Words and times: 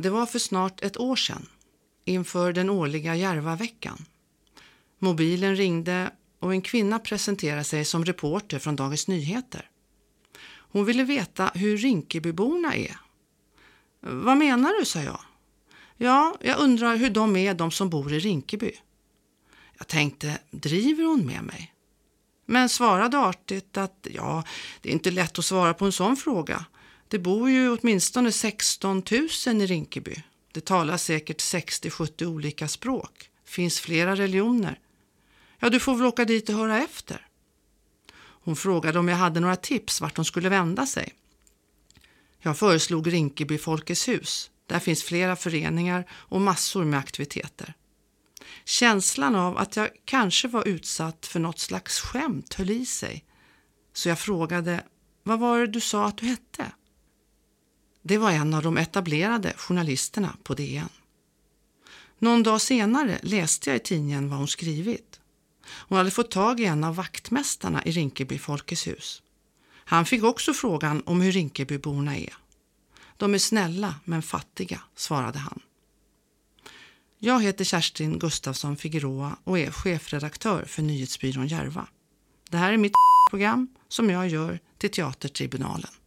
Det 0.00 0.10
var 0.10 0.26
för 0.26 0.38
snart 0.38 0.82
ett 0.82 0.96
år 0.96 1.16
sedan, 1.16 1.46
inför 2.04 2.52
den 2.52 2.70
årliga 2.70 3.16
Järvaveckan. 3.16 4.04
Mobilen 4.98 5.56
ringde 5.56 6.10
och 6.38 6.52
en 6.52 6.62
kvinna 6.62 6.98
presenterade 6.98 7.64
sig 7.64 7.84
som 7.84 8.04
reporter 8.04 8.58
från 8.58 8.76
Dagens 8.76 9.08
Nyheter. 9.08 9.70
Hon 10.48 10.84
ville 10.84 11.04
veta 11.04 11.50
hur 11.54 11.76
Rinkebyborna 11.76 12.74
är. 12.74 12.96
Vad 14.00 14.36
menar 14.36 14.78
du, 14.78 14.84
sa 14.84 15.00
jag. 15.00 15.20
Ja, 15.96 16.36
jag 16.40 16.58
undrar 16.58 16.96
hur 16.96 17.10
de 17.10 17.36
är, 17.36 17.54
de 17.54 17.70
som 17.70 17.90
bor 17.90 18.12
i 18.12 18.18
Rinkeby. 18.18 18.72
Jag 19.78 19.86
tänkte, 19.86 20.38
driver 20.50 21.04
hon 21.04 21.26
med 21.26 21.42
mig? 21.42 21.74
Men 22.46 22.68
svarade 22.68 23.18
artigt 23.18 23.76
att 23.76 24.06
ja, 24.12 24.44
det 24.80 24.88
är 24.88 24.92
inte 24.92 25.10
lätt 25.10 25.38
att 25.38 25.44
svara 25.44 25.74
på 25.74 25.84
en 25.84 25.92
sån 25.92 26.16
fråga. 26.16 26.66
Det 27.08 27.18
bor 27.18 27.50
ju 27.50 27.70
åtminstone 27.70 28.32
16 28.32 29.02
000 29.46 29.62
i 29.62 29.66
Rinkeby. 29.66 30.22
Det 30.52 30.64
talas 30.64 31.04
säkert 31.04 31.40
60-70 31.40 32.24
olika 32.24 32.68
språk. 32.68 33.30
Finns 33.44 33.80
flera 33.80 34.16
religioner. 34.16 34.78
Ja, 35.58 35.70
du 35.70 35.80
får 35.80 35.94
väl 35.94 36.06
åka 36.06 36.24
dit 36.24 36.48
och 36.48 36.54
höra 36.54 36.78
efter. 36.78 37.26
Hon 38.18 38.56
frågade 38.56 38.98
om 38.98 39.08
jag 39.08 39.16
hade 39.16 39.40
några 39.40 39.56
tips 39.56 40.00
vart 40.00 40.16
hon 40.16 40.24
skulle 40.24 40.48
vända 40.48 40.86
sig. 40.86 41.14
Jag 42.40 42.58
föreslog 42.58 43.12
Rinkeby 43.12 43.58
Folkets 43.58 44.08
hus. 44.08 44.50
Där 44.66 44.78
finns 44.78 45.02
flera 45.02 45.36
föreningar 45.36 46.04
och 46.10 46.40
massor 46.40 46.84
med 46.84 47.00
aktiviteter. 47.00 47.74
Känslan 48.64 49.34
av 49.34 49.58
att 49.58 49.76
jag 49.76 49.88
kanske 50.04 50.48
var 50.48 50.68
utsatt 50.68 51.26
för 51.26 51.40
något 51.40 51.58
slags 51.58 52.00
skämt 52.00 52.54
höll 52.54 52.70
i 52.70 52.86
sig. 52.86 53.24
Så 53.92 54.08
jag 54.08 54.18
frågade, 54.18 54.84
vad 55.22 55.38
var 55.38 55.58
det 55.58 55.66
du 55.66 55.80
sa 55.80 56.06
att 56.06 56.18
du 56.18 56.26
hette? 56.26 56.72
Det 58.08 58.18
var 58.18 58.30
en 58.30 58.54
av 58.54 58.62
de 58.62 58.76
etablerade 58.76 59.52
journalisterna 59.56 60.36
på 60.42 60.54
DN. 60.54 60.88
Någon 62.18 62.42
dag 62.42 62.60
senare 62.60 63.18
läste 63.22 63.70
jag 63.70 63.76
i 63.76 63.80
tidningen 63.80 64.30
vad 64.30 64.38
hon 64.38 64.48
skrivit. 64.48 65.20
Hon 65.66 65.98
hade 65.98 66.10
fått 66.10 66.30
tag 66.30 66.60
i 66.60 66.64
en 66.64 66.84
av 66.84 66.94
vaktmästarna 66.94 67.84
i 67.84 67.90
Rinkeby 67.90 68.38
Folkets 68.38 68.86
hus. 68.86 69.22
Han 69.84 70.04
fick 70.04 70.22
också 70.22 70.54
frågan 70.54 71.02
om 71.06 71.20
hur 71.20 71.32
Rinkebyborna 71.32 72.16
är. 72.16 72.34
De 73.16 73.34
är 73.34 73.38
snälla 73.38 73.94
men 74.04 74.22
fattiga, 74.22 74.80
svarade 74.96 75.38
han. 75.38 75.60
Jag 77.18 77.42
heter 77.42 77.64
Kerstin 77.64 78.18
Gustafsson 78.18 78.76
Figueroa 78.76 79.36
och 79.44 79.58
är 79.58 79.70
chefredaktör 79.70 80.64
för 80.64 80.82
nyhetsbyrån 80.82 81.46
Järva. 81.46 81.86
Det 82.50 82.56
här 82.56 82.72
är 82.72 82.76
mitt 82.76 82.92
program 83.30 83.68
som 83.88 84.10
jag 84.10 84.28
gör 84.28 84.60
till 84.78 84.90
Teatertribunalen. 84.90 85.97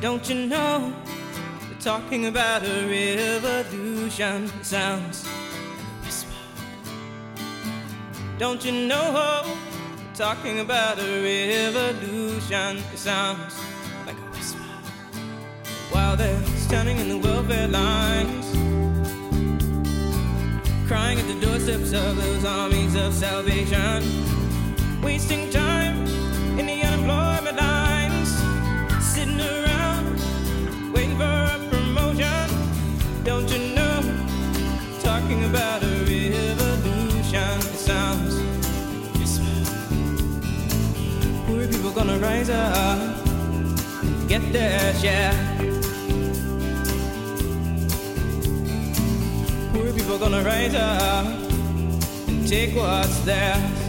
Don't 0.00 0.28
you 0.28 0.46
know 0.46 0.92
We're 1.68 1.80
talking 1.80 2.26
about 2.26 2.62
a 2.62 2.86
revolution 2.86 4.48
sounds 4.62 5.24
like 5.24 5.32
a 5.32 6.04
whisper. 6.04 6.32
Don't 8.38 8.62
you 8.62 8.72
know 8.72 9.42
We're 9.46 10.14
talking 10.14 10.60
about 10.60 10.98
a 10.98 11.22
revolution 11.22 12.76
it 12.92 12.98
sounds 12.98 13.58
like 14.04 14.18
a 14.18 14.28
whisper. 14.32 14.60
While 15.90 16.14
they're 16.14 16.42
standing 16.56 16.98
in 16.98 17.08
the 17.08 17.18
welfare 17.18 17.68
lines, 17.68 18.46
crying 20.86 21.18
at 21.18 21.26
the 21.26 21.40
doorsteps 21.40 21.94
of 21.94 22.16
those 22.16 22.44
armies 22.44 22.94
of 22.96 23.14
salvation, 23.14 24.02
wasting 25.02 25.48
time 25.50 26.04
in 26.58 26.66
the 26.66 26.82
unemployment 26.82 27.56
lines, 27.56 27.75
get 44.28 44.52
their 44.52 44.94
share. 44.94 45.32
Poor 49.72 49.92
people 49.92 50.18
gonna 50.18 50.42
rise 50.42 50.74
up 50.74 51.26
and 52.28 52.46
take 52.48 52.74
what's 52.76 53.18
theirs. 53.20 53.85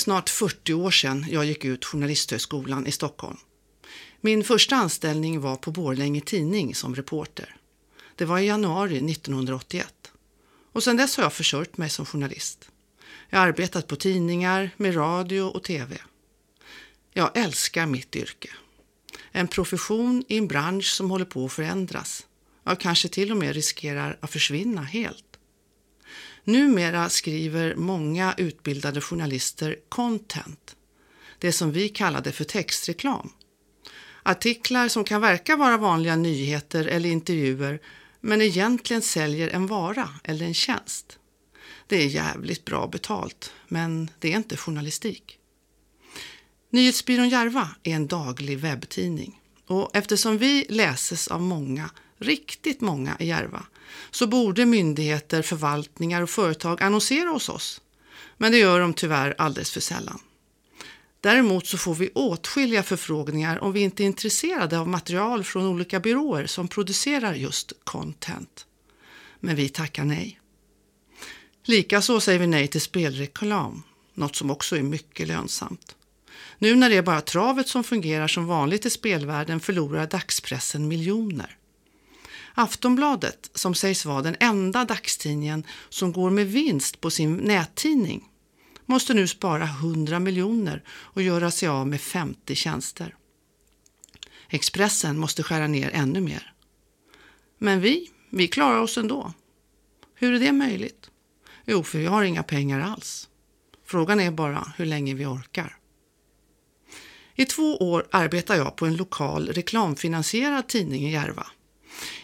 Snart 0.00 0.30
40 0.30 0.74
år 0.74 0.90
sedan 0.90 1.26
jag 1.30 1.44
gick 1.44 1.64
ut 1.64 1.84
Journalisthögskolan 1.84 2.86
i 2.86 2.92
Stockholm. 2.92 3.36
Min 4.20 4.44
första 4.44 4.76
anställning 4.76 5.40
var 5.40 5.56
på 5.56 5.70
Borlänge 5.70 6.20
Tidning 6.20 6.74
som 6.74 6.94
reporter. 6.94 7.56
Det 8.16 8.24
var 8.24 8.38
i 8.38 8.46
januari 8.46 9.12
1981. 9.12 10.12
Och 10.72 10.82
sedan 10.82 10.96
dess 10.96 11.16
har 11.16 11.24
jag 11.24 11.32
försörjt 11.32 11.76
mig 11.76 11.90
som 11.90 12.06
journalist. 12.06 12.70
Jag 13.28 13.38
har 13.38 13.46
arbetat 13.46 13.86
på 13.86 13.96
tidningar, 13.96 14.70
med 14.76 14.96
radio 14.96 15.42
och 15.42 15.62
tv. 15.62 15.98
Jag 17.12 17.36
älskar 17.36 17.86
mitt 17.86 18.16
yrke. 18.16 18.50
En 19.32 19.48
profession 19.48 20.24
i 20.28 20.38
en 20.38 20.48
bransch 20.48 20.86
som 20.86 21.10
håller 21.10 21.24
på 21.24 21.44
att 21.44 21.52
förändras. 21.52 22.26
Jag 22.64 22.80
kanske 22.80 23.08
till 23.08 23.30
och 23.30 23.36
med 23.36 23.54
riskerar 23.54 24.18
att 24.20 24.30
försvinna 24.30 24.82
helt. 24.82 25.29
Numera 26.44 27.08
skriver 27.08 27.74
många 27.74 28.34
utbildade 28.38 29.00
journalister 29.00 29.76
content. 29.88 30.76
Det 31.38 31.52
som 31.52 31.72
vi 31.72 31.88
kallade 31.88 32.32
för 32.32 32.44
textreklam. 32.44 33.32
Artiklar 34.22 34.88
som 34.88 35.04
kan 35.04 35.20
verka 35.20 35.56
vara 35.56 35.76
vanliga 35.76 36.16
nyheter 36.16 36.86
eller 36.86 37.10
intervjuer 37.10 37.80
men 38.20 38.42
egentligen 38.42 39.02
säljer 39.02 39.48
en 39.48 39.66
vara 39.66 40.08
eller 40.24 40.46
en 40.46 40.54
tjänst. 40.54 41.18
Det 41.86 41.96
är 41.96 42.06
jävligt 42.06 42.64
bra 42.64 42.86
betalt, 42.86 43.52
men 43.68 44.10
det 44.18 44.32
är 44.32 44.36
inte 44.36 44.56
journalistik. 44.56 45.38
Nyhetsbyrån 46.70 47.28
Järva 47.28 47.68
är 47.82 47.94
en 47.94 48.06
daglig 48.06 48.58
webbtidning 48.58 49.40
och 49.66 49.90
eftersom 49.96 50.38
vi 50.38 50.66
läses 50.68 51.28
av 51.28 51.42
många, 51.42 51.90
riktigt 52.18 52.80
många 52.80 53.16
i 53.18 53.26
Järva, 53.26 53.66
så 54.10 54.26
borde 54.26 54.66
myndigheter, 54.66 55.42
förvaltningar 55.42 56.22
och 56.22 56.30
företag 56.30 56.82
annonsera 56.82 57.28
hos 57.28 57.48
oss. 57.48 57.80
Men 58.36 58.52
det 58.52 58.58
gör 58.58 58.80
de 58.80 58.94
tyvärr 58.94 59.34
alldeles 59.38 59.70
för 59.70 59.80
sällan. 59.80 60.20
Däremot 61.20 61.66
så 61.66 61.78
får 61.78 61.94
vi 61.94 62.10
åtskilliga 62.14 62.82
förfrågningar 62.82 63.64
om 63.64 63.72
vi 63.72 63.80
inte 63.80 64.02
är 64.02 64.06
intresserade 64.06 64.78
av 64.78 64.88
material 64.88 65.44
från 65.44 65.66
olika 65.66 66.00
byråer 66.00 66.46
som 66.46 66.68
producerar 66.68 67.34
just 67.34 67.72
content. 67.84 68.66
Men 69.40 69.56
vi 69.56 69.68
tackar 69.68 70.04
nej. 70.04 70.40
Likaså 71.64 72.20
säger 72.20 72.38
vi 72.38 72.46
nej 72.46 72.68
till 72.68 72.80
spelreklam, 72.80 73.82
något 74.14 74.36
som 74.36 74.50
också 74.50 74.76
är 74.76 74.82
mycket 74.82 75.28
lönsamt. 75.28 75.96
Nu 76.58 76.74
när 76.74 76.90
det 76.90 76.96
är 76.96 77.02
bara 77.02 77.20
travet 77.20 77.68
som 77.68 77.84
fungerar 77.84 78.28
som 78.28 78.46
vanligt 78.46 78.86
i 78.86 78.90
spelvärlden 78.90 79.60
förlorar 79.60 80.06
dagspressen 80.06 80.88
miljoner. 80.88 81.56
Aftonbladet, 82.60 83.50
som 83.54 83.74
sägs 83.74 84.04
vara 84.04 84.22
den 84.22 84.36
enda 84.40 84.84
dagstidningen 84.84 85.66
som 85.88 86.12
går 86.12 86.30
med 86.30 86.46
vinst 86.46 87.00
på 87.00 87.10
sin 87.10 87.36
nättidning, 87.36 88.28
måste 88.86 89.14
nu 89.14 89.28
spara 89.28 89.64
100 89.64 90.18
miljoner 90.18 90.82
och 90.88 91.22
göra 91.22 91.50
sig 91.50 91.68
av 91.68 91.88
med 91.88 92.00
50 92.00 92.54
tjänster. 92.54 93.16
Expressen 94.48 95.18
måste 95.18 95.42
skära 95.42 95.66
ner 95.66 95.90
ännu 95.94 96.20
mer. 96.20 96.52
Men 97.58 97.80
vi, 97.80 98.10
vi 98.30 98.48
klarar 98.48 98.78
oss 98.78 98.98
ändå. 98.98 99.32
Hur 100.14 100.34
är 100.34 100.40
det 100.40 100.52
möjligt? 100.52 101.10
Jo, 101.66 101.82
för 101.82 101.98
vi 101.98 102.06
har 102.06 102.22
inga 102.22 102.42
pengar 102.42 102.80
alls. 102.80 103.28
Frågan 103.84 104.20
är 104.20 104.30
bara 104.30 104.72
hur 104.76 104.86
länge 104.86 105.14
vi 105.14 105.26
orkar. 105.26 105.76
I 107.34 107.44
två 107.44 107.76
år 107.76 108.06
arbetar 108.10 108.56
jag 108.56 108.76
på 108.76 108.86
en 108.86 108.96
lokal 108.96 109.48
reklamfinansierad 109.48 110.68
tidning 110.68 111.08
i 111.08 111.12
Järva. 111.12 111.46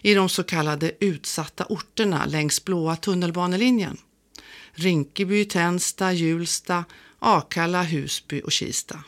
I 0.02 0.14
de 0.14 0.28
så 0.28 0.43
kallade 0.43 0.93
utsatta 1.00 1.64
orterna 1.69 2.26
längs 2.26 2.64
blåa 2.64 2.96
tunnelbanelinjen. 2.96 3.96
Rinkeby, 4.73 5.44
Tensta, 5.44 6.12
Hjulsta, 6.12 6.84
Akalla, 7.19 7.82
Husby 7.82 8.43
och 8.44 8.52
Kista. 8.52 9.00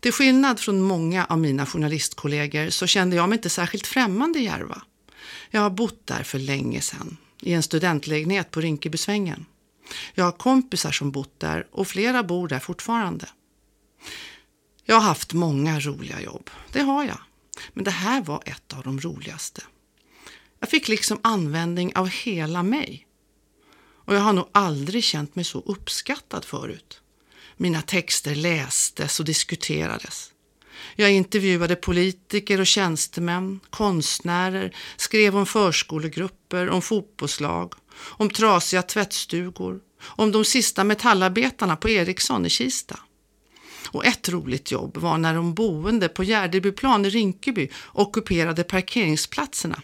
Till 0.00 0.12
skillnad 0.12 0.60
från 0.60 0.80
många 0.80 1.24
av 1.24 1.38
mina 1.38 1.66
journalistkollegor 1.66 2.70
så 2.70 2.86
kände 2.86 3.16
jag 3.16 3.28
mig 3.28 3.36
inte 3.36 3.50
särskilt 3.50 3.86
främmande 3.86 4.38
i 4.38 4.44
Järva. 4.44 4.82
Jag 5.50 5.60
har 5.60 5.70
bott 5.70 6.06
där 6.06 6.22
för 6.22 6.38
länge 6.38 6.80
sedan, 6.80 7.16
i 7.40 7.52
en 7.52 7.62
studentlägenhet 7.62 8.50
på 8.50 8.60
Rinkebysvängen. 8.60 9.46
Jag 10.14 10.24
har 10.24 10.32
kompisar 10.32 10.92
som 10.92 11.10
bott 11.10 11.40
där 11.40 11.66
och 11.70 11.88
flera 11.88 12.22
bor 12.22 12.48
där 12.48 12.58
fortfarande. 12.58 13.28
Jag 14.84 14.94
har 14.94 15.02
haft 15.02 15.32
många 15.32 15.80
roliga 15.80 16.20
jobb, 16.20 16.50
det 16.72 16.80
har 16.80 17.04
jag. 17.04 17.18
Men 17.72 17.84
det 17.84 17.90
här 17.90 18.22
var 18.22 18.42
ett 18.46 18.72
av 18.72 18.82
de 18.82 19.00
roligaste. 19.00 19.62
Jag 20.60 20.68
fick 20.68 20.88
liksom 20.88 21.20
användning 21.22 21.96
av 21.96 22.08
hela 22.08 22.62
mig. 22.62 23.06
Och 24.04 24.14
jag 24.14 24.20
har 24.20 24.32
nog 24.32 24.48
aldrig 24.52 25.04
känt 25.04 25.34
mig 25.34 25.44
så 25.44 25.60
uppskattad 25.60 26.44
förut. 26.44 27.00
Mina 27.56 27.82
texter 27.82 28.34
lästes 28.34 29.20
och 29.20 29.26
diskuterades. 29.26 30.32
Jag 30.96 31.10
intervjuade 31.12 31.76
politiker 31.76 32.60
och 32.60 32.66
tjänstemän, 32.66 33.60
konstnärer, 33.70 34.76
skrev 34.96 35.36
om 35.36 35.46
förskolegrupper, 35.46 36.70
om 36.70 36.82
fotbollslag, 36.82 37.74
om 37.94 38.30
trasiga 38.30 38.82
tvättstugor, 38.82 39.80
om 40.02 40.32
de 40.32 40.44
sista 40.44 40.84
metallarbetarna 40.84 41.76
på 41.76 41.88
Ericsson 41.88 42.46
i 42.46 42.50
Kista. 42.50 42.98
Och 43.86 44.06
ett 44.06 44.28
roligt 44.28 44.70
jobb 44.70 44.96
var 44.96 45.18
när 45.18 45.34
de 45.34 45.54
boende 45.54 46.08
på 46.08 46.22
Gärdebyplan 46.24 47.04
i 47.04 47.10
Rinkeby 47.10 47.68
ockuperade 47.92 48.64
parkeringsplatserna. 48.64 49.82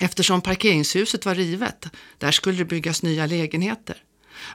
Eftersom 0.00 0.40
parkeringshuset 0.40 1.26
var 1.26 1.34
rivet, 1.34 1.86
där 2.18 2.30
skulle 2.30 2.58
det 2.58 2.64
byggas 2.64 3.02
nya 3.02 3.26
lägenheter. 3.26 4.02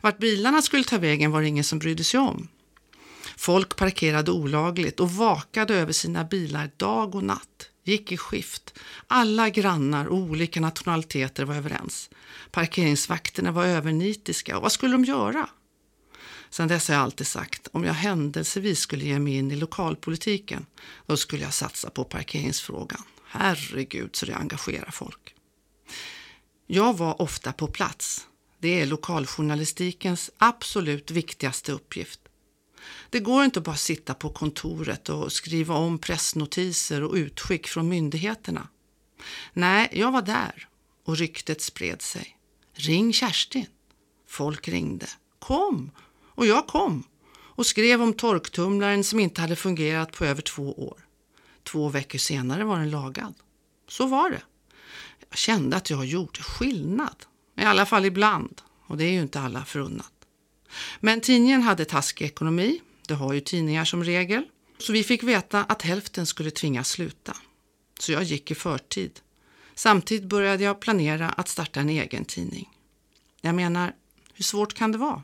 Vart 0.02 0.18
bilarna 0.18 0.62
skulle 0.62 0.84
ta 0.84 0.98
vägen 0.98 1.32
var 1.32 1.42
det 1.42 1.48
ingen 1.48 1.64
som 1.64 1.80
brydde 1.80 2.04
sig 2.04 2.20
om. 2.20 2.48
Folk 3.38 3.76
parkerade 3.76 4.32
olagligt 4.32 5.00
och 5.00 5.12
vakade 5.12 5.76
över 5.76 5.94
sina 5.94 6.24
bilar 6.24 6.72
dag 6.78 7.16
och 7.16 7.24
natt, 7.24 7.70
gick 7.84 8.12
i 8.12 8.18
skift. 8.18 8.80
Alla 9.08 9.50
grannar 9.50 10.06
och 10.06 10.18
olika 10.18 10.62
nationaliteter 10.62 11.46
var 11.46 11.56
överens. 11.56 12.10
Parkeringsvakterna 12.52 13.52
var 13.52 13.66
övernitiska 13.66 14.58
och 14.58 14.64
vad 14.64 14.72
skulle 14.72 14.94
de 14.94 15.06
göra? 15.06 15.50
Sen 16.54 16.68
dess 16.68 16.88
har 16.88 16.96
jag 16.96 17.04
alltid 17.04 17.28
sagt, 17.28 17.68
om 17.72 17.84
jag 17.84 17.94
händelsevis 17.94 18.80
skulle 18.80 19.06
ge 19.06 19.20
mig 19.20 19.34
in 19.36 19.52
i 19.52 19.56
lokalpolitiken, 19.56 20.66
då 21.06 21.18
skulle 21.18 21.44
jag 21.44 21.54
satsa 21.54 21.90
på 21.90 22.04
parkeringsfrågan. 22.04 23.02
Herregud 23.26 24.16
så 24.16 24.26
det 24.26 24.36
engagerar 24.36 24.92
folk. 24.92 25.36
Jag 26.68 26.98
var 26.98 27.22
ofta 27.22 27.54
på 27.54 27.68
plats. 27.68 28.28
Det 28.60 28.82
är 28.82 28.86
lokaljournalistikens 28.86 30.32
absolut 30.38 31.12
viktigaste 31.12 31.72
uppgift. 31.72 32.20
Det 33.10 33.20
går 33.20 33.44
inte 33.44 33.60
att 33.60 33.66
bara 33.66 33.76
sitta 33.76 34.14
på 34.14 34.30
kontoret 34.30 35.10
och 35.10 35.32
skriva 35.32 35.76
om 35.76 36.00
pressnotiser 36.00 37.04
och 37.04 37.14
utskick 37.14 37.68
från 37.68 37.90
myndigheterna. 37.90 38.68
Nej, 39.54 39.90
jag 39.92 40.12
var 40.12 40.22
där 40.22 40.68
och 41.04 41.18
ryktet 41.18 41.62
spred 41.62 42.02
sig. 42.02 42.38
Ring 42.74 43.14
Kerstin. 43.14 43.68
Folk 44.28 44.68
ringde. 44.68 45.08
Kom! 45.40 45.92
Och 46.36 46.46
jag 46.46 46.68
kom 46.68 47.04
och 47.56 47.66
skrev 47.66 48.02
om 48.02 48.14
torktumlaren 48.14 49.04
som 49.04 49.20
inte 49.20 49.42
hade 49.42 49.56
fungerat 49.56 50.12
på 50.12 50.26
över 50.26 50.42
två 50.42 50.88
år. 50.88 51.06
Två 51.64 51.90
veckor 51.90 52.20
senare 52.20 52.64
var 52.64 52.80
den 52.80 52.92
lagad. 52.92 53.34
Så 53.88 54.06
var 54.06 54.30
det. 54.30 54.42
Jag 55.30 55.38
kände 55.38 55.78
att 55.78 55.90
jag 55.90 56.06
gjorde 56.06 56.40
skillnad. 56.40 57.16
I 57.58 57.64
alla 57.64 57.86
fall 57.86 58.06
ibland. 58.06 58.62
Och 58.88 58.98
det 58.98 59.04
är 59.04 59.12
ju 59.12 59.22
inte 59.22 59.40
alla 59.40 59.66
förunnat. 59.66 60.12
Men 61.00 61.22
tidningen 61.22 61.62
hade 61.62 61.86
taskig 61.86 62.26
ekonomi. 62.26 62.82
Det 63.08 63.14
har 63.14 63.34
ju 63.34 63.40
tidningar 63.40 63.86
som 63.86 64.04
regel. 64.04 64.46
Så 64.78 64.94
vi 64.94 65.04
fick 65.04 65.24
veta 65.24 65.64
att 65.64 65.82
hälften 65.82 66.26
skulle 66.26 66.52
tvingas 66.52 66.90
sluta. 66.90 67.38
Så 68.00 68.12
jag 68.12 68.24
gick 68.24 68.52
i 68.52 68.56
förtid. 68.56 69.20
Samtidigt 69.76 70.30
började 70.30 70.64
jag 70.64 70.80
planera 70.80 71.30
att 71.30 71.48
starta 71.48 71.80
en 71.80 71.90
egen 71.90 72.26
tidning. 72.26 72.70
Jag 73.42 73.56
menar, 73.56 73.94
hur 74.34 74.44
svårt 74.44 74.74
kan 74.74 74.92
det 74.92 74.98
vara? 74.98 75.24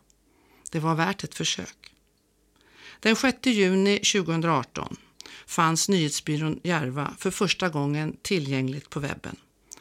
Det 0.70 0.80
var 0.80 0.96
värt 0.96 1.24
ett 1.24 1.36
försök. 1.36 1.94
Den 3.00 3.16
6 3.16 3.38
juni 3.46 4.00
2018 4.00 4.98
fanns 5.46 5.90
nyhetsbyrån 5.90 6.60
Järva 6.64 7.14
för 7.18 7.32
första 7.32 7.70
gången 7.70 8.18
tillgängligt 8.22 8.90
på 8.90 9.00
webben. 9.00 9.36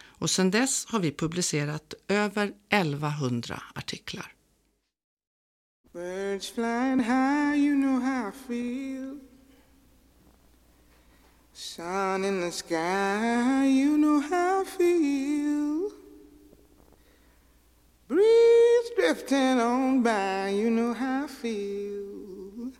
Och 0.06 0.30
sedan 0.30 0.50
dess 0.50 0.86
har 0.86 1.00
vi 1.00 1.12
publicerat 1.12 1.94
över 2.08 2.52
1100 2.68 3.62
artiklar. 3.74 4.32
Birds 5.92 6.50
flying 6.50 7.00
high, 7.00 7.56
you 7.56 7.74
know 7.74 8.00
how 8.00 8.28
I 8.28 8.32
feel. 8.46 9.18
Sun 11.52 12.24
in 12.24 12.40
the 12.40 12.52
sky, 12.52 13.66
you 13.66 13.96
know 13.96 14.20
how 14.20 14.62
I 14.62 14.64
feel. 14.64 15.97
Breeze 18.08 18.90
drifting 18.96 19.60
on 19.60 20.02
by, 20.02 20.48
you 20.48 20.70
know 20.70 20.94
how 20.94 21.24
I 21.24 21.26
feel. 21.26 22.72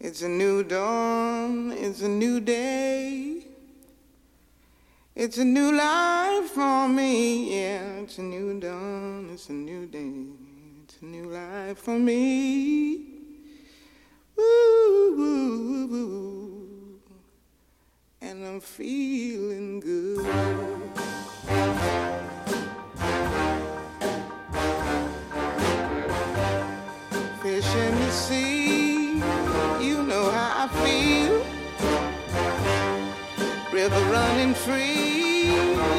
It's 0.00 0.22
a 0.22 0.28
new 0.28 0.64
dawn, 0.64 1.70
it's 1.70 2.02
a 2.02 2.08
new 2.08 2.40
day. 2.40 3.44
It's 5.14 5.38
a 5.38 5.44
new 5.44 5.72
life 5.72 6.50
for 6.50 6.88
me, 6.88 7.56
yeah. 7.56 8.00
It's 8.00 8.18
a 8.18 8.22
new 8.22 8.58
dawn, 8.58 9.30
it's 9.32 9.48
a 9.48 9.52
new 9.52 9.86
day. 9.86 10.12
It's 10.82 11.00
a 11.00 11.04
new 11.04 11.30
life 11.30 11.78
for 11.78 11.98
me. 11.98 12.96
Woo, 14.36 15.16
woo, 15.16 15.86
woo, 15.86 17.00
and 18.20 18.44
I'm 18.44 18.60
feeling 18.60 19.05
free. 34.66 35.46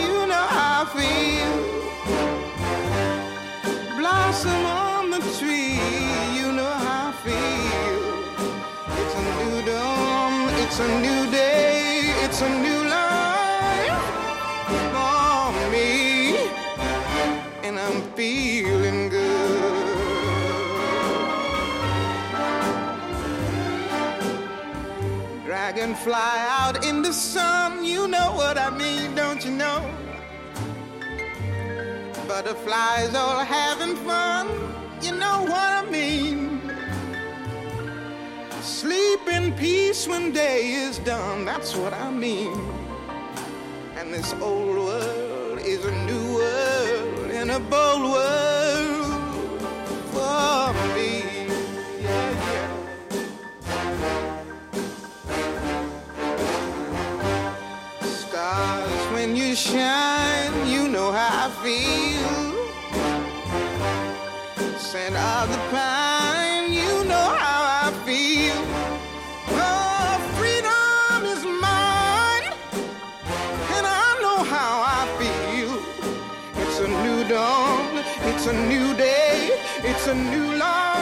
You 0.04 0.28
know 0.32 0.46
how 0.56 0.84
I 0.84 0.86
feel. 0.96 1.54
Blossom 3.98 4.64
on 4.66 5.04
the 5.14 5.22
tree. 5.38 5.80
You 6.38 6.48
know 6.58 6.74
how 6.86 7.10
I 7.10 7.14
feel. 7.26 8.04
It's 9.00 9.16
a 9.22 9.24
new 9.40 9.56
dawn. 9.72 10.34
It's 10.64 10.80
a 10.88 10.90
new 11.06 11.22
day. 11.32 12.12
It's 12.26 12.42
a 12.42 12.50
new 12.66 12.77
Dragonfly 26.04 26.14
out 26.14 26.86
in 26.86 27.02
the 27.02 27.12
sun 27.12 27.84
you 27.84 28.08
know 28.08 28.32
what 28.36 28.58
I 28.58 28.70
mean, 28.70 29.16
don't 29.16 29.44
you 29.44 29.52
know? 29.52 29.82
butterflies 32.28 33.16
all 33.16 33.40
having 33.40 33.96
fun. 33.96 34.48
You 35.02 35.14
know 35.16 35.44
what 35.44 35.72
I 35.82 35.90
mean. 35.90 36.62
Sleep 38.62 39.28
in 39.28 39.54
peace 39.54 40.08
when 40.08 40.34
day 40.34 40.72
is 40.72 41.00
done. 41.00 41.46
That's 41.46 41.76
what 41.76 41.94
I 41.94 42.12
mean. 42.12 42.54
And 43.96 44.14
this 44.14 44.34
old 44.34 44.76
world 44.76 45.60
is 45.60 45.86
a 45.86 45.96
new 46.06 46.34
world 46.36 47.32
in 47.32 47.50
a 47.50 47.60
bold 47.60 47.97
a 80.08 80.16
new 80.16 80.56
life 80.56 80.97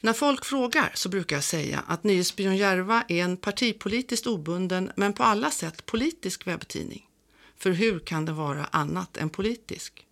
När 0.00 0.12
folk 0.12 0.44
frågar 0.44 0.92
så 0.94 1.08
brukar 1.08 1.36
jag 1.36 1.44
säga 1.44 1.84
att 1.86 2.04
Nyhetsbyrån 2.04 2.56
Järva 2.56 3.04
är 3.08 3.24
en 3.24 3.36
partipolitiskt 3.36 4.26
obunden 4.26 4.92
men 4.96 5.12
på 5.12 5.22
alla 5.22 5.50
sätt 5.50 5.86
politisk 5.86 6.46
webbtidning. 6.46 7.06
För 7.56 7.70
hur 7.70 7.98
kan 7.98 8.24
det 8.24 8.32
vara 8.32 8.64
annat 8.64 9.16
än 9.16 9.30
politisk? 9.30 10.06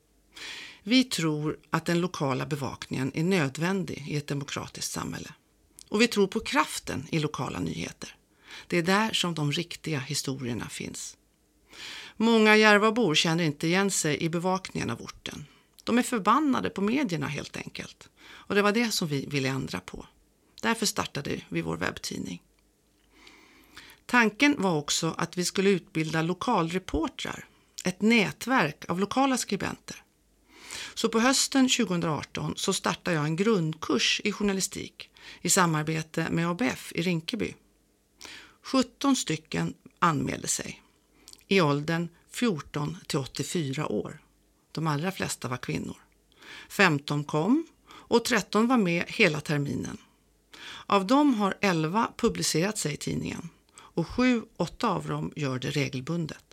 Vi 0.82 1.04
tror 1.04 1.58
att 1.70 1.84
den 1.84 2.00
lokala 2.00 2.46
bevakningen 2.46 3.12
är 3.14 3.24
nödvändig 3.24 4.04
i 4.08 4.16
ett 4.16 4.26
demokratiskt 4.26 4.92
samhälle. 4.92 5.32
Och 5.88 6.00
vi 6.00 6.08
tror 6.08 6.26
på 6.26 6.40
kraften 6.40 7.06
i 7.10 7.18
lokala 7.18 7.60
nyheter. 7.60 8.14
Det 8.66 8.78
är 8.78 8.82
där 8.82 9.12
som 9.12 9.34
de 9.34 9.52
riktiga 9.52 9.98
historierna 9.98 10.68
finns. 10.68 11.16
Många 12.16 12.56
Järvabor 12.56 13.14
känner 13.14 13.44
inte 13.44 13.66
igen 13.66 13.90
sig 13.90 14.22
i 14.22 14.28
bevakningen 14.28 14.90
av 14.90 15.02
orten. 15.02 15.46
De 15.88 15.98
är 15.98 16.02
förbannade 16.02 16.70
på 16.70 16.80
medierna 16.80 17.26
helt 17.26 17.56
enkelt. 17.56 18.08
Och 18.28 18.54
det 18.54 18.62
var 18.62 18.72
det 18.72 18.90
som 18.90 19.08
vi 19.08 19.26
ville 19.26 19.48
ändra 19.48 19.80
på. 19.80 20.06
Därför 20.62 20.86
startade 20.86 21.40
vi 21.48 21.62
vår 21.62 21.76
webbtidning. 21.76 22.42
Tanken 24.06 24.54
var 24.58 24.76
också 24.76 25.14
att 25.18 25.38
vi 25.38 25.44
skulle 25.44 25.70
utbilda 25.70 26.22
lokalreportrar, 26.22 27.44
ett 27.84 28.02
nätverk 28.02 28.84
av 28.88 29.00
lokala 29.00 29.36
skribenter. 29.36 30.02
Så 30.94 31.08
på 31.08 31.20
hösten 31.20 31.68
2018 31.68 32.54
så 32.56 32.72
startade 32.72 33.16
jag 33.16 33.24
en 33.24 33.36
grundkurs 33.36 34.20
i 34.24 34.32
journalistik 34.32 35.10
i 35.40 35.50
samarbete 35.50 36.26
med 36.30 36.48
ABF 36.48 36.92
i 36.94 37.02
Rinkeby. 37.02 37.54
17 38.62 39.16
stycken 39.16 39.74
anmälde 39.98 40.48
sig 40.48 40.82
i 41.48 41.60
åldern 41.60 42.08
14 42.30 42.96
till 43.06 43.18
84 43.18 43.86
år. 43.86 44.20
De 44.72 44.86
allra 44.86 45.12
flesta 45.12 45.48
var 45.48 45.56
kvinnor. 45.56 45.96
15 46.68 47.24
kom 47.24 47.66
och 47.90 48.24
13 48.24 48.66
var 48.66 48.78
med 48.78 49.04
hela 49.08 49.40
terminen. 49.40 49.98
Av 50.86 51.06
dem 51.06 51.34
har 51.34 51.54
11 51.60 52.12
publicerat 52.16 52.78
sig 52.78 52.94
i 52.94 52.96
tidningen 52.96 53.48
och 53.74 54.06
7-8 54.06 54.84
av 54.84 55.06
dem 55.06 55.32
gör 55.36 55.58
det 55.58 55.70
regelbundet. 55.70 56.44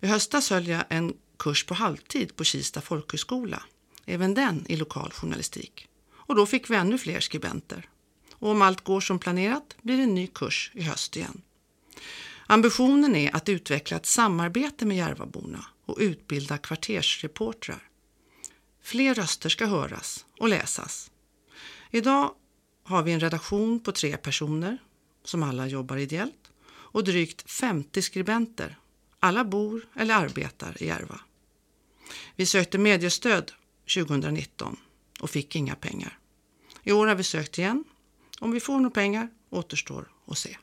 I 0.00 0.06
höstas 0.06 0.50
höll 0.50 0.68
jag 0.68 0.84
en 0.88 1.14
kurs 1.36 1.66
på 1.66 1.74
halvtid 1.74 2.36
på 2.36 2.44
Kista 2.44 2.80
folkhögskola, 2.80 3.62
även 4.06 4.34
den 4.34 4.64
i 4.68 4.76
lokal 4.76 5.12
journalistik. 5.12 5.88
Och 6.12 6.34
då 6.34 6.46
fick 6.46 6.70
vi 6.70 6.76
ännu 6.76 6.98
fler 6.98 7.20
skribenter. 7.20 7.88
Och 8.32 8.50
om 8.50 8.62
allt 8.62 8.84
går 8.84 9.00
som 9.00 9.18
planerat 9.18 9.76
blir 9.82 9.96
det 9.96 10.02
en 10.02 10.14
ny 10.14 10.26
kurs 10.26 10.70
i 10.74 10.82
höst 10.82 11.16
igen. 11.16 11.42
Ambitionen 12.46 13.16
är 13.16 13.36
att 13.36 13.48
utveckla 13.48 13.96
ett 13.96 14.06
samarbete 14.06 14.86
med 14.86 14.96
Järvaborna 14.96 15.64
och 15.90 15.98
utbilda 16.00 16.58
kvartersreportrar. 16.58 17.88
Fler 18.82 19.14
röster 19.14 19.48
ska 19.48 19.66
höras 19.66 20.26
och 20.38 20.48
läsas. 20.48 21.10
Idag 21.90 22.34
har 22.82 23.02
vi 23.02 23.12
en 23.12 23.20
redaktion 23.20 23.80
på 23.80 23.92
tre 23.92 24.16
personer 24.16 24.78
som 25.24 25.42
alla 25.42 25.66
jobbar 25.66 25.96
ideellt 25.96 26.50
och 26.66 27.04
drygt 27.04 27.50
50 27.50 28.02
skribenter. 28.02 28.78
Alla 29.18 29.44
bor 29.44 29.88
eller 29.96 30.14
arbetar 30.14 30.82
i 30.82 30.86
Järva. 30.86 31.20
Vi 32.36 32.46
sökte 32.46 32.78
mediestöd 32.78 33.52
2019 33.94 34.76
och 35.20 35.30
fick 35.30 35.56
inga 35.56 35.74
pengar. 35.74 36.18
I 36.82 36.92
år 36.92 37.06
har 37.06 37.14
vi 37.14 37.24
sökt 37.24 37.58
igen. 37.58 37.84
Om 38.40 38.50
vi 38.50 38.60
får 38.60 38.76
några 38.76 38.90
pengar 38.90 39.28
återstår 39.50 40.08
att 40.26 40.38
se. 40.38 40.56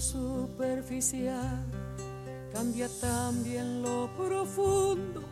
Superficial, 0.00 1.64
cambia 2.52 2.88
también 3.00 3.82
lo 3.82 4.08
profundo, 4.16 5.22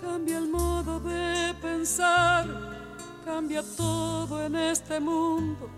cambia 0.00 0.38
el 0.38 0.48
modo 0.48 1.00
de 1.00 1.54
pensar, 1.60 2.46
cambia 3.24 3.62
todo 3.76 4.42
en 4.42 4.56
este 4.56 5.00
mundo, 5.00 5.68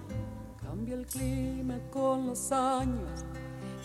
cambia 0.63 0.95
el 0.95 1.07
clima 1.07 1.79
con 1.91 2.27
los 2.27 2.51
años, 2.53 3.25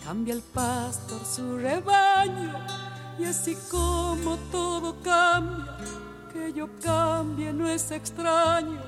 cambia 0.04 0.34
el 0.34 0.42
pastor 0.42 1.26
su 1.26 1.58
rebaño, 1.58 2.54
y 3.20 3.26
así 3.26 3.58
como 3.70 4.38
todo 4.52 4.96
cambia, 5.02 5.78
que 6.32 6.54
yo 6.54 6.68
cambie 6.82 7.54
no 7.54 7.68
es 7.68 7.92
extraño. 7.92 8.82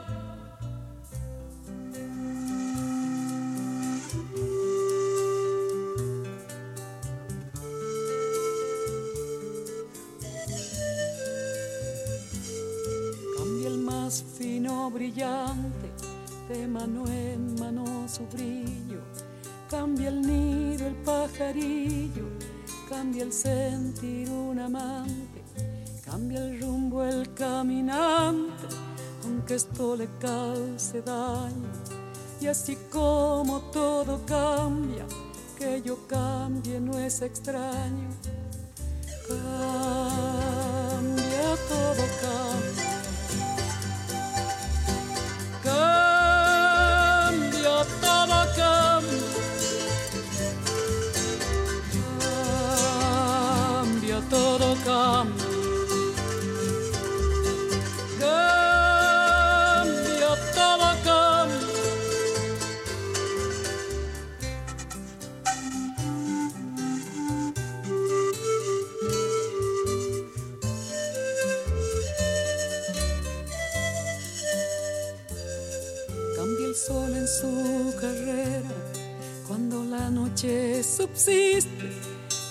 Mano 16.76 17.08
en 17.08 17.56
mano 17.56 18.06
su 18.06 18.28
brillo. 18.28 19.00
Cambia 19.70 20.10
el 20.10 20.22
nido, 20.22 20.86
el 20.88 20.96
pajarillo, 20.96 22.28
cambia 22.90 23.24
el 23.24 23.32
sentir 23.32 24.30
un 24.30 24.60
amante. 24.60 25.42
Cambia 26.04 26.40
el 26.44 26.60
rumbo, 26.60 27.02
el 27.04 27.34
caminante, 27.34 28.68
aunque 29.24 29.56
esto 29.56 29.96
le 29.96 30.10
cause 30.20 31.02
daño. 31.02 31.72
Y 32.42 32.48
así 32.48 32.78
como 32.92 33.62
todo 33.72 34.20
cambia, 34.26 35.06
que 35.58 35.82
yo 35.82 36.06
cambie 36.08 36.82
no 36.82 37.00
es 37.00 37.22
extraño. 37.22 38.10
Cambia, 39.30 39.46
todo 41.70 42.04
cambia. 42.22 42.75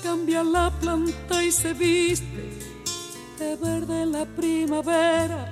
Cambia 0.02 0.42
la 0.42 0.70
planta 0.70 1.42
y 1.42 1.50
se 1.50 1.73
viste 1.73 2.42
de 3.38 3.56
verde 3.56 4.06
la 4.06 4.25
primavera. 4.25 5.50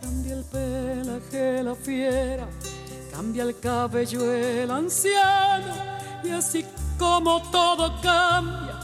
Cambia 0.00 0.34
el 0.34 0.44
pelaje 0.44 1.62
la 1.62 1.74
fiera, 1.74 2.48
cambia 3.12 3.42
el 3.44 3.58
cabello 3.58 4.32
el 4.32 4.70
anciano. 4.70 5.74
Y 6.22 6.30
así 6.30 6.64
como 6.98 7.42
todo 7.50 8.00
cambia, 8.02 8.80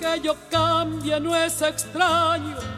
que 0.00 0.20
yo 0.20 0.34
cambie 0.50 1.20
no 1.20 1.36
es 1.36 1.60
extraño. 1.62 2.77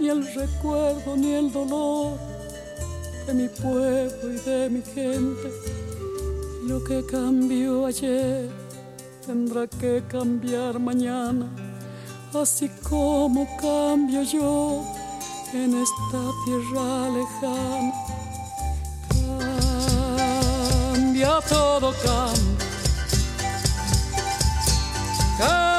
Ni 0.00 0.08
el 0.08 0.26
recuerdo 0.34 1.16
ni 1.16 1.34
el 1.34 1.52
dolor 1.52 2.18
de 3.26 3.34
mi 3.34 3.48
pueblo 3.48 4.32
y 4.32 4.36
de 4.40 4.70
mi 4.70 4.82
gente. 4.82 5.50
Lo 6.66 6.82
que 6.82 7.04
cambió 7.04 7.86
ayer 7.86 8.48
tendrá 9.26 9.66
que 9.66 10.02
cambiar 10.08 10.78
mañana, 10.78 11.46
así 12.34 12.70
como 12.88 13.46
cambio 13.56 14.22
yo 14.22 14.84
en 15.52 15.74
esta 15.74 16.30
tierra 16.44 17.08
lejana. 17.10 17.92
Cambia 20.94 21.40
todo. 21.48 21.92
Cambia 25.38 25.69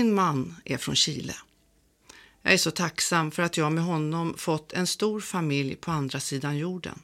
Min 0.00 0.14
man 0.14 0.56
är 0.64 0.76
från 0.76 0.96
Chile. 0.96 1.34
Jag 2.42 2.52
är 2.52 2.56
så 2.56 2.70
tacksam 2.70 3.30
för 3.30 3.42
att 3.42 3.56
jag 3.56 3.72
med 3.72 3.84
honom 3.84 4.34
fått 4.36 4.72
en 4.72 4.86
stor 4.86 5.20
familj 5.20 5.76
på 5.76 5.90
andra 5.90 6.20
sidan 6.20 6.58
jorden. 6.58 7.02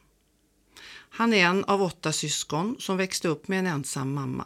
Han 0.88 1.34
är 1.34 1.46
en 1.46 1.64
av 1.64 1.82
åtta 1.82 2.12
syskon 2.12 2.76
som 2.78 2.96
växte 2.96 3.28
upp 3.28 3.48
med 3.48 3.58
en 3.58 3.66
ensam 3.66 4.14
mamma. 4.14 4.44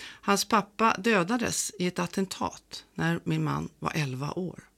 Hans 0.00 0.44
pappa 0.44 0.96
dödades 0.98 1.72
i 1.78 1.86
ett 1.86 1.98
attentat 1.98 2.84
när 2.94 3.20
min 3.24 3.44
man 3.44 3.68
var 3.78 3.92
11 3.94 4.32
år. 4.32 4.68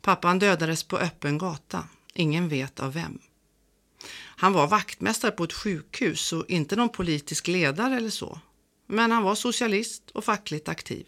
Pappan 0.00 0.38
dödades 0.38 0.84
på 0.84 0.98
öppen 0.98 1.38
gata. 1.38 1.88
Ingen 2.14 2.48
vet 2.48 2.80
av 2.80 2.92
vem. 2.92 3.18
Han 4.14 4.52
var 4.52 4.66
vaktmästare 4.66 5.30
på 5.30 5.44
ett 5.44 5.52
sjukhus 5.52 6.32
och 6.32 6.50
inte 6.50 6.76
någon 6.76 6.88
politisk 6.88 7.48
ledare 7.48 7.96
eller 7.96 8.10
så. 8.10 8.40
Men 8.86 9.10
han 9.10 9.22
var 9.22 9.34
socialist 9.34 10.10
och 10.10 10.24
fackligt 10.24 10.68
aktiv. 10.68 11.06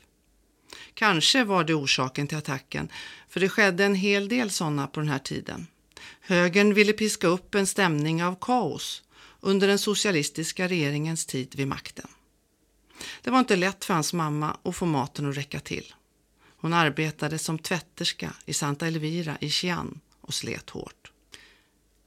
Kanske 0.95 1.45
var 1.45 1.65
det 1.65 1.75
orsaken 1.75 2.27
till 2.27 2.39
attacken, 2.39 2.89
för 3.29 3.41
det 3.41 3.49
skedde 3.49 3.85
en 3.85 3.95
hel 3.95 4.29
del 4.29 4.51
sådana 4.51 4.87
på 4.87 5.01
den 5.01 5.09
här 5.09 5.19
tiden. 5.19 5.67
Högern 6.21 6.75
ville 6.75 6.93
piska 6.93 7.27
upp 7.27 7.55
en 7.55 7.67
stämning 7.67 8.25
av 8.25 8.37
kaos 8.41 9.03
under 9.41 9.69
den 9.69 9.79
socialistiska 9.79 10.69
regeringens 10.69 11.27
tid 11.27 11.55
vid 11.55 11.69
makten. 11.69 12.09
Det 13.23 13.31
var 13.31 13.39
inte 13.39 13.57
lätt 13.57 13.85
för 13.85 13.95
hans 13.95 14.13
mamma 14.13 14.57
att 14.63 14.77
få 14.77 14.87
maten 14.87 15.31
att 15.31 15.37
räcka 15.37 15.61
till. 15.61 15.95
Hon 16.57 16.73
arbetade 16.73 17.39
som 17.39 17.59
tvätterska 17.59 18.33
i 18.45 18.55
Santa 18.55 18.87
Elvira 18.87 19.37
i 19.41 19.51
Chian, 19.51 20.01
och 20.21 20.35
slet 20.35 20.71
hårt. 20.71 21.13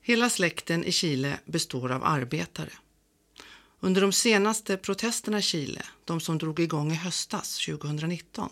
Hela 0.02 0.30
släkten 0.30 0.84
i 0.84 0.91
Chile 0.91 1.39
består 1.45 1.91
av 1.91 2.04
arbetare. 2.04 2.69
Under 3.80 4.02
de 4.02 4.12
senaste 4.12 4.78
protesterna 4.78 5.39
i 5.39 5.41
Chile, 5.41 5.82
de 6.06 6.19
som 6.19 6.38
drog 6.38 6.60
igång 6.60 6.91
i 6.91 6.95
höstas 6.95 7.65
2019, 7.65 8.50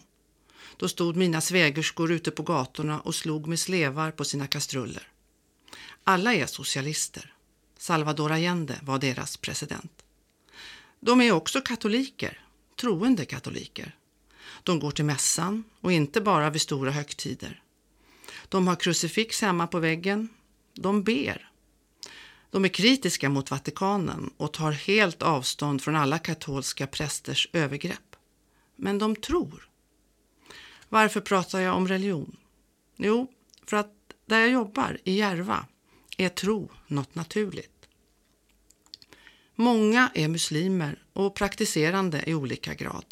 då 0.78 0.88
stod 0.88 1.16
mina 1.16 1.42
svägerskor 1.42 2.12
ute 2.12 2.32
på 2.32 2.44
gatorna 2.44 3.00
och 3.00 3.16
slog 3.16 3.48
med 3.48 3.60
slevar 3.60 4.12
på 4.12 4.26
sina 4.26 4.48
kastruller. 4.48 5.08
Alla 6.04 6.34
är 6.34 6.46
socialister. 6.46 7.34
Salvador 7.78 8.32
Allende 8.32 8.80
var 8.82 9.00
deras 9.00 9.38
president. 9.38 10.04
De 11.00 11.22
är 11.22 11.32
också 11.32 11.62
katoliker, 11.62 12.40
troende 12.76 13.26
katoliker. 13.26 13.96
De 14.64 14.80
går 14.80 14.92
till 14.92 15.06
mässan 15.06 15.64
och 15.82 15.92
inte 15.92 16.22
bara 16.22 16.50
vid 16.50 16.62
stora 16.62 16.92
högtider. 16.92 17.62
De 18.50 18.68
har 18.68 18.76
krucifix 18.76 19.42
hemma 19.42 19.68
på 19.68 19.80
väggen. 19.80 20.30
De 20.74 21.04
ber. 21.04 21.50
De 22.50 22.66
är 22.66 22.70
kritiska 22.70 23.30
mot 23.30 23.52
Vatikanen 23.52 24.34
och 24.38 24.54
tar 24.54 24.72
helt 24.72 25.22
avstånd 25.22 25.82
från 25.82 25.96
alla 25.96 26.20
katolska 26.20 26.88
prästers 26.88 27.48
övergrepp. 27.54 28.16
Men 28.76 29.00
de 29.00 29.16
tror. 29.16 29.70
Varför 30.96 31.22
pratar 31.22 31.60
jag 31.60 31.76
om 31.76 31.88
religion? 31.88 32.38
Jo, 32.98 33.32
för 33.66 33.78
att 33.78 33.94
där 34.26 34.40
jag 34.40 34.50
jobbar, 34.50 34.98
i 35.04 35.14
Järva, 35.18 35.66
är 36.18 36.30
tro 36.30 36.70
något 36.88 37.16
naturligt. 37.16 37.88
Många 39.56 40.12
är 40.14 40.28
muslimer 40.28 41.04
och 41.14 41.36
praktiserande 41.36 42.24
i 42.30 42.34
olika 42.34 42.74
grad. 42.74 43.06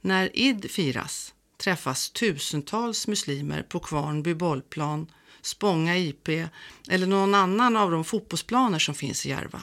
När 0.00 0.38
id 0.38 0.70
firas 0.70 1.34
träffas 1.56 2.10
tusentals 2.10 3.06
muslimer 3.06 3.62
på 3.62 3.80
Kvarnby 3.80 4.34
bollplan, 4.34 5.10
Spånga 5.42 5.98
IP 5.98 6.28
eller 6.88 7.06
någon 7.06 7.34
annan 7.34 7.76
av 7.76 7.90
de 7.90 8.04
fotbollsplaner 8.04 8.78
som 8.78 8.94
finns 8.94 9.26
i 9.26 9.28
Järva. 9.28 9.62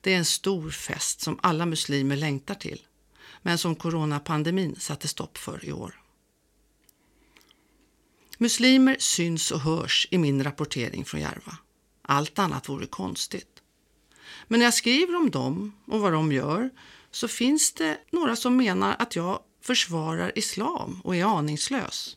Det 0.00 0.12
är 0.12 0.18
en 0.18 0.24
stor 0.24 0.70
fest 0.70 1.20
som 1.20 1.38
alla 1.42 1.66
muslimer 1.66 2.16
längtar 2.16 2.54
till, 2.54 2.82
men 3.42 3.58
som 3.58 3.76
coronapandemin 3.76 4.76
satte 4.78 5.08
stopp 5.08 5.38
för 5.38 5.64
i 5.64 5.72
år. 5.72 6.01
Muslimer 8.42 8.96
syns 8.98 9.50
och 9.50 9.60
hörs 9.60 10.08
i 10.10 10.18
min 10.18 10.44
rapportering 10.44 11.04
från 11.04 11.20
Järva. 11.20 11.56
Allt 12.02 12.38
annat 12.38 12.68
vore 12.68 12.86
konstigt. 12.86 13.62
Men 14.48 14.58
när 14.58 14.66
jag 14.66 14.74
skriver 14.74 15.16
om 15.16 15.30
dem 15.30 15.72
och 15.86 16.00
vad 16.00 16.12
de 16.12 16.32
gör 16.32 16.70
så 17.10 17.28
finns 17.28 17.72
det 17.72 17.98
några 18.10 18.36
som 18.36 18.56
menar 18.56 18.96
att 18.98 19.16
jag 19.16 19.40
försvarar 19.60 20.38
islam 20.38 21.00
och 21.04 21.16
är 21.16 21.38
aningslös. 21.38 22.16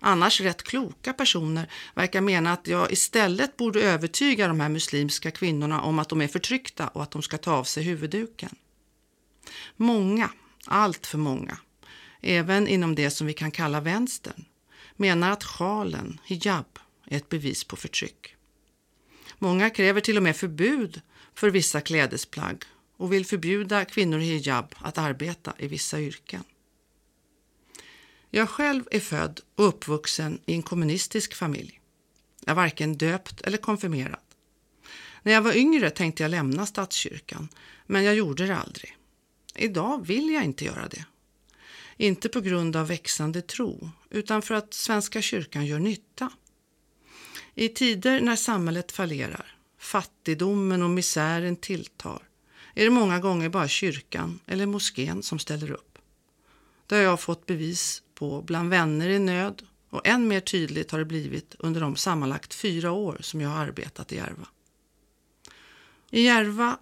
Annars 0.00 0.40
rätt 0.40 0.62
kloka 0.62 1.12
personer 1.12 1.70
verkar 1.94 2.20
mena 2.20 2.52
att 2.52 2.66
jag 2.66 2.92
istället 2.92 3.56
borde 3.56 3.82
övertyga 3.82 4.48
de 4.48 4.60
här 4.60 4.68
muslimska 4.68 5.30
kvinnorna 5.30 5.82
om 5.82 5.98
att 5.98 6.08
de 6.08 6.20
är 6.20 6.28
förtryckta 6.28 6.88
och 6.88 7.02
att 7.02 7.10
de 7.10 7.22
ska 7.22 7.38
ta 7.38 7.52
av 7.52 7.64
sig 7.64 7.82
huvudduken. 7.82 8.54
Många, 9.76 10.30
allt 10.66 11.06
för 11.06 11.18
många, 11.18 11.58
även 12.20 12.68
inom 12.68 12.94
det 12.94 13.10
som 13.10 13.26
vi 13.26 13.32
kan 13.32 13.50
kalla 13.50 13.80
vänstern, 13.80 14.44
menar 14.96 15.30
att 15.30 15.44
sjalen, 15.44 16.20
hijab, 16.24 16.78
är 17.06 17.16
ett 17.16 17.28
bevis 17.28 17.64
på 17.64 17.76
förtryck. 17.76 18.36
Många 19.38 19.70
kräver 19.70 20.00
till 20.00 20.16
och 20.16 20.22
med 20.22 20.36
förbud 20.36 21.00
för 21.34 21.50
vissa 21.50 21.80
klädesplagg 21.80 22.64
och 22.96 23.12
vill 23.12 23.26
förbjuda 23.26 23.84
kvinnor 23.84 24.20
i 24.20 24.24
hijab 24.24 24.74
att 24.78 24.98
arbeta 24.98 25.54
i 25.58 25.66
vissa 25.66 26.00
yrken. 26.00 26.44
Jag 28.30 28.48
själv 28.48 28.88
är 28.90 29.00
född 29.00 29.40
och 29.54 29.68
uppvuxen 29.68 30.40
i 30.46 30.54
en 30.54 30.62
kommunistisk 30.62 31.34
familj. 31.34 31.80
Jag 32.40 32.50
är 32.50 32.54
varken 32.54 32.96
döpt 32.96 33.40
eller 33.40 33.58
konfirmerad. 33.58 34.20
När 35.22 35.32
jag 35.32 35.42
var 35.42 35.56
yngre 35.56 35.90
tänkte 35.90 36.22
jag 36.22 36.30
lämna 36.30 36.66
statskyrkan, 36.66 37.48
men 37.86 38.04
jag 38.04 38.14
gjorde 38.14 38.46
det 38.46 38.56
aldrig. 38.56 38.96
Idag 39.54 40.06
vill 40.06 40.30
jag 40.30 40.44
inte 40.44 40.64
göra 40.64 40.88
det. 40.88 41.04
Inte 41.96 42.28
på 42.28 42.40
grund 42.40 42.76
av 42.76 42.86
växande 42.88 43.42
tro, 43.42 43.90
utan 44.10 44.42
för 44.42 44.54
att 44.54 44.74
Svenska 44.74 45.22
kyrkan 45.22 45.66
gör 45.66 45.78
nytta. 45.78 46.30
I 47.54 47.68
tider 47.68 48.20
när 48.20 48.36
samhället 48.36 48.92
fallerar, 48.92 49.56
fattigdomen 49.78 50.82
och 50.82 50.90
misären 50.90 51.56
tilltar, 51.56 52.22
är 52.74 52.84
det 52.84 52.90
många 52.90 53.20
gånger 53.20 53.48
bara 53.48 53.68
kyrkan 53.68 54.38
eller 54.46 54.66
moskén 54.66 55.22
som 55.22 55.38
ställer 55.38 55.70
upp. 55.70 55.98
Det 56.86 56.94
har 56.94 57.02
jag 57.02 57.20
fått 57.20 57.46
bevis 57.46 58.02
på 58.14 58.42
bland 58.42 58.70
vänner 58.70 59.08
i 59.08 59.18
nöd 59.18 59.62
och 59.90 60.06
än 60.06 60.28
mer 60.28 60.40
tydligt 60.40 60.90
har 60.90 60.98
det 60.98 61.04
blivit 61.04 61.54
under 61.58 61.80
de 61.80 61.96
sammanlagt 61.96 62.54
fyra 62.54 62.92
år 62.92 63.18
som 63.20 63.40
jag 63.40 63.48
har 63.48 63.58
arbetat 63.58 64.12
i 64.12 64.16
Järva. 64.16 64.48
I 66.10 66.22
Järva 66.22 66.78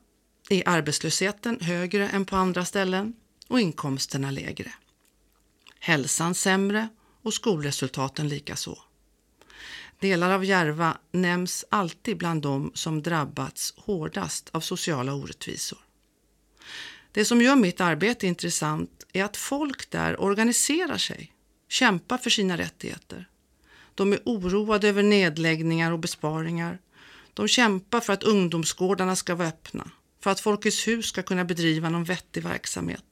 är 0.48 0.68
arbetslösheten 0.68 1.60
högre 1.60 2.08
än 2.08 2.24
på 2.24 2.36
andra 2.36 2.64
ställen 2.64 3.14
och 3.48 3.60
inkomsterna 3.60 4.30
lägre. 4.30 4.72
Hälsan 5.84 6.34
sämre 6.34 6.88
och 7.22 7.34
skolresultaten 7.34 8.28
likaså. 8.28 8.78
Delar 10.00 10.30
av 10.30 10.44
Järva 10.44 10.98
nämns 11.12 11.64
alltid 11.68 12.16
bland 12.16 12.42
de 12.42 12.70
som 12.74 13.02
drabbats 13.02 13.74
hårdast 13.76 14.50
av 14.52 14.60
sociala 14.60 15.14
orättvisor. 15.14 15.78
Det 17.12 17.24
som 17.24 17.42
gör 17.42 17.56
mitt 17.56 17.80
arbete 17.80 18.26
intressant 18.26 19.06
är 19.12 19.24
att 19.24 19.36
folk 19.36 19.90
där 19.90 20.20
organiserar 20.20 20.98
sig, 20.98 21.32
kämpar 21.68 22.18
för 22.18 22.30
sina 22.30 22.58
rättigheter. 22.58 23.28
De 23.94 24.12
är 24.12 24.20
oroade 24.24 24.88
över 24.88 25.02
nedläggningar 25.02 25.92
och 25.92 25.98
besparingar. 25.98 26.78
De 27.34 27.48
kämpar 27.48 28.00
för 28.00 28.12
att 28.12 28.22
ungdomsgårdarna 28.22 29.16
ska 29.16 29.34
vara 29.34 29.48
öppna, 29.48 29.90
för 30.20 30.30
att 30.30 30.40
Folkets 30.40 30.88
hus 30.88 31.06
ska 31.06 31.22
kunna 31.22 31.44
bedriva 31.44 31.88
någon 31.88 32.04
vettig 32.04 32.42
verksamhet 32.42 33.04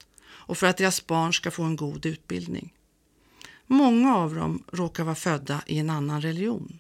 och 0.51 0.59
för 0.59 0.67
att 0.67 0.77
deras 0.77 1.07
barn 1.07 1.33
ska 1.33 1.51
få 1.51 1.63
en 1.63 1.77
god 1.77 2.07
utbildning. 2.07 2.75
Många 3.67 4.17
av 4.17 4.35
dem 4.35 4.65
råkar 4.73 5.05
vara 5.05 5.15
födda 5.15 5.63
i 5.67 5.79
en 5.79 5.91
annan 5.91 6.21
religion. 6.21 6.79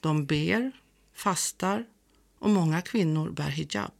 De 0.00 0.26
ber, 0.26 0.72
fastar 1.14 1.84
och 2.38 2.50
många 2.50 2.82
kvinnor 2.82 3.30
bär 3.30 3.48
hijab. 3.48 3.92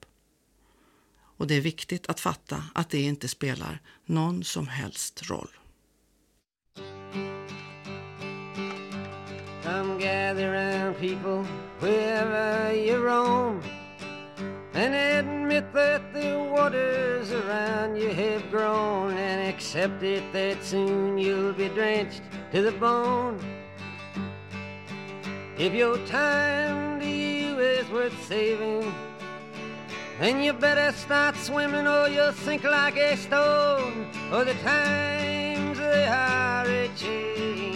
Och 1.18 1.46
det 1.46 1.54
är 1.54 1.60
viktigt 1.60 2.06
att 2.06 2.20
fatta 2.20 2.64
att 2.74 2.90
det 2.90 3.00
inte 3.00 3.28
spelar 3.28 3.80
någon 4.04 4.44
som 4.44 4.68
helst 4.68 5.30
roll. 5.30 5.50
Come 9.62 9.98
gather 9.98 10.52
round 10.52 10.96
people 10.96 11.46
wherever 11.80 12.74
you 12.74 12.96
roam 12.96 13.75
and 14.76 14.94
admit 14.94 15.72
that 15.72 16.12
the 16.12 16.36
waters 16.54 17.32
around 17.32 17.96
you 17.96 18.10
have 18.10 18.50
grown 18.50 19.16
and 19.16 19.48
accept 19.48 20.02
it 20.02 20.22
that 20.34 20.62
soon 20.62 21.16
you'll 21.16 21.54
be 21.54 21.68
drenched 21.70 22.20
to 22.52 22.60
the 22.60 22.72
bone. 22.72 23.40
If 25.56 25.72
your 25.72 25.96
time 26.06 27.00
to 27.00 27.06
you 27.06 27.58
is 27.58 27.88
worth 27.88 28.22
saving, 28.26 28.92
then 30.20 30.42
you 30.42 30.52
better 30.52 30.94
start 30.94 31.36
swimming 31.36 31.86
or 31.86 32.08
you'll 32.08 32.32
sink 32.32 32.62
like 32.62 32.98
a 32.98 33.16
stone. 33.16 34.10
or 34.30 34.44
the 34.44 34.54
times 34.62 35.78
they 35.78 36.06
are 36.06 36.66
a 36.66 36.88
changing. 36.88 37.75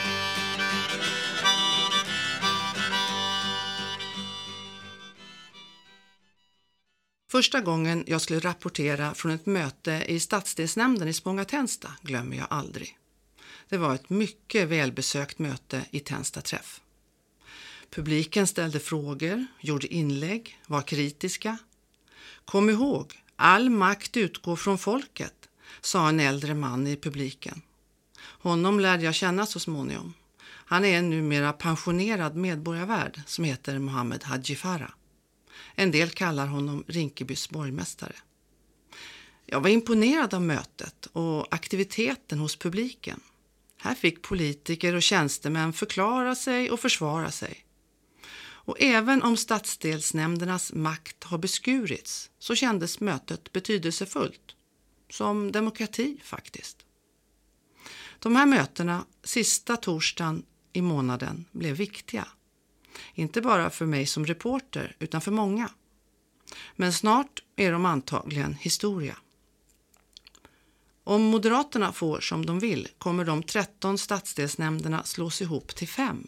Första 7.31 7.61
gången 7.61 8.03
jag 8.07 8.21
skulle 8.21 8.39
rapportera 8.39 9.13
från 9.13 9.31
ett 9.31 9.45
möte 9.45 10.03
i 10.07 10.19
stadsdelsnämnden 10.19 11.07
i 11.07 11.13
Spånga-Tensta 11.13 11.91
glömmer 12.01 12.37
jag 12.37 12.47
aldrig. 12.49 12.97
Det 13.69 13.77
var 13.77 13.95
ett 13.95 14.09
mycket 14.09 14.67
välbesökt 14.67 15.39
möte 15.39 15.85
i 15.91 15.99
Tensta 15.99 16.41
träff. 16.41 16.81
Publiken 17.89 18.47
ställde 18.47 18.79
frågor, 18.79 19.45
gjorde 19.59 19.87
inlägg, 19.93 20.59
var 20.67 20.81
kritiska. 20.81 21.57
Kom 22.45 22.69
ihåg, 22.69 23.23
all 23.35 23.69
makt 23.69 24.17
utgår 24.17 24.55
från 24.55 24.77
folket, 24.77 25.49
sa 25.81 26.09
en 26.09 26.19
äldre 26.19 26.53
man 26.53 26.87
i 26.87 26.95
publiken. 26.95 27.61
Honom 28.21 28.79
lärde 28.79 29.03
jag 29.03 29.15
känna 29.15 29.45
så 29.45 29.59
småningom. 29.59 30.13
Han 30.43 30.85
är 30.85 30.97
en 30.97 31.09
numera 31.09 31.53
pensionerad 31.53 32.35
medborgarvärd 32.35 33.21
som 33.25 33.43
heter 33.43 33.79
Mohammed 33.79 34.23
Haji 34.23 34.55
Farah. 34.55 34.91
En 35.75 35.91
del 35.91 36.09
kallar 36.09 36.47
honom 36.47 36.83
Rinkebys 36.87 37.49
borgmästare. 37.49 38.15
Jag 39.45 39.61
var 39.61 39.69
imponerad 39.69 40.33
av 40.33 40.41
mötet 40.41 41.05
och 41.05 41.53
aktiviteten 41.53 42.39
hos 42.39 42.55
publiken. 42.55 43.19
Här 43.77 43.95
fick 43.95 44.21
politiker 44.21 44.95
och 44.95 45.01
tjänstemän 45.01 45.73
förklara 45.73 46.35
sig 46.35 46.71
och 46.71 46.79
försvara 46.79 47.31
sig. 47.31 47.65
Och 48.63 48.81
även 48.81 49.23
om 49.23 49.37
stadsdelsnämndernas 49.37 50.73
makt 50.73 51.23
har 51.23 51.37
beskurits 51.37 52.29
så 52.39 52.55
kändes 52.55 52.99
mötet 52.99 53.51
betydelsefullt. 53.51 54.55
Som 55.09 55.51
demokrati 55.51 56.17
faktiskt. 56.23 56.85
De 58.19 58.35
här 58.35 58.45
mötena, 58.45 59.05
sista 59.23 59.77
torsdagen 59.77 60.45
i 60.73 60.81
månaden, 60.81 61.45
blev 61.51 61.75
viktiga. 61.75 62.27
Inte 63.13 63.41
bara 63.41 63.69
för 63.69 63.85
mig 63.85 64.05
som 64.05 64.25
reporter 64.25 64.95
utan 64.99 65.21
för 65.21 65.31
många. 65.31 65.69
Men 66.75 66.93
snart 66.93 67.43
är 67.55 67.71
de 67.71 67.85
antagligen 67.85 68.53
historia. 68.53 69.17
Om 71.03 71.23
Moderaterna 71.23 71.91
får 71.91 72.19
som 72.19 72.45
de 72.45 72.59
vill 72.59 72.87
kommer 72.97 73.25
de 73.25 73.43
13 73.43 73.97
stadsdelsnämnderna 73.97 75.03
slås 75.03 75.41
ihop 75.41 75.75
till 75.75 75.87
fem. 75.87 76.27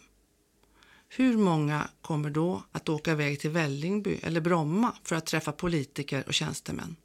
Hur 1.08 1.36
många 1.36 1.88
kommer 2.00 2.30
då 2.30 2.64
att 2.72 2.88
åka 2.88 3.12
iväg 3.12 3.40
till 3.40 3.50
Vällingby 3.50 4.18
eller 4.22 4.40
Bromma 4.40 4.96
för 5.02 5.16
att 5.16 5.26
träffa 5.26 5.52
politiker 5.52 6.24
och 6.26 6.34
tjänstemän? 6.34 6.96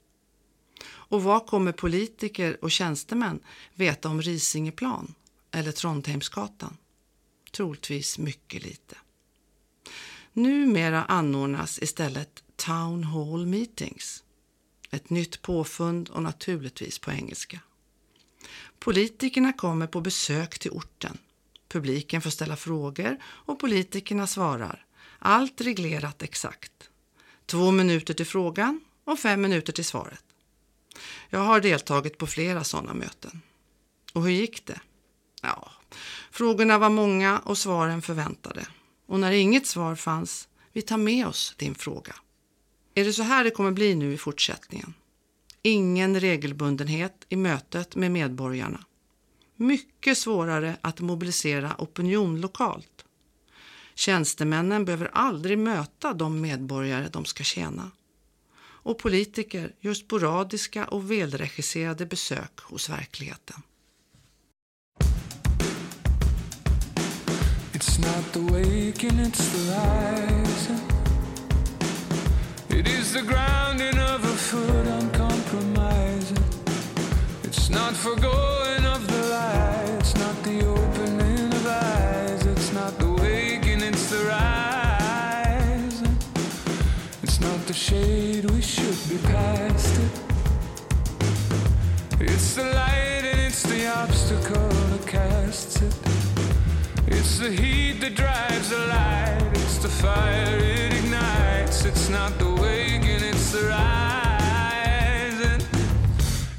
Och 0.88 1.24
vad 1.24 1.48
kommer 1.48 1.72
politiker 1.72 2.64
och 2.64 2.72
tjänstemän 2.72 3.40
veta 3.76 4.10
om 4.10 4.22
Risingeplan 4.22 5.14
eller 5.52 5.72
Trondheimsgatan? 5.72 6.78
Troligtvis 7.52 8.18
mycket 8.18 8.64
lite. 8.64 8.96
Numera 10.40 11.04
anordnas 11.04 11.80
istället 11.82 12.44
Town 12.56 13.04
Hall 13.04 13.46
Meetings. 13.46 14.24
Ett 14.92 15.10
nytt 15.10 15.42
påfund 15.42 16.10
och 16.10 16.24
naturligtvis 16.24 17.00
på 17.00 17.12
engelska. 17.12 17.60
Politikerna 18.80 19.54
kommer 19.54 19.88
på 19.88 20.02
besök 20.02 20.60
till 20.60 20.72
orten. 20.72 21.18
Publiken 21.68 22.22
får 22.22 22.30
ställa 22.30 22.56
frågor 22.56 23.18
och 23.24 23.60
politikerna 23.60 24.28
svarar. 24.28 24.86
Allt 25.20 25.62
reglerat 25.62 26.24
exakt. 26.24 26.90
Två 27.46 27.72
minuter 27.72 28.14
till 28.14 28.28
frågan 28.28 28.82
och 29.04 29.20
fem 29.20 29.42
minuter 29.42 29.74
till 29.74 29.86
svaret. 29.86 30.24
Jag 31.30 31.40
har 31.40 31.60
deltagit 31.60 32.18
på 32.18 32.28
flera 32.28 32.64
sådana 32.64 32.94
möten. 32.94 33.42
Och 34.14 34.24
hur 34.24 34.32
gick 34.32 34.66
det? 34.66 34.80
Ja, 35.42 35.72
frågorna 36.32 36.78
var 36.78 36.90
många 36.90 37.40
och 37.40 37.58
svaren 37.58 38.02
förväntade. 38.02 38.66
Och 39.10 39.20
när 39.20 39.32
inget 39.32 39.68
svar 39.68 39.96
fanns, 39.96 40.48
vi 40.74 40.82
tar 40.82 40.98
med 40.98 41.28
oss 41.28 41.56
din 41.58 41.76
fråga. 41.76 42.16
Är 42.96 43.06
det 43.06 43.14
så 43.14 43.24
här 43.24 43.44
det 43.44 43.50
kommer 43.50 43.72
bli 43.72 43.96
nu 43.96 44.14
i 44.14 44.18
fortsättningen? 44.18 44.94
Ingen 45.62 46.20
regelbundenhet 46.20 47.26
i 47.30 47.36
mötet 47.36 47.96
med 47.96 48.12
medborgarna. 48.12 48.86
Mycket 49.56 50.18
svårare 50.18 50.78
att 50.82 51.00
mobilisera 51.00 51.76
opinion 51.78 52.42
lokalt. 52.42 53.06
Tjänstemännen 53.96 54.86
behöver 54.86 55.10
aldrig 55.14 55.58
möta 55.58 56.14
de 56.14 56.42
medborgare 56.42 57.10
de 57.12 57.26
ska 57.26 57.44
tjäna. 57.44 57.92
Och 58.62 58.98
politiker 58.98 59.74
gör 59.80 59.94
sporadiska 59.94 60.88
och 60.88 61.12
välregisserade 61.12 62.06
besök 62.06 62.60
hos 62.60 62.90
verkligheten. 62.90 63.62
It's 67.82 67.98
not 67.98 68.34
the 68.34 68.42
waking, 68.42 69.20
it's 69.20 69.48
the 69.54 69.72
rising. 69.72 70.82
It 72.78 72.86
is 72.90 73.14
the 73.14 73.22
grounding 73.22 73.98
of 73.98 74.22
a 74.22 74.36
foot 74.48 74.86
uncompromising. 74.86 76.44
It's 77.46 77.70
not 77.70 77.96
forgoing 77.96 78.84
of 78.84 79.08
the 79.08 79.24
light, 79.30 79.96
it's 79.98 80.14
not 80.16 80.44
the 80.44 80.66
opening 80.66 81.54
of 81.54 81.68
eyes, 81.68 82.46
it's 82.48 82.74
not 82.74 83.00
the 83.00 83.14
waking, 83.14 83.82
it's 83.82 84.10
the 84.10 84.26
rising. 84.26 86.18
It's 87.24 87.40
not 87.40 87.66
the 87.66 87.74
shade, 87.74 88.52
we 88.52 88.62
should 88.62 89.00
be 89.08 89.20
past 89.30 90.00
it. 90.06 90.12
It's 92.20 92.56
the 92.56 92.66
light 92.66 93.24
and 93.24 93.40
it's 93.40 93.64
the 93.64 93.88
obstacle 93.88 94.68
that 94.68 95.08
casts 95.08 95.82
it. 95.82 96.09
It's 97.42 97.48
the 97.48 97.56
heat 97.56 98.02
that 98.02 98.16
drives 98.16 98.70
the 98.70 98.80
light. 98.88 99.40
It's 99.54 99.78
the 99.78 99.88
fire 99.88 100.58
it 100.58 100.94
ignites. 100.94 101.86
It's 101.86 102.10
not 102.10 102.38
the 102.38 102.54
waking, 102.54 103.24
it's 103.24 103.54
the 103.54 103.64
rising. 103.70 105.62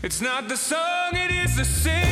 It's 0.02 0.22
not 0.22 0.48
the 0.48 0.56
song, 0.56 1.12
it 1.12 1.30
is 1.32 1.56
the 1.58 1.66
singing. 1.66 2.09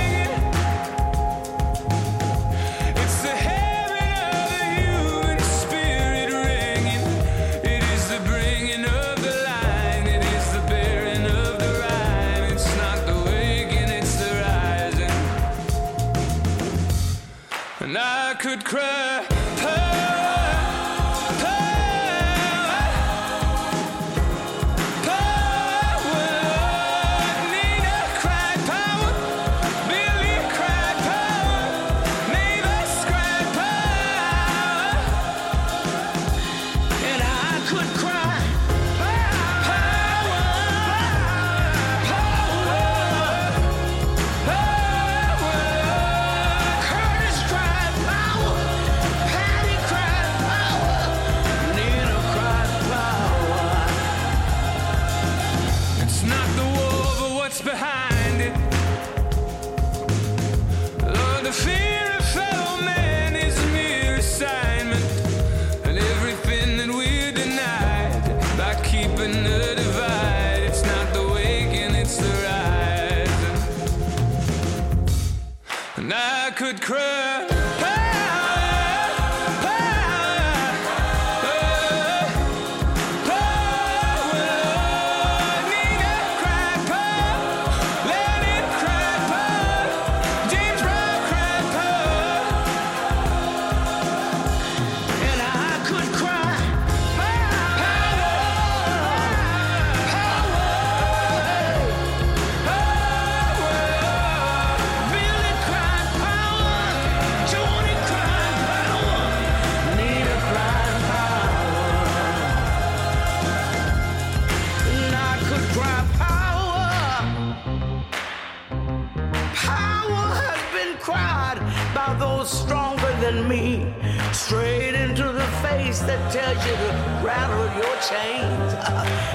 Face 125.99 126.07
that 126.07 126.33
tells 126.33 126.65
you 126.67 126.75
to 126.77 127.27
rattle 127.27 127.67
your 127.77 127.97
chains 128.11 128.75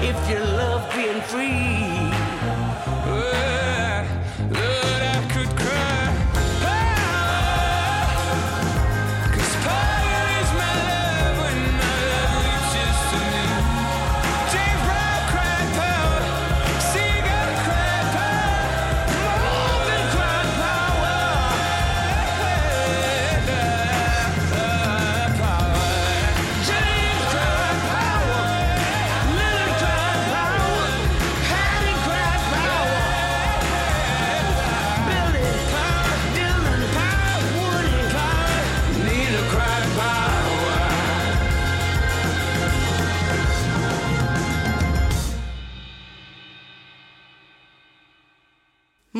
if 0.00 0.30
you 0.30 0.38
love 0.56 0.82
being 0.94 1.20
free. 1.22 2.13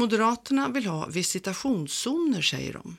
Moderaterna 0.05 0.69
vill 0.69 0.87
ha 0.87 1.07
visitationszoner, 1.07 2.43
säger 2.43 2.73
de, 2.73 2.97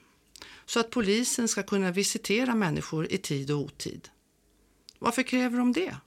så 0.65 0.79
att 0.79 0.89
polisen 0.89 1.47
ska 1.47 1.63
kunna 1.63 1.91
visitera 1.91 2.55
människor 2.55 3.11
i 3.11 3.17
tid 3.17 3.51
och 3.51 3.57
otid. 3.57 4.09
Varför 4.99 5.23
kräver 5.23 5.57
de 5.57 5.73
det? 5.73 5.97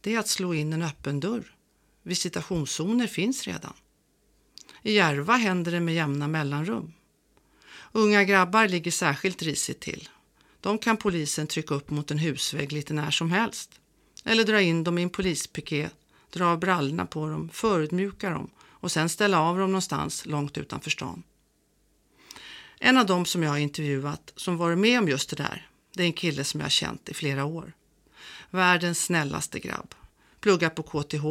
Det 0.00 0.14
är 0.14 0.18
att 0.18 0.28
slå 0.28 0.54
in 0.54 0.72
en 0.72 0.82
öppen 0.82 1.20
dörr. 1.20 1.56
Visitationszoner 2.02 3.06
finns 3.06 3.46
redan. 3.46 3.72
I 4.82 4.92
Järva 4.92 5.36
händer 5.36 5.72
det 5.72 5.80
med 5.80 5.94
jämna 5.94 6.28
mellanrum. 6.28 6.92
Unga 7.92 8.24
grabbar 8.24 8.68
ligger 8.68 8.90
särskilt 8.90 9.42
risigt 9.42 9.80
till. 9.80 10.08
De 10.60 10.78
kan 10.78 10.96
polisen 10.96 11.46
trycka 11.46 11.74
upp 11.74 11.90
mot 11.90 12.10
en 12.10 12.18
husvägg 12.18 12.72
lite 12.72 12.94
när 12.94 13.10
som 13.10 13.30
helst. 13.30 13.80
Eller 14.24 14.44
dra 14.44 14.60
in 14.60 14.84
dem 14.84 14.98
i 14.98 15.02
en 15.02 15.10
polispiket, 15.10 15.94
dra 16.30 16.46
av 16.46 16.58
brallorna 16.58 17.06
på 17.06 17.28
dem, 17.28 17.50
förödmjuka 17.52 18.30
dem 18.30 18.50
och 18.84 18.92
sen 18.92 19.08
ställa 19.08 19.40
av 19.40 19.58
dem 19.58 19.70
någonstans 19.70 20.26
långt 20.26 20.58
utanför 20.58 20.90
stan. 20.90 21.22
En 22.80 22.96
av 22.96 23.06
dem 23.06 23.24
som 23.24 23.42
jag 23.42 23.50
har 23.50 23.58
intervjuat 23.58 24.32
som 24.36 24.56
varit 24.56 24.78
med 24.78 24.98
om 24.98 25.08
just 25.08 25.30
det 25.30 25.36
där, 25.36 25.68
det 25.94 26.02
är 26.02 26.06
en 26.06 26.12
kille 26.12 26.44
som 26.44 26.60
jag 26.60 26.64
har 26.64 26.70
känt 26.70 27.08
i 27.08 27.14
flera 27.14 27.44
år. 27.44 27.72
Världens 28.50 29.04
snällaste 29.04 29.58
grabb. 29.58 29.94
Pluggar 30.40 30.70
på 30.70 30.82
KTH, 30.82 31.24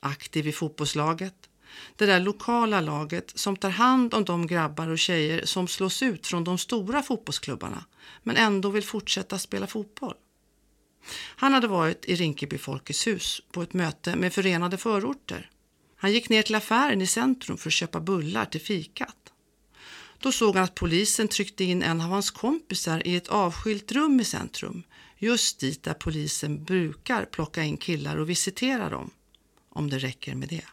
aktiv 0.00 0.48
i 0.48 0.52
fotbollslaget. 0.52 1.34
Det 1.96 2.06
där 2.06 2.20
lokala 2.20 2.80
laget 2.80 3.32
som 3.34 3.56
tar 3.56 3.70
hand 3.70 4.14
om 4.14 4.24
de 4.24 4.46
grabbar 4.46 4.88
och 4.88 4.98
tjejer 4.98 5.46
som 5.46 5.68
slås 5.68 6.02
ut 6.02 6.26
från 6.26 6.44
de 6.44 6.58
stora 6.58 7.02
fotbollsklubbarna 7.02 7.84
men 8.22 8.36
ändå 8.36 8.70
vill 8.70 8.84
fortsätta 8.84 9.38
spela 9.38 9.66
fotboll. 9.66 10.14
Han 11.36 11.52
hade 11.52 11.66
varit 11.68 12.04
i 12.04 12.14
Rinkeby 12.14 12.58
Folkets 12.58 13.06
hus 13.06 13.42
på 13.52 13.62
ett 13.62 13.72
möte 13.72 14.16
med 14.16 14.32
Förenade 14.32 14.76
förorter. 14.76 15.50
Han 16.00 16.12
gick 16.12 16.28
ner 16.28 16.42
till 16.42 16.54
affären 16.54 17.02
i 17.02 17.06
centrum 17.06 17.58
för 17.58 17.68
att 17.68 17.74
köpa 17.74 18.00
bullar 18.00 18.44
till 18.44 18.60
fikat. 18.60 19.32
Då 20.18 20.32
såg 20.32 20.54
han 20.54 20.64
att 20.64 20.74
polisen 20.74 21.28
tryckte 21.28 21.64
in 21.64 21.82
en 21.82 22.00
av 22.00 22.08
hans 22.08 22.30
kompisar 22.30 23.06
i 23.06 23.16
ett 23.16 23.28
avskilt 23.28 23.92
rum 23.92 24.20
i 24.20 24.24
centrum, 24.24 24.82
just 25.18 25.60
dit 25.60 25.82
där 25.82 25.94
polisen 25.94 26.64
brukar 26.64 27.24
plocka 27.24 27.62
in 27.62 27.76
killar 27.76 28.16
och 28.16 28.30
visitera 28.30 28.90
dem, 28.90 29.10
om 29.68 29.90
det 29.90 29.98
räcker 29.98 30.34
med 30.34 30.48
det. 30.48 30.64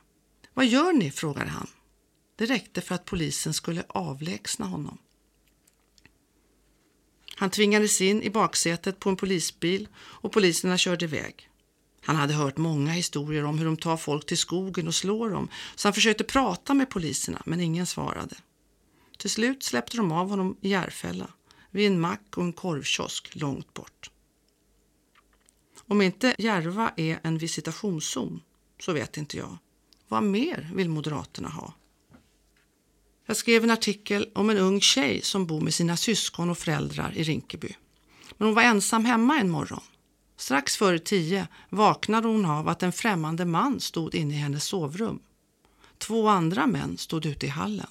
Vad 0.53 0.65
gör 0.65 0.93
ni? 0.93 1.11
frågade 1.11 1.49
han. 1.49 1.67
Det 2.35 2.45
räckte 2.45 2.81
för 2.81 2.95
att 2.95 3.05
polisen 3.05 3.53
skulle 3.53 3.83
avlägsna 3.87 4.65
honom. 4.65 4.97
Han 7.35 7.49
tvingades 7.49 8.01
in 8.01 8.23
i 8.23 8.29
baksätet 8.29 8.99
på 8.99 9.09
en 9.09 9.15
polisbil 9.15 9.87
och 9.95 10.31
poliserna 10.31 10.77
körde 10.77 11.05
iväg. 11.05 11.49
Han 12.05 12.15
hade 12.15 12.33
hört 12.33 12.57
många 12.57 12.91
historier 12.91 13.45
om 13.45 13.57
hur 13.57 13.65
de 13.65 13.77
tar 13.77 13.97
folk 13.97 14.25
till 14.25 14.37
skogen 14.37 14.87
och 14.87 14.95
slår 14.95 15.29
dem, 15.29 15.47
så 15.75 15.87
han 15.87 15.93
försökte 15.93 16.23
prata 16.23 16.73
med 16.73 16.89
poliserna, 16.89 17.41
men 17.45 17.61
ingen 17.61 17.85
svarade. 17.85 18.35
Till 19.17 19.29
slut 19.29 19.63
släppte 19.63 19.97
de 19.97 20.11
av 20.11 20.29
honom 20.29 20.57
i 20.61 20.69
Järfälla, 20.69 21.27
vid 21.71 21.87
en 21.87 21.99
mack 21.99 22.37
och 22.37 22.43
en 22.43 22.53
korvkiosk 22.53 23.35
långt 23.35 23.73
bort. 23.73 24.11
Om 25.87 26.01
inte 26.01 26.35
Järva 26.37 26.91
är 26.97 27.19
en 27.23 27.37
visitationszon, 27.37 28.41
så 28.79 28.93
vet 28.93 29.17
inte 29.17 29.37
jag. 29.37 29.57
Vad 30.07 30.23
mer 30.23 30.71
vill 30.73 30.89
Moderaterna 30.89 31.49
ha? 31.49 31.73
Jag 33.25 33.37
skrev 33.37 33.63
en 33.63 33.71
artikel 33.71 34.29
om 34.35 34.49
en 34.49 34.57
ung 34.57 34.81
tjej 34.81 35.21
som 35.21 35.45
bor 35.45 35.61
med 35.61 35.73
sina 35.73 35.97
syskon 35.97 36.49
och 36.49 36.57
föräldrar 36.57 37.13
i 37.15 37.23
Rinkeby. 37.23 37.75
Men 38.37 38.47
hon 38.47 38.55
var 38.55 38.63
ensam 38.63 39.05
hemma 39.05 39.39
en 39.39 39.49
morgon. 39.49 39.83
Strax 40.37 40.77
före 40.77 40.99
tio 40.99 41.47
vaknade 41.69 42.27
hon 42.27 42.45
av 42.45 42.67
att 42.67 42.83
en 42.83 42.91
främmande 42.91 43.45
man 43.45 43.79
stod 43.79 44.15
inne 44.15 44.33
i 44.33 44.37
hennes 44.37 44.63
sovrum. 44.63 45.19
Två 45.97 46.27
andra 46.27 46.67
män 46.67 46.97
stod 46.97 47.25
ute 47.25 47.45
i 47.45 47.49
hallen. 47.49 47.87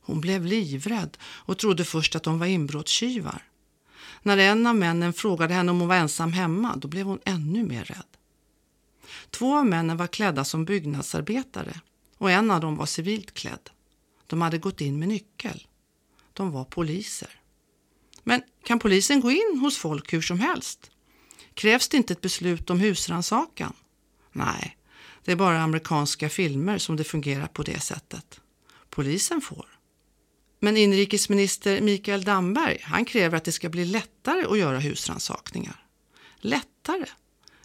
Hon 0.00 0.20
blev 0.20 0.44
livrädd 0.44 1.16
och 1.22 1.58
trodde 1.58 1.84
först 1.84 2.16
att 2.16 2.22
de 2.22 2.38
var 2.38 2.46
inbrottstjuvar. 2.46 3.42
När 4.22 4.38
en 4.38 4.66
av 4.66 4.76
männen 4.76 5.12
frågade 5.12 5.54
henne 5.54 5.70
om 5.70 5.80
hon 5.80 5.88
var 5.88 5.96
ensam 5.96 6.32
hemma, 6.32 6.76
då 6.76 6.88
blev 6.88 7.06
hon 7.06 7.20
ännu 7.24 7.64
mer 7.64 7.84
rädd. 7.84 8.16
Två 9.30 9.58
av 9.58 9.66
männen 9.66 9.96
var 9.96 10.06
klädda 10.06 10.44
som 10.44 10.64
byggnadsarbetare 10.64 11.80
och 12.18 12.30
en 12.30 12.50
av 12.50 12.60
dem 12.60 12.76
var 12.76 12.86
civilt 12.86 13.34
klädd. 13.34 13.70
De 14.26 14.42
hade 14.42 14.58
gått 14.58 14.80
in 14.80 14.98
med 14.98 15.08
nyckel. 15.08 15.66
De 16.32 16.50
var 16.50 16.64
poliser. 16.64 17.40
Men 18.22 18.42
kan 18.64 18.78
polisen 18.78 19.20
gå 19.20 19.30
in 19.30 19.58
hos 19.60 19.78
folk 19.78 20.12
hur 20.12 20.22
som 20.22 20.40
helst? 20.40 20.90
Krävs 21.60 21.88
det 21.88 21.96
inte 21.96 22.12
ett 22.12 22.20
beslut 22.20 22.70
om 22.70 22.80
husrannsakan? 22.80 23.72
Nej, 24.32 24.76
det 25.24 25.32
är 25.32 25.36
bara 25.36 25.62
amerikanska 25.62 26.28
filmer 26.28 26.78
som 26.78 26.96
det 26.96 27.04
fungerar 27.04 27.46
på 27.46 27.62
det 27.62 27.80
sättet. 27.80 28.40
Polisen 28.90 29.40
får. 29.40 29.66
Men 30.60 30.76
inrikesminister 30.76 31.80
Mikael 31.80 32.24
Damberg, 32.24 32.78
han 32.82 33.04
kräver 33.04 33.36
att 33.36 33.44
det 33.44 33.52
ska 33.52 33.68
bli 33.68 33.84
lättare 33.84 34.44
att 34.44 34.58
göra 34.58 34.78
husrannsakningar. 34.78 35.84
Lättare? 36.38 37.06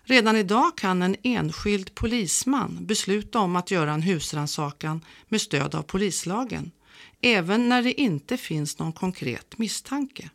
Redan 0.04 0.36
idag 0.36 0.78
kan 0.78 1.02
en 1.02 1.16
enskild 1.24 1.96
polisman 1.96 2.86
besluta 2.86 3.40
om 3.40 3.56
att 3.56 3.72
göra 3.72 3.94
en 3.94 4.02
husrannsakan 4.02 5.06
med 5.28 5.42
stöd 5.42 5.76
av 5.76 5.82
polislagen, 5.82 6.72
även 7.22 7.70
när 7.70 7.84
det 7.84 8.02
inte 8.02 8.38
finns 8.38 8.80
någon 8.80 8.94
konkret 8.94 9.58
misstanke. 9.58 10.30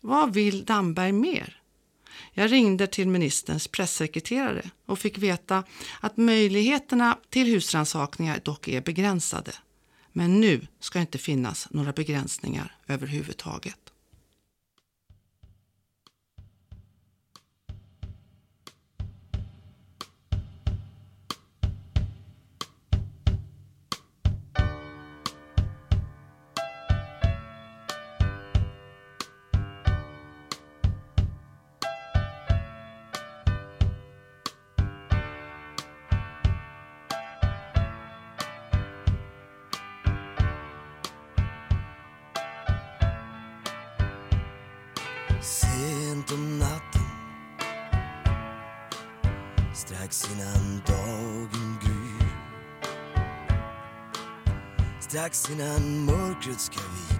Vad 0.00 0.34
vill 0.34 0.64
Damberg 0.64 1.12
mer? 1.12 1.59
Jag 2.32 2.52
ringde 2.52 2.86
till 2.86 3.08
ministerns 3.08 3.68
pressekreterare 3.68 4.70
och 4.86 4.98
fick 4.98 5.18
veta 5.18 5.64
att 6.00 6.16
möjligheterna 6.16 7.18
till 7.30 7.46
husrannsakningar 7.46 8.40
dock 8.44 8.68
är 8.68 8.80
begränsade. 8.80 9.52
Men 10.12 10.40
nu 10.40 10.66
ska 10.80 11.00
inte 11.00 11.18
finnas 11.18 11.68
några 11.70 11.92
begränsningar 11.92 12.76
överhuvudtaget. 12.86 13.89
Strax 49.90 50.28
innan 50.32 50.82
dagen 50.86 51.78
gryr. 51.82 52.28
Strax 55.00 55.50
innan 55.50 56.04
mörkret 56.04 56.60
ska 56.60 56.80
vika. 56.80 57.19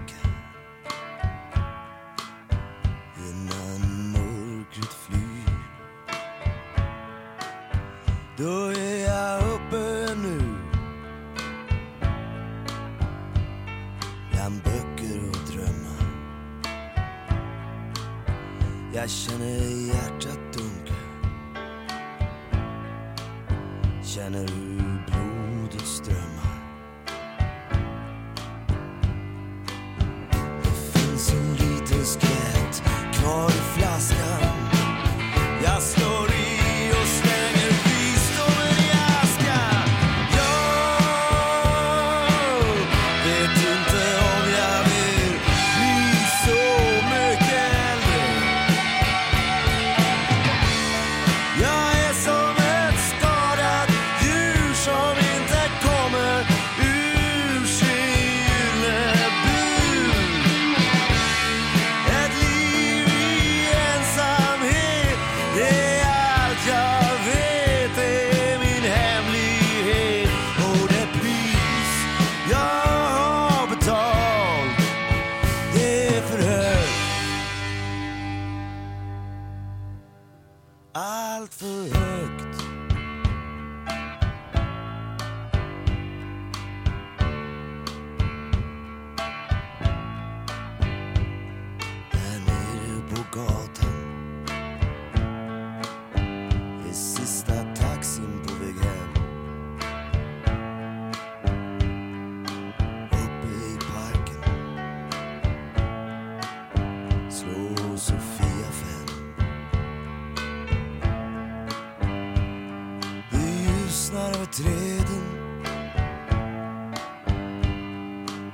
fastnar 114.11 114.29
över 114.31 114.45
träden. 114.45 115.23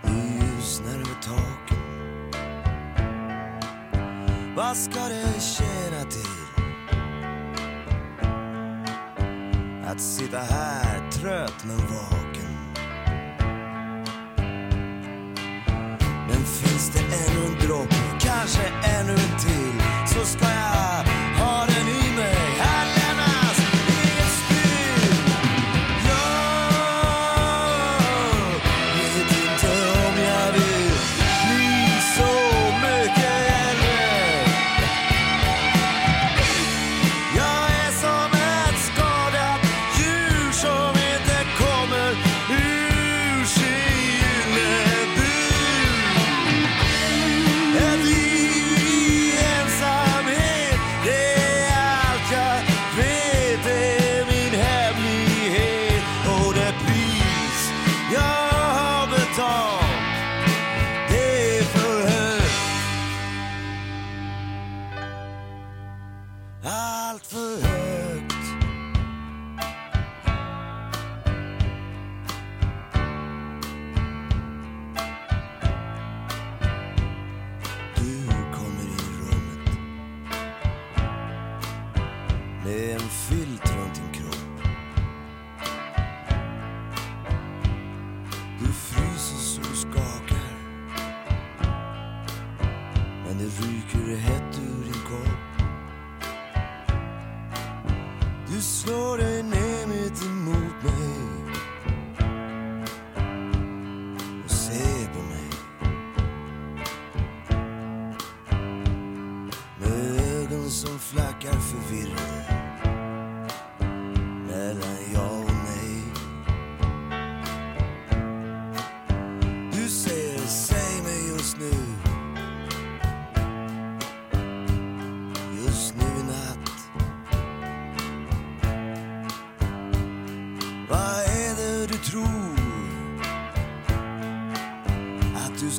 Det 0.04 0.46
ljusnar 0.46 0.94
över 0.94 1.22
taken. 1.22 1.78
Vad 4.56 4.78
ska 4.78 5.00
det 5.00 5.42
tjäna 5.42 6.04
till? 6.10 6.48
Att 9.86 10.02
sitta 10.02 10.40
här 10.40 11.12
trött 11.12 11.64
men 11.66 11.78
vaken 11.78 12.27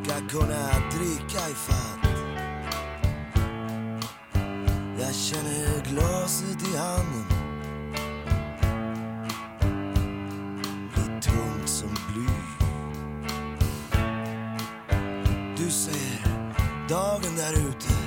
ska 0.04 0.14
kunna 0.28 0.68
dricka 0.90 1.48
ifatt 1.50 2.08
Jag 4.98 5.14
känner 5.14 5.84
glaset 5.90 6.62
i 6.74 6.76
handen. 6.76 7.24
Blir 10.94 11.20
tungt 11.20 11.68
som 11.68 11.88
bly. 11.88 12.26
Du 15.56 15.70
ser 15.70 16.24
dagen 16.88 17.36
där 17.36 17.52
ute. 17.52 17.97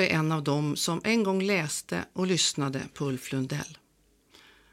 Jag 0.00 0.10
är 0.10 0.14
en 0.14 0.32
av 0.32 0.42
dem 0.42 0.76
som 0.76 1.00
en 1.04 1.22
gång 1.22 1.42
läste 1.42 2.04
och 2.12 2.26
lyssnade 2.26 2.82
på 2.94 3.04
Ulf 3.04 3.32
Lundell. 3.32 3.78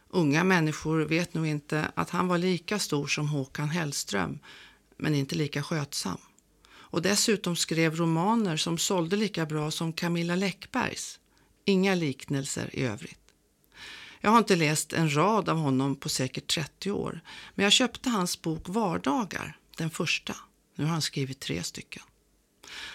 Unga 0.09 0.43
människor 0.43 1.01
vet 1.01 1.33
nog 1.33 1.47
inte 1.47 1.91
att 1.95 2.09
han 2.09 2.27
var 2.27 2.37
lika 2.37 2.79
stor 2.79 3.07
som 3.07 3.27
Håkan 3.27 3.69
Hellström, 3.69 4.39
men 4.97 5.15
inte 5.15 5.35
lika 5.35 5.63
skötsam. 5.63 6.17
Och 6.69 7.01
dessutom 7.01 7.55
skrev 7.55 7.95
romaner 7.95 8.57
som 8.57 8.77
sålde 8.77 9.15
lika 9.15 9.45
bra 9.45 9.71
som 9.71 9.93
Camilla 9.93 10.35
Läckbergs. 10.35 11.19
Inga 11.65 11.95
liknelser 11.95 12.75
i 12.75 12.83
övrigt. 12.83 13.33
Jag 14.21 14.31
har 14.31 14.37
inte 14.37 14.55
läst 14.55 14.93
en 14.93 15.15
rad 15.15 15.49
av 15.49 15.57
honom 15.57 15.95
på 15.95 16.09
säkert 16.09 16.47
30 16.47 16.91
år, 16.91 17.21
men 17.55 17.63
jag 17.63 17.73
köpte 17.73 18.09
hans 18.09 18.41
bok 18.41 18.69
Vardagar, 18.69 19.57
den 19.77 19.89
första. 19.89 20.35
Nu 20.75 20.83
har 20.83 20.91
han 20.91 21.01
skrivit 21.01 21.39
tre 21.39 21.63
stycken. 21.63 22.03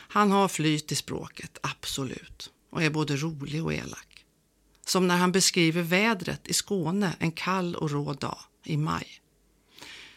Han 0.09 0.31
har 0.31 0.49
flyt 0.49 0.93
i 0.93 0.95
språket, 0.95 1.59
absolut, 1.63 2.51
och 2.71 2.83
är 2.83 2.91
både 2.91 3.17
rolig 3.17 3.65
och 3.65 3.75
elak. 3.75 4.25
Som 4.87 5.09
när 5.09 5.17
han 5.17 5.33
beskriver 5.33 5.83
vädret 5.83 6.49
i 6.49 6.53
Skåne 6.53 7.17
en 7.19 7.33
kall 7.33 7.75
och 7.75 7.91
rå 7.91 8.13
dag 8.13 8.39
i 8.65 8.77
maj. 8.77 9.07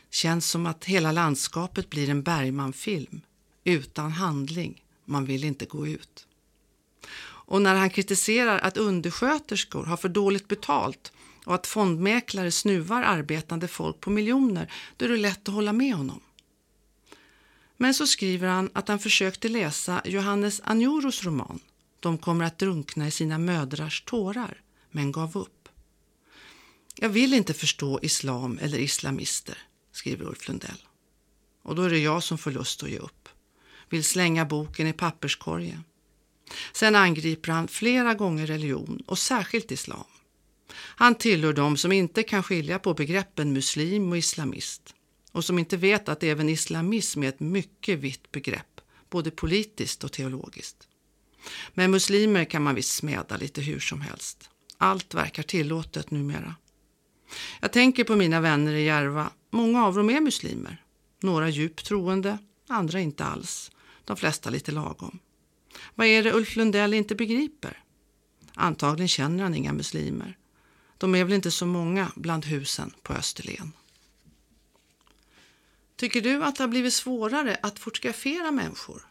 Känns 0.09 0.49
som 0.49 0.65
att 0.65 0.85
hela 0.85 1.11
landskapet 1.11 1.89
blir 1.89 2.09
en 2.09 2.23
Bergman-film, 2.23 3.21
utan 3.63 4.11
handling, 4.11 4.83
man 5.05 5.25
vill 5.25 5.43
inte 5.43 5.65
gå 5.65 5.87
ut. 5.87 6.27
Och 7.47 7.61
när 7.61 7.75
han 7.75 7.89
kritiserar 7.89 8.59
att 8.59 8.77
undersköterskor 8.77 9.83
har 9.83 9.97
för 9.97 10.09
dåligt 10.09 10.47
betalt 10.47 11.11
och 11.45 11.55
att 11.55 11.67
fondmäklare 11.67 12.51
snuvar 12.51 13.03
arbetande 13.03 13.67
folk 13.67 13.99
på 13.99 14.09
miljoner, 14.09 14.71
då 14.97 15.05
är 15.05 15.09
det 15.09 15.17
lätt 15.17 15.49
att 15.49 15.55
hålla 15.55 15.73
med 15.73 15.95
honom. 15.95 16.21
Men 17.77 17.93
så 17.93 18.07
skriver 18.07 18.47
han 18.47 18.69
att 18.73 18.87
han 18.87 18.99
försökte 18.99 19.49
läsa 19.49 20.01
Johannes 20.05 20.61
Anjoros 20.63 21.23
roman 21.23 21.59
De 21.99 22.17
kommer 22.17 22.45
att 22.45 22.59
drunkna 22.59 23.07
i 23.07 23.11
sina 23.11 23.37
mödrars 23.37 24.01
tårar, 24.01 24.61
men 24.91 25.11
gav 25.11 25.37
upp. 25.37 25.69
Jag 26.95 27.09
vill 27.09 27.33
inte 27.33 27.53
förstå 27.53 27.99
islam 28.01 28.59
eller 28.61 28.77
islamister, 28.77 29.57
skriver 29.91 30.25
Ulf 30.25 30.47
Lundell. 30.47 30.81
Och 31.63 31.75
då 31.75 31.81
är 31.81 31.89
det 31.89 31.99
jag 31.99 32.23
som 32.23 32.37
får 32.37 32.51
lust 32.51 32.83
att 32.83 32.89
ge 32.89 32.97
upp. 32.97 33.29
Vill 33.89 34.03
slänga 34.03 34.45
boken 34.45 34.87
i 34.87 34.93
papperskorgen. 34.93 35.83
Sen 36.73 36.95
angriper 36.95 37.51
han 37.51 37.67
flera 37.67 38.13
gånger 38.13 38.47
religion 38.47 39.03
och 39.05 39.19
särskilt 39.19 39.71
islam. 39.71 40.05
Han 40.73 41.15
tillhör 41.15 41.53
dem 41.53 41.77
som 41.77 41.91
inte 41.91 42.23
kan 42.23 42.43
skilja 42.43 42.79
på 42.79 42.93
begreppen 42.93 43.53
muslim 43.53 44.11
och 44.11 44.17
islamist 44.17 44.94
och 45.35 45.45
som 45.45 45.59
inte 45.59 45.77
vet 45.77 46.09
att 46.09 46.23
även 46.23 46.49
islamism 46.49 47.23
är 47.23 47.29
ett 47.29 47.39
mycket 47.39 47.99
vitt 47.99 48.31
begrepp, 48.31 48.81
både 49.09 49.31
politiskt 49.31 50.03
och 50.03 50.11
teologiskt. 50.11 50.87
Men 51.73 51.91
muslimer 51.91 52.45
kan 52.45 52.63
man 52.63 52.75
visst 52.75 52.95
smäda 52.95 53.37
lite 53.37 53.61
hur 53.61 53.79
som 53.79 54.01
helst. 54.01 54.49
Allt 54.77 55.13
verkar 55.13 55.43
tillåtet 55.43 56.11
numera. 56.11 56.55
Jag 57.61 57.71
tänker 57.71 58.03
på 58.03 58.15
mina 58.15 58.41
vänner 58.41 58.73
i 58.73 58.83
Järva. 58.83 59.31
Många 59.49 59.85
av 59.85 59.95
dem 59.95 60.09
är 60.09 60.21
muslimer. 60.21 60.83
Några 61.21 61.49
djupt 61.49 61.85
troende, 61.85 62.37
andra 62.67 62.99
inte 62.99 63.25
alls. 63.25 63.71
De 64.05 64.17
flesta 64.17 64.49
lite 64.49 64.71
lagom. 64.71 65.19
Vad 65.95 66.07
är 66.07 66.23
det 66.23 66.33
Ulf 66.33 66.55
Lundell 66.55 66.93
inte 66.93 67.15
begriper? 67.15 67.83
Antagligen 68.53 69.07
känner 69.07 69.43
han 69.43 69.55
inga 69.55 69.73
muslimer. 69.73 70.37
De 70.97 71.15
är 71.15 71.23
väl 71.23 71.33
inte 71.33 71.51
så 71.51 71.65
många 71.65 72.11
bland 72.15 72.45
husen 72.45 72.93
på 73.03 73.13
Österlen. 73.13 73.73
Tycker 75.95 76.21
du 76.21 76.43
att 76.43 76.55
det 76.55 76.63
har 76.63 76.67
blivit 76.67 76.93
svårare 76.93 77.57
att 77.61 77.79
fotografera 77.79 78.51
människor? 78.51 79.07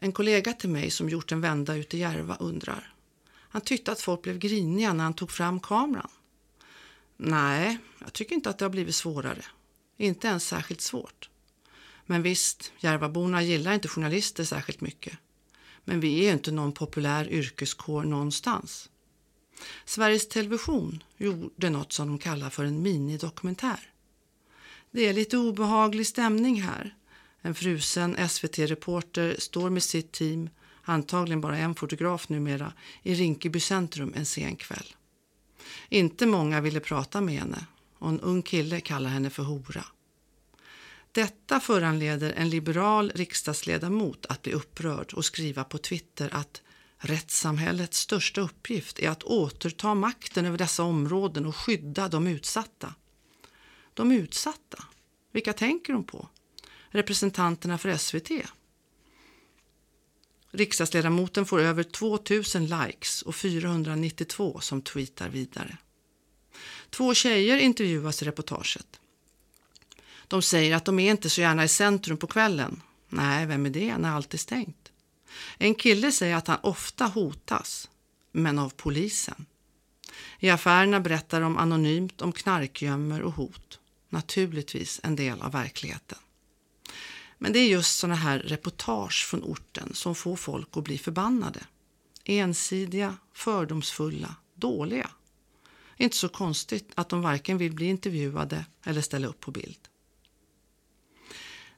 En 0.00 0.12
kollega 0.12 0.52
till 0.52 0.70
mig 0.70 0.90
som 0.90 1.08
gjort 1.08 1.32
en 1.32 1.40
vända 1.40 1.76
ute 1.76 1.96
i 1.96 2.00
Järva 2.00 2.36
undrar. 2.36 2.94
Han 3.32 3.60
tyckte 3.60 3.92
att 3.92 4.00
folk 4.00 4.22
blev 4.22 4.38
griniga 4.38 4.92
när 4.92 5.04
han 5.04 5.14
tog 5.14 5.30
fram 5.30 5.60
kameran. 5.60 6.10
Nej, 7.16 7.78
jag 7.98 8.12
tycker 8.12 8.34
inte 8.34 8.50
att 8.50 8.58
det 8.58 8.64
har 8.64 8.70
blivit 8.70 8.94
svårare. 8.94 9.44
Inte 9.96 10.28
ens 10.28 10.46
särskilt 10.46 10.80
svårt. 10.80 11.30
Men 12.06 12.22
visst, 12.22 12.72
Järvaborna 12.78 13.42
gillar 13.42 13.72
inte 13.72 13.88
journalister 13.88 14.44
särskilt 14.44 14.80
mycket. 14.80 15.18
Men 15.84 16.00
vi 16.00 16.18
är 16.18 16.24
ju 16.24 16.32
inte 16.32 16.52
någon 16.52 16.72
populär 16.72 17.28
yrkeskår 17.28 18.04
någonstans. 18.04 18.90
Sveriges 19.84 20.28
Television 20.28 21.02
gjorde 21.16 21.70
något 21.70 21.92
som 21.92 22.08
de 22.08 22.18
kallar 22.18 22.50
för 22.50 22.64
en 22.64 22.82
minidokumentär. 22.82 23.90
Det 24.96 25.06
är 25.06 25.12
lite 25.12 25.38
obehaglig 25.38 26.06
stämning 26.06 26.62
här. 26.62 26.94
En 27.42 27.54
frusen 27.54 28.28
SVT-reporter 28.28 29.36
står 29.38 29.70
med 29.70 29.82
sitt 29.82 30.12
team, 30.12 30.50
antagligen 30.82 31.40
bara 31.40 31.58
en 31.58 31.74
fotograf 31.74 32.28
numera, 32.28 32.72
i 33.02 33.14
Rinkeby 33.14 33.60
centrum 33.60 34.12
en 34.16 34.26
sen 34.26 34.56
kväll. 34.56 34.94
Inte 35.88 36.26
många 36.26 36.60
ville 36.60 36.80
prata 36.80 37.20
med 37.20 37.34
henne 37.34 37.66
och 37.98 38.08
en 38.08 38.20
ung 38.20 38.42
kille 38.42 38.80
kallar 38.80 39.10
henne 39.10 39.30
för 39.30 39.42
hora. 39.42 39.84
Detta 41.12 41.60
föranleder 41.60 42.32
en 42.32 42.50
liberal 42.50 43.12
riksdagsledamot 43.14 44.26
att 44.26 44.42
bli 44.42 44.52
upprörd 44.52 45.12
och 45.12 45.24
skriva 45.24 45.64
på 45.64 45.78
Twitter 45.78 46.30
att 46.32 46.62
rättssamhällets 46.98 47.98
största 47.98 48.40
uppgift 48.40 48.98
är 48.98 49.10
att 49.10 49.22
återta 49.22 49.94
makten 49.94 50.46
över 50.46 50.58
dessa 50.58 50.82
områden 50.82 51.46
och 51.46 51.56
skydda 51.56 52.08
de 52.08 52.26
utsatta. 52.26 52.94
De 53.94 54.12
utsatta? 54.12 54.84
Vilka 55.36 55.52
tänker 55.52 55.92
hon 55.92 56.04
på? 56.04 56.28
Representanterna 56.88 57.78
för 57.78 57.96
SVT? 57.96 58.30
Riksdagsledamoten 60.50 61.46
får 61.46 61.60
över 61.60 61.82
2000 61.82 62.66
likes 62.66 63.22
och 63.22 63.34
492 63.34 64.60
som 64.60 64.82
tweetar 64.82 65.28
vidare. 65.28 65.76
Två 66.90 67.14
tjejer 67.14 67.58
intervjuas 67.58 68.22
i 68.22 68.24
reportaget. 68.24 69.00
De 70.28 70.42
säger 70.42 70.76
att 70.76 70.84
de 70.84 70.98
är 70.98 71.10
inte 71.10 71.30
så 71.30 71.40
gärna 71.40 71.64
i 71.64 71.68
centrum 71.68 72.16
på 72.16 72.26
kvällen. 72.26 72.82
Nej, 73.08 73.46
vem 73.46 73.66
är 73.66 73.70
det 73.70 73.98
när 73.98 74.10
allt 74.10 74.34
är 74.34 74.38
stängt? 74.38 74.92
En 75.58 75.74
kille 75.74 76.12
säger 76.12 76.36
att 76.36 76.46
han 76.46 76.58
ofta 76.62 77.04
hotas, 77.04 77.90
men 78.32 78.58
av 78.58 78.72
polisen. 78.76 79.46
I 80.38 80.50
affärerna 80.50 81.00
berättar 81.00 81.40
de 81.40 81.56
anonymt 81.56 82.22
om 82.22 82.32
knarkgömmor 82.32 83.20
och 83.20 83.32
hot. 83.32 83.80
Naturligtvis 84.08 85.00
en 85.02 85.16
del 85.16 85.42
av 85.42 85.52
verkligheten. 85.52 86.18
Men 87.38 87.52
det 87.52 87.58
är 87.58 87.68
just 87.68 87.98
sådana 87.98 88.14
här 88.14 88.38
reportage 88.38 89.26
från 89.30 89.42
orten 89.42 89.94
som 89.94 90.14
får 90.14 90.36
folk 90.36 90.76
att 90.76 90.84
bli 90.84 90.98
förbannade. 90.98 91.60
Ensidiga, 92.24 93.16
fördomsfulla, 93.32 94.36
dåliga. 94.54 95.10
Inte 95.96 96.16
så 96.16 96.28
konstigt 96.28 96.90
att 96.94 97.08
de 97.08 97.22
varken 97.22 97.58
vill 97.58 97.72
bli 97.72 97.86
intervjuade 97.86 98.64
eller 98.84 99.00
ställa 99.00 99.26
upp 99.26 99.40
på 99.40 99.50
bild. 99.50 99.78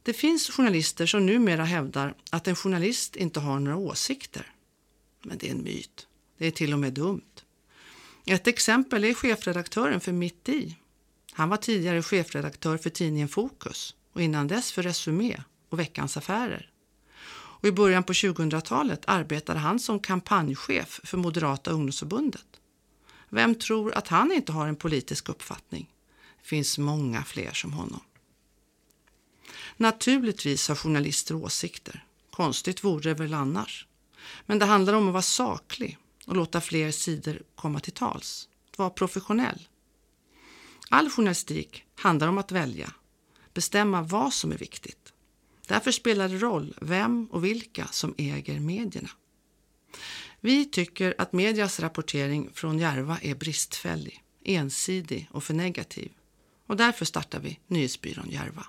Det 0.03 0.13
finns 0.13 0.51
journalister 0.51 1.07
som 1.07 1.27
numera 1.27 1.65
hävdar 1.65 2.15
att 2.31 2.49
en 2.49 2.57
journalist 2.57 3.17
inte 3.17 3.41
har 3.41 3.61
några 3.61 3.77
åsikter. 3.77 4.53
Men 5.23 5.39
det 5.39 5.49
är 5.49 5.51
en 5.51 5.63
myt. 5.63 6.07
Det 6.39 6.47
är 6.47 6.51
till 6.51 6.73
och 6.73 6.79
med 6.79 6.93
dumt. 6.93 7.43
Ett 8.27 8.47
exempel 8.47 9.05
är 9.05 9.15
chefredaktören 9.15 10.01
för 10.01 10.13
Mitt 10.13 10.49
i. 10.49 10.77
Han 11.39 11.49
var 11.49 11.57
tidigare 11.57 12.03
chefredaktör 12.03 12.79
för 12.79 12.91
tidningen 12.91 13.29
Fokus 13.29 13.95
och 14.13 14.23
innan 14.23 14.49
dess 14.49 14.73
för 14.73 14.83
Resumé 14.83 15.43
och 15.69 15.79
Veckans 15.79 16.17
Affärer. 16.17 16.71
Och 17.31 17.65
I 17.69 17.73
början 17.73 18.05
på 18.05 18.13
2000-talet 18.13 19.03
arbetade 19.07 19.59
han 19.59 19.79
som 19.79 20.01
kampanjchef 20.01 21.01
för 21.05 21.19
Moderata 21.19 21.71
ungdomsförbundet. 21.71 22.47
Vem 23.29 23.55
tror 23.55 23.95
att 23.95 24.09
han 24.09 24.33
inte 24.33 24.53
har 24.53 24.69
en 24.69 24.77
politisk 24.77 25.29
uppfattning? 25.29 25.91
Det 26.43 26.49
finns 26.49 26.79
många 26.79 27.25
fler 27.25 27.53
som 27.53 27.73
honom. 27.73 28.01
Naturligtvis 29.77 30.69
har 30.69 30.77
journalister 30.77 31.35
åsikter. 31.35 32.05
Konstigt 32.31 32.85
vore 32.85 33.11
det 33.11 33.15
väl 33.15 33.35
annars. 33.35 33.87
Men 34.47 34.59
det 34.59 34.67
handlar 34.67 34.95
om 34.95 35.07
att 35.07 35.13
vara 35.13 35.23
saklig 35.23 35.99
och 36.27 36.37
låta 36.37 36.61
fler 36.61 36.91
sidor 36.91 37.43
komma 37.55 37.81
till 37.81 37.93
tals. 37.93 38.49
Vara 38.77 38.91
professionell. 38.91 39.69
All 40.89 41.11
journalistik 41.11 41.85
handlar 41.95 42.29
om 42.29 42.39
att 42.39 42.53
välja, 42.53 42.93
bestämma 43.55 44.03
vad 44.03 44.33
som 44.33 44.53
är 44.53 44.59
viktigt. 44.59 45.13
Därför 45.67 45.93
spelar 45.93 46.29
det 46.29 46.39
roll 46.39 46.75
vem 46.81 47.27
och 47.27 47.45
vilka 47.45 47.87
som 47.87 48.15
äger 48.19 48.61
medierna. 48.61 49.11
Vi 50.41 50.65
tycker 50.65 51.15
att 51.19 51.33
medias 51.33 51.81
rapportering 51.81 52.51
från 52.55 52.79
Järva 52.79 53.19
är 53.23 53.35
bristfällig, 53.35 54.23
ensidig 54.45 55.29
och 55.31 55.45
för 55.45 55.55
negativ. 55.55 56.13
Och 56.67 56.77
därför 56.77 57.05
startar 57.05 57.41
vi 57.41 57.59
Nyhetsbyrån 57.67 58.31
Järva. 58.31 58.67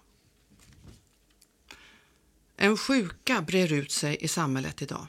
En 2.55 2.77
sjuka 2.77 3.41
brer 3.41 3.73
ut 3.73 3.91
sig 3.91 4.17
i 4.21 4.27
samhället 4.27 4.81
idag. 4.81 5.07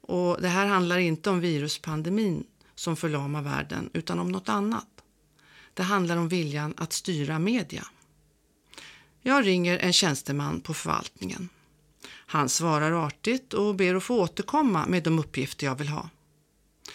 Och 0.00 0.42
det 0.42 0.48
här 0.48 0.66
handlar 0.66 0.98
inte 0.98 1.30
om 1.30 1.40
viruspandemin 1.40 2.46
som 2.74 2.96
förlamar 2.96 3.42
världen 3.42 3.90
utan 3.92 4.18
om 4.18 4.32
något 4.32 4.48
annat. 4.48 4.95
Det 5.76 5.82
handlar 5.82 6.16
om 6.16 6.28
viljan 6.28 6.74
att 6.76 6.92
styra 6.92 7.38
media. 7.38 7.86
Jag 9.22 9.46
ringer 9.46 9.78
en 9.78 9.92
tjänsteman 9.92 10.60
på 10.60 10.74
förvaltningen. 10.74 11.48
Han 12.08 12.48
svarar 12.48 13.06
artigt 13.06 13.54
och 13.54 13.74
ber 13.74 13.94
att 13.94 14.02
få 14.02 14.20
återkomma 14.20 14.86
med 14.86 15.02
de 15.02 15.18
uppgifter 15.18 15.66
jag 15.66 15.74
vill 15.74 15.88
ha. 15.88 16.08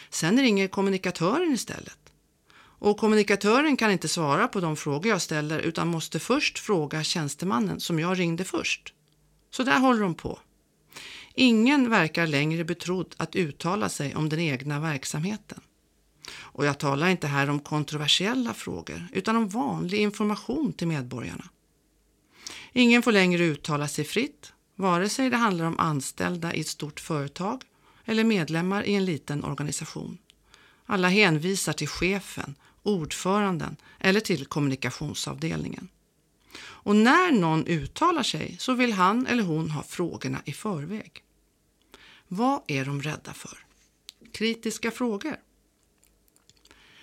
Sen 0.10 0.40
ringer 0.40 0.68
kommunikatören 0.68 1.54
istället. 1.54 1.98
Och 2.56 2.98
kommunikatören 2.98 3.78
kan 3.78 3.92
inte 3.92 4.08
svara 4.08 4.48
på 4.48 4.60
de 4.60 4.76
frågor 4.76 5.08
jag 5.08 5.22
ställer 5.22 5.60
utan 5.60 5.88
måste 5.88 6.20
först 6.20 6.60
fråga 6.60 7.04
tjänstemannen 7.04 7.80
som 7.80 8.00
jag 8.00 8.20
ringde 8.20 8.44
först. 8.44 8.94
Så 9.52 9.64
där 9.64 9.80
håller 9.80 10.02
de 10.02 10.16
på. 10.16 10.40
Ingen 11.34 11.90
verkar 11.90 12.28
längre 12.28 12.64
betrodd 12.64 13.16
att 13.18 13.36
uttala 13.36 13.90
sig 13.90 14.16
om 14.16 14.30
den 14.30 14.40
egna 14.40 14.80
verksamheten. 14.80 15.62
Och 16.54 16.66
jag 16.66 16.78
talar 16.78 17.10
inte 17.10 17.28
här 17.28 17.50
om 17.50 17.60
kontroversiella 17.60 18.54
frågor 18.54 19.08
utan 19.14 19.36
om 19.36 19.50
vanlig 19.50 19.98
information 19.98 20.74
till 20.74 20.88
medborgarna. 20.88 21.50
Ingen 22.74 23.02
får 23.02 23.12
längre 23.12 23.44
uttala 23.44 23.88
sig 23.88 24.06
fritt, 24.06 24.54
vare 24.76 25.10
sig 25.10 25.30
det 25.30 25.38
handlar 25.38 25.66
om 25.66 25.80
anställda 25.80 26.54
i 26.54 26.62
ett 26.62 26.68
stort 26.68 27.00
företag 27.00 27.64
eller 28.06 28.24
medlemmar 28.24 28.84
i 28.84 28.96
en 28.96 29.06
liten 29.06 29.44
organisation. 29.44 30.18
Alla 30.86 31.08
hänvisar 31.08 31.74
till 31.74 31.88
chefen, 31.88 32.56
ordföranden 32.84 33.76
eller 34.00 34.20
till 34.20 34.46
kommunikationsavdelningen. 34.46 35.88
Och 36.62 36.96
när 36.96 37.32
någon 37.32 37.68
uttalar 37.68 38.24
sig 38.24 38.56
så 38.60 38.74
vill 38.74 38.94
han 38.94 39.28
eller 39.28 39.44
hon 39.44 39.72
ha 39.72 39.84
frågorna 39.84 40.42
i 40.46 40.54
förväg. 40.54 41.24
Vad 42.28 42.62
är 42.68 42.86
de 42.86 43.02
rädda 43.02 43.34
för? 43.34 43.58
Kritiska 44.32 44.92
frågor. 44.92 45.36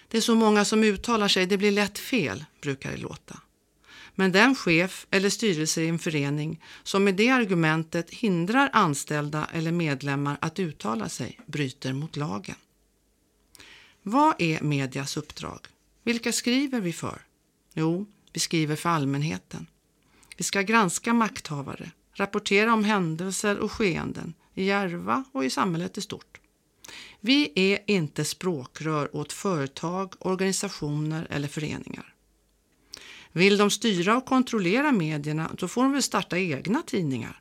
Det 0.09 0.16
är 0.16 0.20
så 0.20 0.34
många 0.34 0.64
som 0.64 0.84
uttalar 0.84 1.28
sig, 1.28 1.46
det 1.46 1.59
blir 1.59 1.70
lätt 1.70 1.98
fel, 1.98 2.44
brukar 2.61 2.90
det 2.90 2.96
låta. 2.96 3.40
Men 4.14 4.32
den 4.32 4.54
chef 4.54 5.06
eller 5.11 5.30
styrelse 5.30 5.82
i 5.82 5.88
en 5.88 5.98
förening 5.98 6.62
som 6.82 7.04
med 7.04 7.14
det 7.14 7.28
argumentet 7.28 8.11
hindrar 8.11 8.70
anställda 8.72 9.48
eller 9.52 9.72
medlemmar 9.72 10.38
att 10.40 10.59
uttala 10.59 11.09
sig 11.09 11.40
bryter 11.46 11.92
mot 11.92 12.16
lagen. 12.16 12.56
Vad 14.02 14.34
är 14.38 14.61
medias 14.61 15.16
uppdrag? 15.16 15.61
Vilka 16.02 16.32
skriver 16.32 16.80
vi 16.80 16.92
för? 16.92 17.22
Jo, 17.74 18.06
vi 18.32 18.40
skriver 18.40 18.76
för 18.76 18.88
allmänheten. 18.88 19.66
Vi 20.36 20.44
ska 20.44 20.62
granska 20.62 21.14
makthavare, 21.14 21.90
rapportera 22.12 22.72
om 22.72 22.84
händelser 22.84 23.59
och 23.59 23.72
skeenden 23.72 24.34
i 24.54 24.64
Järva 24.64 25.24
och 25.32 25.44
i 25.44 25.50
samhället 25.50 25.98
i 25.98 26.00
stort. 26.00 26.40
Vi 27.20 27.52
är 27.54 27.78
inte 27.86 28.24
språkrör 28.24 29.16
åt 29.16 29.32
företag, 29.32 30.14
organisationer 30.18 31.26
eller 31.30 31.48
föreningar. 31.48 32.14
Vill 33.32 33.56
de 33.56 33.70
styra 33.70 34.16
och 34.16 34.26
kontrollera 34.26 34.92
medierna 34.92 35.50
då 35.58 35.68
får 35.68 35.82
de 35.82 35.92
väl 35.92 36.02
starta 36.02 36.38
egna 36.38 36.82
tidningar. 36.82 37.40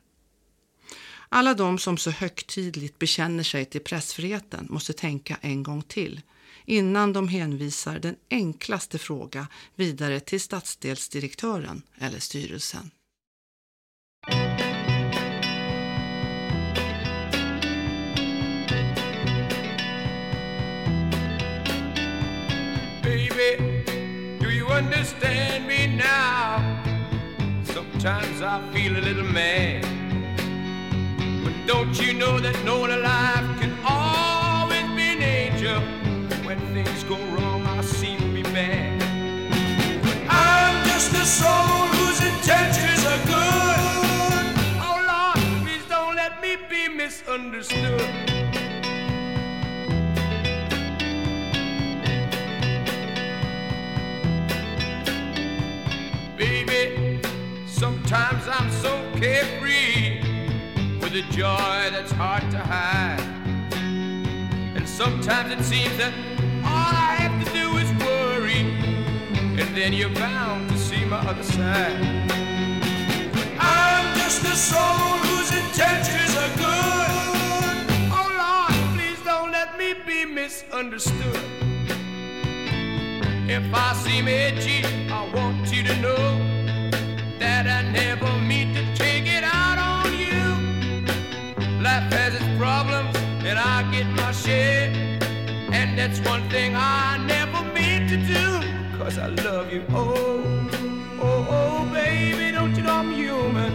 Alla 1.28 1.54
de 1.54 1.78
som 1.78 1.98
så 1.98 2.10
högtidligt 2.10 2.98
bekänner 2.98 3.42
sig 3.42 3.64
till 3.64 3.80
pressfriheten 3.80 4.66
måste 4.70 4.92
tänka 4.92 5.38
en 5.40 5.62
gång 5.62 5.82
till 5.82 6.20
innan 6.64 7.12
de 7.12 7.28
hänvisar 7.28 7.98
den 7.98 8.16
enklaste 8.30 8.98
fråga 8.98 9.46
vidare 9.74 10.20
till 10.20 10.40
stadsdelsdirektören 10.40 11.82
eller 11.98 12.18
styrelsen. 12.18 12.90
Baby, 23.38 23.84
do 24.40 24.50
you 24.50 24.66
understand 24.66 25.68
me 25.68 25.86
now? 25.86 26.82
Sometimes 27.62 28.42
I 28.42 28.60
feel 28.72 28.96
a 28.96 28.98
little 28.98 29.30
mad. 29.32 29.84
But 31.44 31.54
don't 31.64 31.96
you 32.04 32.14
know 32.14 32.40
that 32.40 32.60
no 32.64 32.80
one 32.80 32.90
alive 32.90 33.46
can 33.60 33.78
always 33.86 34.88
be 34.96 35.10
an 35.14 35.22
angel? 35.22 35.80
When 36.44 36.58
things 36.74 37.04
go 37.04 37.16
wrong, 37.26 37.64
I 37.64 37.80
seem 37.82 38.18
to 38.18 38.28
be 38.34 38.42
bad. 38.42 38.98
But 40.02 40.18
I'm 40.28 40.84
just 40.88 41.12
a 41.12 41.24
soul 41.24 41.86
whose 41.94 42.20
intentions 42.20 43.02
are 43.06 43.22
good. 43.34 44.46
Oh 44.82 44.98
Lord, 45.12 45.62
please 45.62 45.86
don't 45.88 46.16
let 46.16 46.42
me 46.42 46.56
be 46.68 46.88
misunderstood. 46.88 48.27
Carefree 59.18 60.20
with 61.00 61.12
a 61.14 61.22
joy 61.32 61.90
that's 61.90 62.12
hard 62.12 62.42
to 62.52 62.58
hide. 62.58 63.20
And 64.76 64.88
sometimes 64.88 65.50
it 65.50 65.60
seems 65.64 65.96
that 65.96 66.12
all 66.62 66.94
I 66.94 67.16
have 67.18 67.44
to 67.44 67.52
do 67.52 67.76
is 67.78 67.90
worry, 68.04 68.60
and 69.60 69.76
then 69.76 69.92
you're 69.92 70.14
bound 70.14 70.70
to 70.70 70.78
see 70.78 71.04
my 71.04 71.18
other 71.18 71.42
side. 71.42 71.98
I'm 73.58 74.16
just 74.18 74.42
a 74.44 74.54
soul 74.54 75.18
whose 75.26 75.50
intentions 75.50 76.36
are 76.44 76.54
good. 76.64 77.10
Oh 78.14 78.28
Lord, 78.42 78.94
please 78.94 79.20
don't 79.24 79.50
let 79.50 79.76
me 79.76 79.94
be 80.06 80.24
misunderstood. 80.26 81.42
If 83.50 83.64
I 83.74 83.94
seem 83.94 84.28
edgy, 84.28 84.84
I 85.10 85.28
want 85.34 85.72
you 85.74 85.82
to 85.82 85.96
know 86.00 86.58
that 87.38 87.66
I 87.66 87.82
never 87.90 88.30
mean 88.40 88.57
Life 91.98 92.12
has 92.12 92.34
its 92.34 92.44
problems, 92.56 93.16
and 93.44 93.58
I 93.58 93.82
get 93.90 94.06
my 94.06 94.30
share. 94.30 94.88
And 95.72 95.98
that's 95.98 96.20
one 96.20 96.48
thing 96.48 96.76
I 96.76 97.18
never 97.26 97.60
mean 97.74 98.06
to 98.06 98.16
do, 98.16 98.96
cause 98.96 99.18
I 99.18 99.26
love 99.26 99.72
you. 99.72 99.82
Oh, 99.90 100.68
oh, 101.20 101.46
oh, 101.50 101.92
baby, 101.92 102.52
don't 102.52 102.72
you 102.76 102.84
know 102.84 102.92
I'm 102.92 103.10
human? 103.10 103.72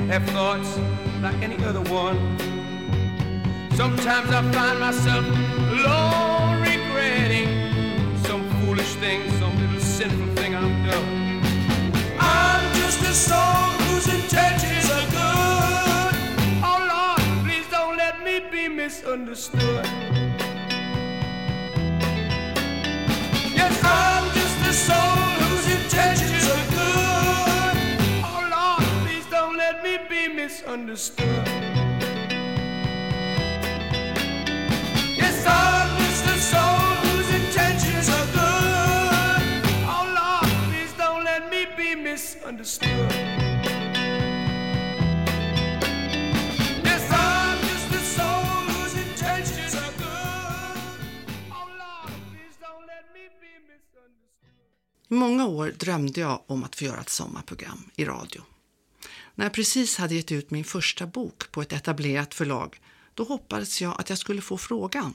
I 0.00 0.14
have 0.14 0.24
thoughts 0.30 0.76
like 1.22 1.40
any 1.40 1.64
other 1.64 1.82
one. 1.82 2.18
Sometimes 3.76 4.28
I 4.38 4.42
find 4.50 4.80
myself 4.80 5.24
alone 5.24 6.60
regretting 6.60 7.48
some 8.24 8.42
foolish 8.62 8.94
thing, 8.96 9.30
some 9.38 9.54
little 9.60 9.80
sinful 9.80 10.34
thing 10.34 10.56
I've 10.56 10.90
done. 10.90 11.40
I'm 12.18 12.74
just 12.74 13.00
a 13.02 13.14
soul 13.14 13.81
misunderstood. 18.92 19.86
Yes, 23.54 23.80
I'm 23.82 24.24
just 24.34 24.58
a 24.68 24.72
soul 24.72 25.16
whose 25.40 25.66
intentions 25.76 26.44
are 26.50 26.66
good. 26.76 27.76
Oh 28.22 28.40
Lord, 28.50 28.84
please 29.02 29.24
don't 29.30 29.56
let 29.56 29.82
me 29.82 29.98
be 30.10 30.28
misunderstood. 30.28 31.61
Många 55.14 55.46
år 55.46 55.74
drömde 55.78 56.20
jag 56.20 56.42
om 56.46 56.64
att 56.64 56.76
få 56.76 56.84
göra 56.84 57.00
ett 57.00 57.08
sommarprogram 57.08 57.90
i 57.96 58.04
radio. 58.04 58.42
När 59.34 59.44
jag 59.44 59.52
precis 59.52 59.98
hade 59.98 60.14
gett 60.14 60.32
ut 60.32 60.50
min 60.50 60.64
första 60.64 61.06
bok 61.06 61.50
på 61.50 61.62
ett 61.62 61.72
etablerat 61.72 62.34
förlag, 62.34 62.80
då 63.14 63.24
hoppades 63.24 63.80
jag 63.80 64.00
att 64.00 64.08
jag 64.08 64.18
skulle 64.18 64.42
få 64.42 64.58
frågan. 64.58 65.14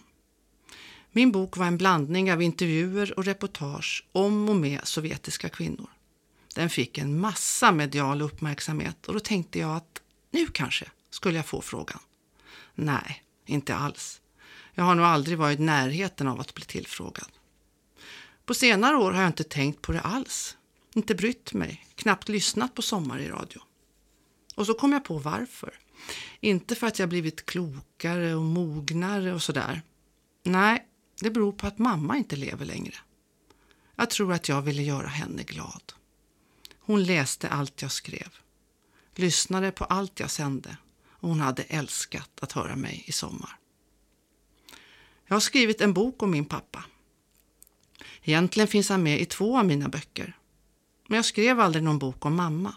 Min 1.11 1.31
bok 1.31 1.57
var 1.57 1.65
en 1.65 1.77
blandning 1.77 2.33
av 2.33 2.41
intervjuer 2.41 3.17
och 3.19 3.25
reportage 3.25 4.05
om 4.11 4.49
och 4.49 4.55
med 4.55 4.87
sovjetiska 4.87 5.49
kvinnor. 5.49 5.89
Den 6.55 6.69
fick 6.69 6.97
en 6.97 7.19
massa 7.19 7.71
medial 7.71 8.21
uppmärksamhet 8.21 9.07
och 9.07 9.13
då 9.13 9.19
tänkte 9.19 9.59
jag 9.59 9.75
att 9.75 10.01
nu 10.31 10.47
kanske 10.47 10.85
skulle 11.09 11.37
jag 11.37 11.45
få 11.45 11.61
frågan. 11.61 11.99
Nej, 12.75 13.23
inte 13.45 13.75
alls. 13.75 14.21
Jag 14.73 14.83
har 14.83 14.95
nog 14.95 15.05
aldrig 15.05 15.37
varit 15.37 15.59
i 15.59 15.63
närheten 15.63 16.27
av 16.27 16.39
att 16.39 16.53
bli 16.53 16.65
tillfrågad. 16.65 17.31
På 18.47 18.53
senare 18.53 18.95
år 18.97 19.11
har 19.11 19.21
jag 19.21 19.29
inte 19.29 19.43
tänkt 19.43 19.81
på 19.81 19.91
det 19.91 20.01
alls. 20.01 20.57
Inte 20.93 21.15
brytt 21.15 21.53
mig, 21.53 21.87
knappt 21.95 22.29
lyssnat 22.29 22.75
på 22.75 22.81
Sommar 22.81 23.19
i 23.19 23.29
radio. 23.29 23.59
Och 24.55 24.65
så 24.65 24.73
kom 24.73 24.91
jag 24.91 25.03
på 25.03 25.17
varför. 25.17 25.79
Inte 26.39 26.75
för 26.75 26.87
att 26.87 26.99
jag 26.99 27.09
blivit 27.09 27.45
klokare 27.45 28.35
och 28.35 28.43
mognare 28.43 29.33
och 29.33 29.43
sådär. 29.43 29.81
Nej, 30.43 30.87
det 31.21 31.31
beror 31.31 31.51
på 31.51 31.67
att 31.67 31.77
mamma 31.77 32.17
inte 32.17 32.35
lever 32.35 32.65
längre. 32.65 32.95
Jag 33.95 34.09
tror 34.09 34.33
att 34.33 34.49
jag 34.49 34.61
ville 34.61 34.81
göra 34.81 35.07
henne 35.07 35.43
glad. 35.43 35.93
Hon 36.79 37.03
läste 37.03 37.49
allt 37.49 37.81
jag 37.81 37.91
skrev. 37.91 38.35
Lyssnade 39.15 39.71
på 39.71 39.85
allt 39.85 40.19
jag 40.19 40.31
sände 40.31 40.77
och 41.09 41.29
hon 41.29 41.39
hade 41.39 41.63
älskat 41.63 42.31
att 42.41 42.51
höra 42.51 42.75
mig 42.75 43.03
i 43.07 43.11
sommar. 43.11 43.57
Jag 45.25 45.35
har 45.35 45.39
skrivit 45.41 45.81
en 45.81 45.93
bok 45.93 46.23
om 46.23 46.31
min 46.31 46.45
pappa. 46.45 46.83
Egentligen 48.27 48.67
finns 48.67 48.89
han 48.89 49.03
med 49.03 49.21
i 49.21 49.25
två 49.25 49.57
av 49.57 49.65
mina 49.65 49.89
böcker. 49.89 50.37
Men 51.07 51.15
jag 51.15 51.25
skrev 51.25 51.59
aldrig 51.59 51.83
någon 51.83 51.99
bok 51.99 52.25
om 52.25 52.35
mamma. 52.35 52.73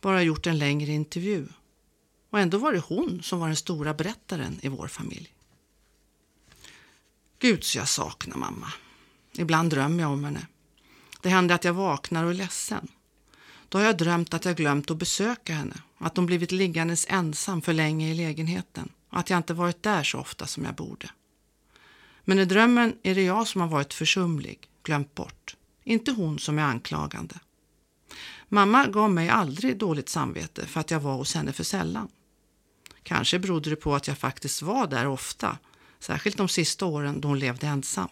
Bara 0.00 0.22
gjort 0.22 0.46
en 0.46 0.58
längre 0.58 0.92
intervju. 0.92 1.46
Och 2.30 2.40
ändå 2.40 2.58
var 2.58 2.72
det 2.72 2.78
hon 2.78 3.22
som 3.22 3.40
var 3.40 3.46
den 3.46 3.56
stora 3.56 3.94
berättaren 3.94 4.58
i 4.62 4.68
vår 4.68 4.88
familj. 4.88 5.34
Gud 7.38 7.64
så 7.64 7.78
jag 7.78 7.88
saknar 7.88 8.36
mamma. 8.36 8.72
Ibland 9.32 9.70
drömmer 9.70 10.02
jag 10.02 10.12
om 10.12 10.24
henne. 10.24 10.46
Det 11.20 11.28
händer 11.28 11.54
att 11.54 11.64
jag 11.64 11.74
vaknar 11.74 12.24
och 12.24 12.30
är 12.30 12.34
ledsen. 12.34 12.88
Då 13.68 13.78
har 13.78 13.84
jag 13.84 13.98
drömt 13.98 14.34
att 14.34 14.44
jag 14.44 14.56
glömt 14.56 14.90
att 14.90 14.96
besöka 14.96 15.54
henne, 15.54 15.76
att 15.98 16.16
hon 16.16 16.26
blivit 16.26 16.52
liggandes 16.52 17.06
ensam 17.08 17.62
för 17.62 17.72
länge 17.72 18.10
i 18.10 18.14
lägenheten 18.14 18.88
och 19.10 19.18
att 19.18 19.30
jag 19.30 19.36
inte 19.36 19.54
varit 19.54 19.82
där 19.82 20.02
så 20.02 20.18
ofta 20.18 20.46
som 20.46 20.64
jag 20.64 20.74
borde. 20.74 21.10
Men 22.30 22.38
i 22.38 22.44
drömmen 22.44 22.96
är 23.02 23.14
det 23.14 23.22
jag 23.22 23.46
som 23.46 23.60
har 23.60 23.68
varit 23.68 23.94
försumlig, 23.94 24.58
glömt 24.82 25.14
bort. 25.14 25.56
Inte 25.84 26.12
hon 26.12 26.38
som 26.38 26.58
är 26.58 26.62
anklagande. 26.62 27.34
Mamma 28.48 28.86
gav 28.86 29.10
mig 29.10 29.28
aldrig 29.28 29.78
dåligt 29.78 30.08
samvete 30.08 30.66
för 30.66 30.80
att 30.80 30.90
jag 30.90 31.00
var 31.00 31.14
hos 31.14 31.34
henne 31.34 31.52
för 31.52 31.64
sällan. 31.64 32.08
Kanske 33.02 33.38
berodde 33.38 33.70
det 33.70 33.76
på 33.76 33.94
att 33.94 34.08
jag 34.08 34.18
faktiskt 34.18 34.62
var 34.62 34.86
där 34.86 35.06
ofta, 35.06 35.58
särskilt 35.98 36.36
de 36.36 36.48
sista 36.48 36.86
åren 36.86 37.20
då 37.20 37.28
hon 37.28 37.38
levde 37.38 37.66
ensam. 37.66 38.08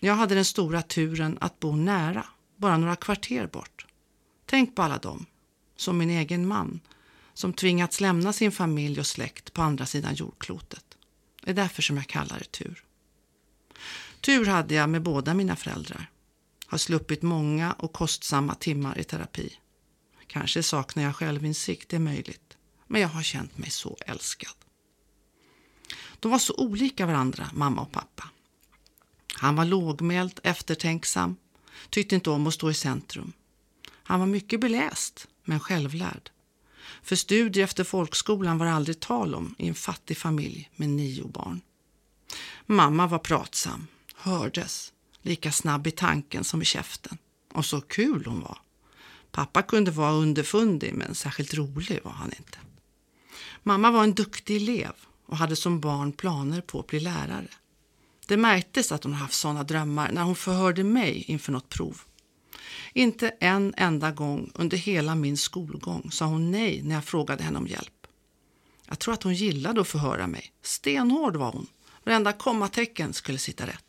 Jag 0.00 0.14
hade 0.14 0.34
den 0.34 0.44
stora 0.44 0.82
turen 0.82 1.38
att 1.40 1.60
bo 1.60 1.76
nära, 1.76 2.24
bara 2.56 2.76
några 2.76 2.96
kvarter 2.96 3.46
bort. 3.46 3.86
Tänk 4.46 4.76
på 4.76 4.82
alla 4.82 4.98
dem, 4.98 5.26
som 5.76 5.98
min 5.98 6.10
egen 6.10 6.48
man, 6.48 6.80
som 7.34 7.52
tvingats 7.52 8.00
lämna 8.00 8.32
sin 8.32 8.52
familj 8.52 9.00
och 9.00 9.06
släkt 9.06 9.52
på 9.52 9.62
andra 9.62 9.86
sidan 9.86 10.14
jordklotet. 10.14 10.84
Det 11.44 11.50
är 11.50 11.54
därför 11.54 11.82
som 11.82 11.96
jag 11.96 12.06
kallar 12.06 12.38
det 12.38 12.52
tur. 12.52 12.84
Tur 14.20 14.46
hade 14.46 14.74
jag 14.74 14.90
med 14.90 15.02
båda 15.02 15.34
mina 15.34 15.56
föräldrar. 15.56 16.10
Har 16.66 16.78
sluppit 16.78 17.22
många 17.22 17.72
och 17.72 17.92
kostsamma 17.92 18.54
timmar 18.54 18.98
i 18.98 19.04
terapi. 19.04 19.58
Kanske 20.26 20.62
saknar 20.62 21.02
jag 21.02 21.16
självinsikt, 21.16 21.88
det 21.88 21.96
är 21.96 22.00
möjligt. 22.00 22.56
Men 22.86 23.00
jag 23.00 23.08
har 23.08 23.22
känt 23.22 23.58
mig 23.58 23.70
så 23.70 23.96
älskad. 24.06 24.54
De 26.20 26.30
var 26.30 26.38
så 26.38 26.54
olika 26.56 27.06
varandra, 27.06 27.50
mamma 27.54 27.82
och 27.82 27.92
pappa. 27.92 28.28
Han 29.34 29.56
var 29.56 29.64
lågmäld, 29.64 30.40
eftertänksam, 30.42 31.36
tyckte 31.90 32.14
inte 32.14 32.30
om 32.30 32.46
att 32.46 32.54
stå 32.54 32.70
i 32.70 32.74
centrum. 32.74 33.32
Han 33.90 34.20
var 34.20 34.26
mycket 34.26 34.60
beläst, 34.60 35.28
men 35.44 35.60
självlärd. 35.60 36.30
För 37.02 37.16
studier 37.16 37.64
efter 37.64 37.84
folkskolan 37.84 38.58
var 38.58 38.66
det 38.66 38.72
aldrig 38.72 39.00
tal 39.00 39.34
om 39.34 39.54
i 39.58 39.68
en 39.68 39.74
fattig 39.74 40.16
familj 40.16 40.70
med 40.76 40.88
nio 40.88 41.24
barn. 41.24 41.60
Mamma 42.66 43.06
var 43.06 43.18
pratsam, 43.18 43.86
hördes, 44.18 44.92
lika 45.22 45.52
snabb 45.52 45.86
i 45.86 45.90
tanken 45.90 46.44
som 46.44 46.62
i 46.62 46.64
käften. 46.64 47.18
Och 47.52 47.64
så 47.64 47.80
kul 47.80 48.24
hon 48.26 48.40
var. 48.40 48.58
Pappa 49.30 49.62
kunde 49.62 49.90
vara 49.90 50.12
underfundig, 50.12 50.94
men 50.94 51.14
särskilt 51.14 51.54
rolig 51.54 52.00
var 52.04 52.12
han 52.12 52.32
inte. 52.38 52.58
Mamma 53.62 53.90
var 53.90 54.04
en 54.04 54.14
duktig 54.14 54.56
elev 54.56 54.92
och 55.26 55.36
hade 55.36 55.56
som 55.56 55.80
barn 55.80 56.12
planer 56.12 56.60
på 56.60 56.80
att 56.80 56.86
bli 56.86 57.00
lärare. 57.00 57.48
Det 58.26 58.36
märktes 58.36 58.92
att 58.92 59.04
hon 59.04 59.12
haft 59.12 59.34
sådana 59.34 59.62
drömmar 59.62 60.12
när 60.12 60.22
hon 60.22 60.36
förhörde 60.36 60.84
mig 60.84 61.24
inför 61.26 61.52
något 61.52 61.68
prov. 61.68 62.00
Inte 62.92 63.28
en 63.28 63.74
enda 63.76 64.10
gång 64.10 64.50
under 64.54 64.76
hela 64.76 65.14
min 65.14 65.36
skolgång 65.36 66.10
sa 66.10 66.24
hon 66.24 66.50
nej 66.50 66.82
när 66.82 66.94
jag 66.94 67.04
frågade 67.04 67.42
henne 67.42 67.58
om 67.58 67.66
hjälp. 67.66 68.06
Jag 68.88 68.98
tror 68.98 69.14
att 69.14 69.22
hon 69.22 69.34
gillade 69.34 69.80
att 69.80 69.88
förhöra 69.88 70.26
mig. 70.26 70.52
Stenhård 70.62 71.36
var 71.36 71.52
hon. 71.52 71.66
Varenda 72.04 72.32
kommatecken 72.32 73.12
skulle 73.12 73.38
sitta 73.38 73.66
rätt. 73.66 73.87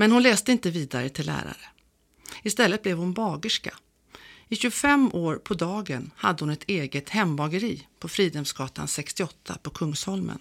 Men 0.00 0.12
hon 0.12 0.22
läste 0.22 0.52
inte 0.52 0.70
vidare 0.70 1.08
till 1.08 1.26
lärare. 1.26 1.68
Istället 2.42 2.82
blev 2.82 2.96
hon 2.96 3.12
bagerska. 3.12 3.74
I 4.48 4.56
25 4.56 5.14
år 5.14 5.36
på 5.36 5.54
dagen 5.54 6.10
hade 6.16 6.44
hon 6.44 6.50
ett 6.50 6.64
eget 6.66 7.08
hembageri 7.08 7.86
på 7.98 8.08
Fridhemsgatan 8.08 8.88
68 8.88 9.58
på 9.62 9.70
Kungsholmen. 9.70 10.38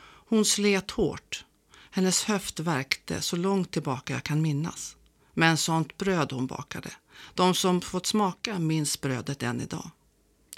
Hon 0.00 0.44
slet 0.44 0.90
hårt. 0.90 1.44
Hennes 1.90 2.24
höft 2.24 2.60
verkte 2.60 3.20
så 3.20 3.36
långt 3.36 3.70
tillbaka 3.70 4.12
jag 4.12 4.22
kan 4.22 4.42
minnas. 4.42 4.96
Men 5.34 5.56
sånt 5.56 5.98
bröd 5.98 6.32
hon 6.32 6.46
bakade. 6.46 6.90
De 7.34 7.54
som 7.54 7.80
fått 7.80 8.06
smaka 8.06 8.58
minns 8.58 9.00
brödet 9.00 9.42
än 9.42 9.60
idag. 9.60 9.90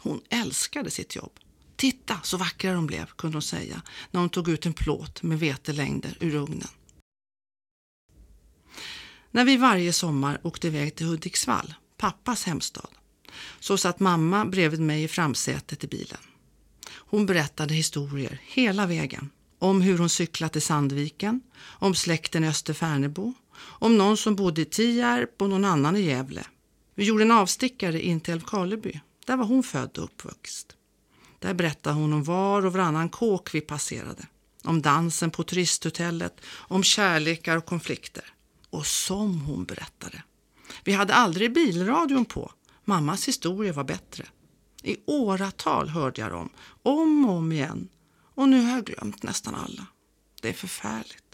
Hon 0.01 0.21
älskade 0.29 0.91
sitt 0.91 1.17
jobb. 1.17 1.33
Titta 1.77 2.21
så 2.23 2.37
vackra 2.37 2.73
de 2.73 2.87
blev, 2.87 3.07
kunde 3.07 3.35
hon 3.35 3.43
säga 3.43 3.83
när 4.11 4.21
hon 4.21 4.31
tog 4.31 4.49
ut 4.49 4.67
en 4.67 4.73
plåt 4.73 5.23
med 5.23 5.39
vetelängder 5.39 6.17
ur 6.21 6.35
ugnen. 6.35 6.69
När 9.31 9.45
vi 9.45 9.57
varje 9.57 9.93
sommar 9.93 10.41
åkte 10.43 10.67
iväg 10.67 10.95
till 10.95 11.07
Hudiksvall, 11.07 11.75
pappas 11.97 12.45
hemstad, 12.45 12.91
så 13.61 13.77
satt 13.77 14.01
mamma 14.01 14.45
bredvid 14.45 14.81
mig 14.81 15.03
i 15.03 15.09
framsätet 15.09 15.85
i 15.85 15.87
bilen. 15.87 16.19
Hon 16.91 17.27
berättade 17.27 17.75
historier 17.75 18.41
hela 18.45 18.87
vägen 18.87 19.31
om 19.59 19.81
hur 19.81 19.99
hon 19.99 20.09
cyklat 20.09 20.53
till 20.53 20.63
Sandviken, 20.63 21.41
om 21.63 21.95
släkten 21.95 22.45
i 22.45 22.49
Österfärnebo, 22.49 23.33
om 23.61 23.99
någon 23.99 24.17
som 24.17 24.37
bodde 24.37 24.61
i 24.61 24.65
Tierp 24.65 25.43
och 25.43 25.51
någon 25.51 25.65
annan 25.65 25.97
i 25.97 26.01
Gävle. 26.01 26.45
Vi 26.95 27.05
gjorde 27.05 27.23
en 27.23 27.31
avstickare 27.31 28.01
in 28.01 28.21
till 28.21 28.35
Älvkarleby. 28.35 29.01
Där 29.27 29.37
var 29.37 29.45
hon 29.45 29.63
född 29.63 29.99
och 29.99 30.05
uppvuxen. 30.05 30.71
Där 31.39 31.55
berättade 31.55 31.97
hon 31.97 32.13
om 32.13 32.25
var 32.25 32.67
och 32.67 32.73
varannan 32.73 33.09
kåk 33.09 33.55
vi 33.55 33.61
passerade. 33.61 34.27
Om 34.65 34.83
dansen 34.83 35.31
på 35.31 35.43
turisthotellet, 35.43 36.41
om 36.47 36.83
kärlekar 36.83 37.57
och 37.57 37.67
konflikter. 37.67 38.25
Och 38.71 38.87
som 38.87 39.41
hon 39.41 39.65
berättade. 39.65 40.23
Vi 40.85 40.93
hade 40.93 41.15
aldrig 41.15 41.53
bilradion 41.53 42.25
på. 42.25 42.53
Mammas 42.85 43.29
historia 43.29 43.73
var 43.73 43.85
bättre. 43.85 44.27
I 44.83 44.97
åratal 45.07 45.89
hörde 45.89 46.21
jag 46.21 46.31
dem, 46.31 46.51
om 46.83 47.25
och 47.25 47.35
om 47.35 47.53
igen. 47.53 47.89
Och 48.35 48.49
nu 48.49 48.63
har 48.63 48.71
jag 48.71 48.85
glömt 48.85 49.23
nästan 49.23 49.55
alla. 49.55 49.87
Det 50.43 50.49
är 50.49 50.53
förfärligt. 50.53 51.25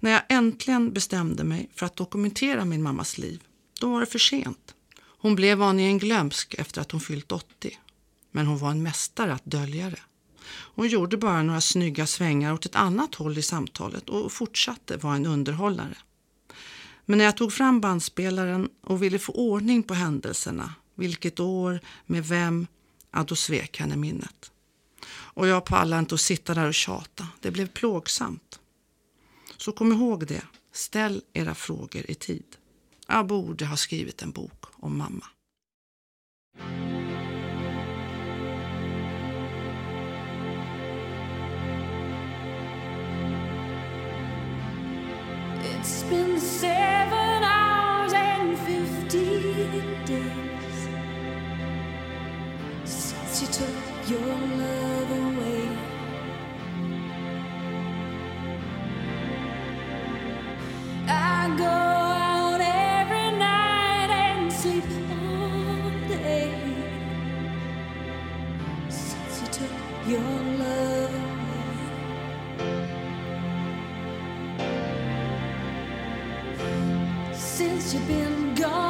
När 0.00 0.10
jag 0.10 0.22
äntligen 0.28 0.92
bestämde 0.92 1.44
mig 1.44 1.70
för 1.74 1.86
att 1.86 1.96
dokumentera 1.96 2.64
min 2.64 2.82
mammas 2.82 3.18
liv, 3.18 3.42
då 3.80 3.90
var 3.90 4.00
det 4.00 4.06
för 4.06 4.18
sent. 4.18 4.74
Hon 5.00 5.34
blev 5.34 5.58
vanligen 5.58 5.98
glömsk 5.98 6.54
efter 6.54 6.80
att 6.80 6.92
hon 6.92 7.00
fyllt 7.00 7.32
80. 7.32 7.78
Men 8.30 8.46
hon 8.46 8.58
var 8.58 8.70
en 8.70 8.82
mästare 8.82 9.32
att 9.32 9.44
dölja 9.44 9.90
det. 9.90 10.02
Hon 10.50 10.88
gjorde 10.88 11.16
bara 11.16 11.42
några 11.42 11.60
snygga 11.60 12.06
svängar 12.06 12.52
åt 12.52 12.66
ett 12.66 12.76
annat 12.76 13.14
håll 13.14 13.38
i 13.38 13.42
samtalet 13.42 14.08
och 14.08 14.32
fortsatte 14.32 14.96
vara 14.96 15.16
en 15.16 15.26
underhållare. 15.26 15.96
Men 17.10 17.18
när 17.18 17.24
jag 17.24 17.36
tog 17.36 17.52
fram 17.52 17.80
bandspelaren 17.80 18.68
och 18.80 19.02
ville 19.02 19.18
få 19.18 19.32
ordning 19.32 19.82
på 19.82 19.94
händelserna, 19.94 20.74
vilket 20.94 21.40
år, 21.40 21.80
med 22.06 22.26
vem, 22.26 22.66
ja 23.10 23.24
då 23.24 23.36
svek 23.36 23.80
henne 23.80 23.96
minnet. 23.96 24.50
Och 25.08 25.46
jag 25.48 25.64
pallade 25.64 26.00
inte 26.00 26.14
att 26.14 26.20
sitta 26.20 26.54
där 26.54 26.66
och 26.66 26.74
tjata. 26.74 27.28
Det 27.40 27.50
blev 27.50 27.66
plågsamt. 27.66 28.60
Så 29.56 29.72
kom 29.72 29.92
ihåg 29.92 30.26
det. 30.26 30.42
Ställ 30.72 31.22
era 31.32 31.54
frågor 31.54 32.10
i 32.10 32.14
tid. 32.14 32.56
Jag 33.06 33.26
borde 33.26 33.66
ha 33.66 33.76
skrivit 33.76 34.22
en 34.22 34.30
bok 34.30 34.64
om 34.72 34.98
mamma. 34.98 35.26
It's 45.82 46.02
been 46.02 46.38
seven 46.38 47.42
hours 47.42 48.12
and 48.12 48.58
fifteen 48.58 50.04
days 50.04 50.88
since 52.84 53.40
you 53.40 53.48
took 53.48 54.10
your 54.10 54.20
love 54.60 55.10
away. 55.10 55.68
I 61.08 61.54
go 61.56 61.64
out 61.64 62.60
every 62.60 63.30
night 63.38 64.10
and 64.10 64.52
sleep 64.52 64.84
all 65.10 65.90
day 66.08 66.52
since 68.90 69.40
you 69.40 69.46
took 69.48 69.76
your 70.06 70.20
love 70.58 70.99
you've 77.92 78.06
been 78.06 78.54
gone, 78.54 78.89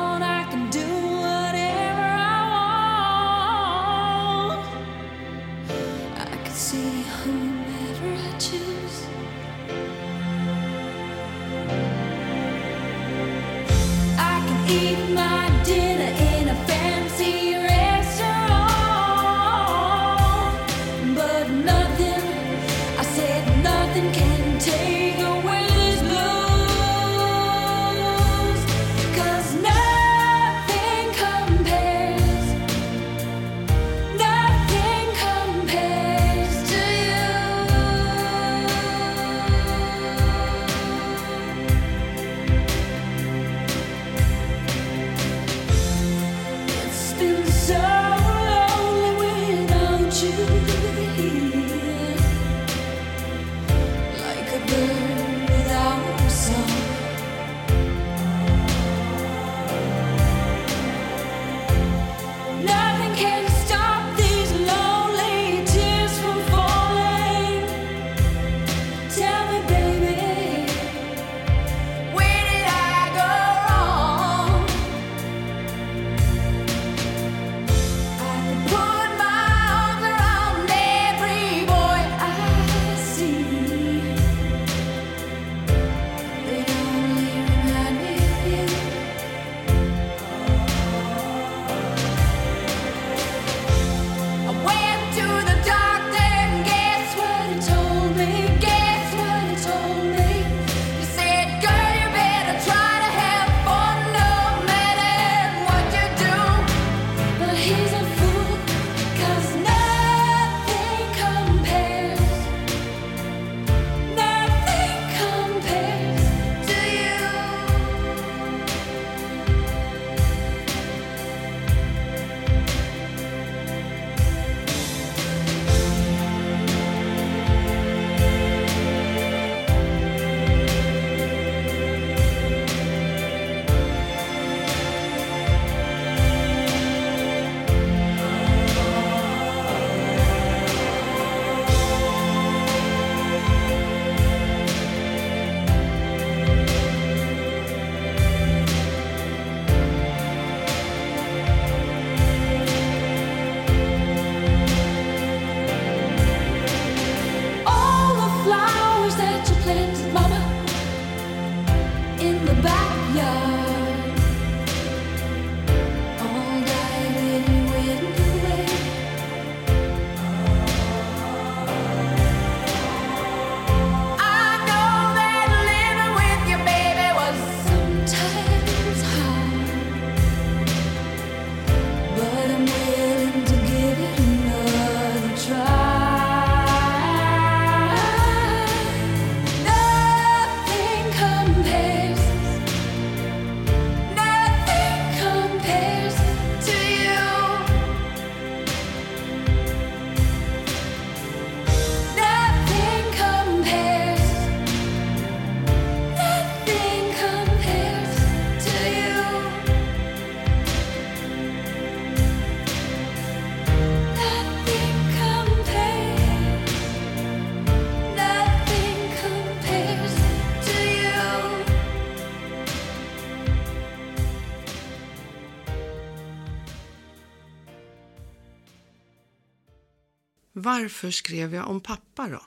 Varför 230.81 231.11
skrev 231.11 231.55
jag 231.55 231.69
om 231.69 231.81
pappa 231.81 232.29
då? 232.29 232.43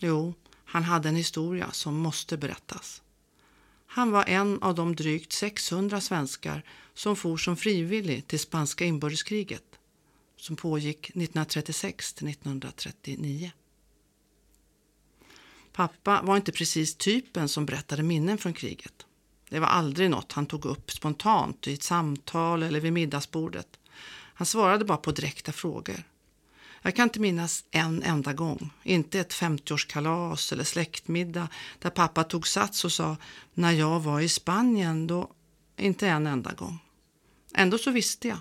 Jo, 0.00 0.34
han 0.64 0.82
hade 0.82 1.08
en 1.08 1.16
historia 1.16 1.70
som 1.70 1.96
måste 1.96 2.36
berättas. 2.36 3.02
Han 3.86 4.10
var 4.10 4.24
en 4.24 4.62
av 4.62 4.74
de 4.74 4.96
drygt 4.96 5.32
600 5.32 6.00
svenskar 6.00 6.62
som 6.94 7.16
for 7.16 7.36
som 7.36 7.56
frivillig 7.56 8.26
till 8.26 8.40
spanska 8.40 8.84
inbördeskriget 8.84 9.64
som 10.36 10.56
pågick 10.56 10.98
1936 10.98 12.12
till 12.12 12.28
1939. 12.28 13.52
Pappa 15.72 16.22
var 16.22 16.36
inte 16.36 16.52
precis 16.52 16.94
typen 16.94 17.48
som 17.48 17.66
berättade 17.66 18.02
minnen 18.02 18.38
från 18.38 18.52
kriget. 18.52 19.06
Det 19.48 19.60
var 19.60 19.68
aldrig 19.68 20.10
något 20.10 20.32
han 20.32 20.46
tog 20.46 20.64
upp 20.64 20.90
spontant 20.90 21.68
i 21.68 21.74
ett 21.74 21.82
samtal 21.82 22.62
eller 22.62 22.80
vid 22.80 22.92
middagsbordet. 22.92 23.78
Han 24.34 24.46
svarade 24.46 24.84
bara 24.84 24.98
på 24.98 25.12
direkta 25.12 25.52
frågor. 25.52 26.04
Jag 26.82 26.96
kan 26.96 27.02
inte 27.02 27.20
minnas 27.20 27.64
en 27.70 28.02
enda 28.02 28.32
gång, 28.32 28.70
inte 28.82 29.20
ett 29.20 29.32
50-årskalas 29.32 30.52
eller 30.52 30.64
släktmiddag 30.64 31.48
där 31.78 31.90
pappa 31.90 32.24
tog 32.24 32.48
sats 32.48 32.84
och 32.84 32.92
sa 32.92 33.16
när 33.54 33.72
jag 33.72 34.00
var 34.00 34.20
i 34.20 34.28
Spanien 34.28 35.06
då, 35.06 35.30
inte 35.76 36.08
en 36.08 36.26
enda 36.26 36.52
gång. 36.52 36.78
Ändå 37.54 37.78
så 37.78 37.90
visste 37.90 38.28
jag. 38.28 38.38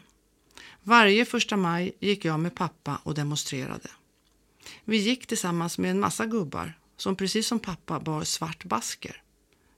Varje 0.84 1.26
första 1.26 1.58
maj 1.58 1.92
gick 2.00 2.26
jag 2.26 2.40
med 2.40 2.56
pappa 2.56 3.02
och 3.04 3.14
demonstrerade. 3.14 3.90
Vi 4.86 4.98
gick 4.98 5.28
tillsammans 5.28 5.78
med 5.78 5.92
en 5.92 6.00
massa 6.00 6.26
gubbar 6.26 6.80
som 6.98 7.16
precis 7.16 7.48
som 7.48 7.60
pappa 7.60 8.00
bar 8.00 8.24
svart 8.24 8.64
basker. 8.64 9.22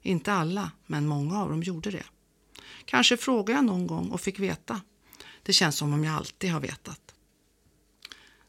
Inte 0.02 0.32
alla, 0.32 0.70
men 0.86 1.06
många 1.06 1.42
av 1.42 1.48
dem 1.48 1.62
gjorde 1.62 1.90
det. 1.90 2.04
Kanske 2.84 3.16
frågade 3.16 3.52
jag 3.52 3.64
någon 3.64 3.86
gång 3.86 4.10
och 4.10 4.20
fick 4.20 4.38
veta. 4.38 4.80
Det 5.42 5.52
känns 5.52 5.76
som 5.76 5.92
om 5.92 6.04
jag 6.04 6.14
alltid 6.14 6.50
har 6.50 6.60
vetat. 6.60 7.11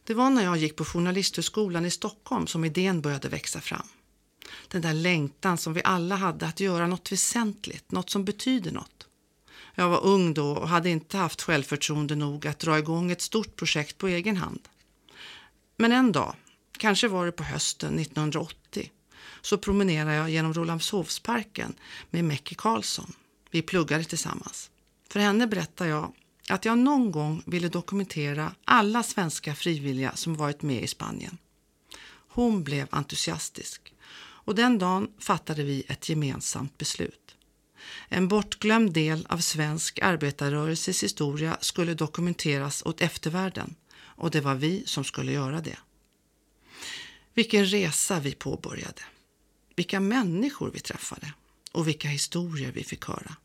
Det 0.04 0.14
var 0.14 0.30
när 0.30 0.44
jag 0.44 0.58
gick 0.58 0.76
på 0.76 0.86
Journalisthögskolan 0.86 1.86
i 1.86 1.92
Stockholm 1.92 2.48
som 2.48 2.66
idén 2.66 3.02
började 3.02 3.30
växa 3.30 3.62
fram. 3.62 3.88
Den 4.68 4.82
där 4.82 4.94
längtan 4.94 5.58
som 5.58 5.74
vi 5.74 5.82
alla 5.84 6.16
hade 6.16 6.46
att 6.46 6.60
göra 6.60 6.88
något 6.88 7.12
väsentligt, 7.12 7.92
något 7.92 8.10
som 8.10 8.26
betyder 8.26 8.72
något. 8.72 9.08
Jag 9.76 9.90
var 9.90 10.04
ung 10.04 10.34
då 10.34 10.52
och 10.52 10.70
hade 10.70 10.90
inte 10.90 11.18
haft 11.18 11.42
självförtroende 11.42 12.16
nog 12.16 12.48
att 12.48 12.60
dra 12.60 12.78
igång 12.78 13.12
ett 13.12 13.22
stort 13.22 13.56
projekt 13.56 13.98
på 13.98 14.08
egen 14.08 14.38
hand. 14.38 14.68
Men 15.78 15.92
en 15.92 16.12
dag, 16.12 16.36
kanske 16.78 17.08
var 17.08 17.26
det 17.26 17.32
på 17.32 17.44
hösten 17.44 18.00
1980, 18.00 18.92
så 19.42 19.58
promenerade 19.58 20.16
jag 20.16 20.30
genom 20.30 20.54
Rålambshovsparken 20.54 21.76
med 22.10 22.26
Mäcki 22.26 22.56
Karlsson. 22.56 23.14
Vi 23.52 23.62
pluggade 23.62 24.04
tillsammans. 24.04 24.70
För 25.10 25.20
henne 25.20 25.48
berättade 25.48 25.90
jag 25.90 26.14
att 26.50 26.66
jag 26.66 26.78
någon 26.78 27.12
gång 27.12 27.44
ville 27.46 27.70
dokumentera 27.70 28.56
alla 28.66 29.04
svenska 29.04 29.56
frivilliga 29.56 30.16
som 30.16 30.36
varit 30.36 30.62
med 30.62 30.84
i 30.84 30.88
Spanien. 30.88 31.38
Hon 32.28 32.64
blev 32.64 32.88
entusiastisk 32.92 33.94
Och 34.46 34.56
den 34.56 34.80
dagen 34.80 35.08
fattade 35.20 35.64
vi 35.64 35.84
ett 35.88 36.10
gemensamt 36.10 36.78
beslut. 36.78 37.36
En 38.08 38.28
bortglömd 38.28 38.94
del 38.94 39.26
av 39.30 39.38
svensk 39.38 40.00
arbetarrörelses 40.00 41.04
historia 41.04 41.58
skulle 41.62 41.94
dokumenteras 41.94 42.84
åt 42.86 43.02
eftervärlden 43.02 43.76
och 43.96 44.32
det 44.32 44.42
var 44.42 44.56
vi 44.56 44.84
som 44.86 45.04
skulle 45.04 45.32
göra 45.32 45.62
det. 45.62 45.78
Vilken 47.34 47.66
resa 47.66 48.20
vi 48.20 48.32
påbörjade. 48.32 49.02
Vilka 49.76 50.00
människor 50.00 50.72
vi 50.74 50.80
träffade 50.80 51.34
och 51.72 51.88
vilka 51.88 52.08
historier 52.08 52.72
vi 52.72 52.84
fick 52.84 53.06
höra. 53.06 53.36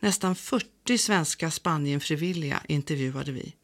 Nästan 0.00 0.34
40 0.34 0.98
svenska 0.98 1.50
Spanienfrivilliga 1.50 2.62
intervjuade 2.68 3.32
vi. 3.32 3.54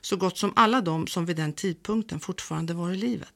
Så 0.00 0.16
gott 0.16 0.38
som 0.38 0.52
alla 0.56 0.80
de 0.80 1.06
som 1.06 1.26
vid 1.26 1.36
den 1.36 1.52
tidpunkten 1.52 2.20
fortfarande 2.20 2.74
var 2.74 2.90
i 2.90 2.96
livet. 2.96 3.34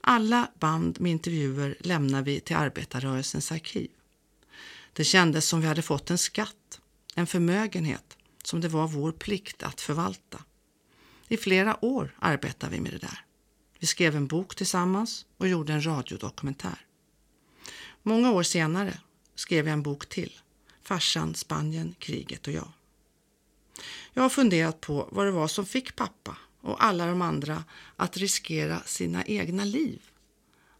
Alla 0.00 0.50
band 0.60 1.00
med 1.00 1.12
intervjuer 1.12 1.76
lämnar 1.80 2.22
vi 2.22 2.40
till 2.40 2.56
arbetarrörelsens 2.56 3.52
arkiv. 3.52 3.90
Det 4.92 5.04
kändes 5.04 5.48
som 5.48 5.60
vi 5.60 5.66
hade 5.66 5.82
fått 5.82 6.10
en 6.10 6.18
skatt, 6.18 6.80
en 7.14 7.26
förmögenhet 7.26 8.16
som 8.44 8.60
det 8.60 8.68
var 8.68 8.88
vår 8.88 9.12
plikt 9.12 9.62
att 9.62 9.80
förvalta. 9.80 10.44
I 11.28 11.36
flera 11.36 11.84
år 11.84 12.16
arbetade 12.18 12.72
vi 12.72 12.80
med 12.80 12.92
det 12.92 12.98
där. 12.98 13.24
Vi 13.78 13.86
skrev 13.86 14.16
en 14.16 14.26
bok 14.26 14.56
tillsammans 14.56 15.26
och 15.36 15.48
gjorde 15.48 15.72
en 15.72 15.86
radiodokumentär. 15.86 16.86
Många 18.02 18.32
år 18.32 18.42
senare 18.42 18.98
skrev 19.34 19.66
jag 19.66 19.72
en 19.72 19.82
bok 19.82 20.08
till, 20.08 20.32
Farsan, 20.84 21.34
Spanien, 21.34 21.94
kriget 21.98 22.46
och 22.46 22.52
jag. 22.52 22.68
Jag 24.12 24.22
har 24.22 24.30
funderat 24.30 24.80
på 24.80 25.08
vad 25.12 25.26
det 25.26 25.30
var 25.30 25.48
som 25.48 25.66
fick 25.66 25.96
pappa 25.96 26.36
och 26.60 26.84
alla 26.84 27.06
de 27.06 27.22
andra 27.22 27.64
att 27.96 28.16
riskera 28.16 28.80
sina 28.80 29.24
egna 29.24 29.64
liv. 29.64 30.02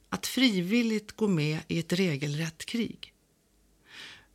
Att 0.08 0.26
frivilligt 0.26 1.12
gå 1.12 1.28
med 1.28 1.58
i 1.68 1.78
ett 1.78 1.92
regelrätt 1.92 2.64
krig. 2.64 3.12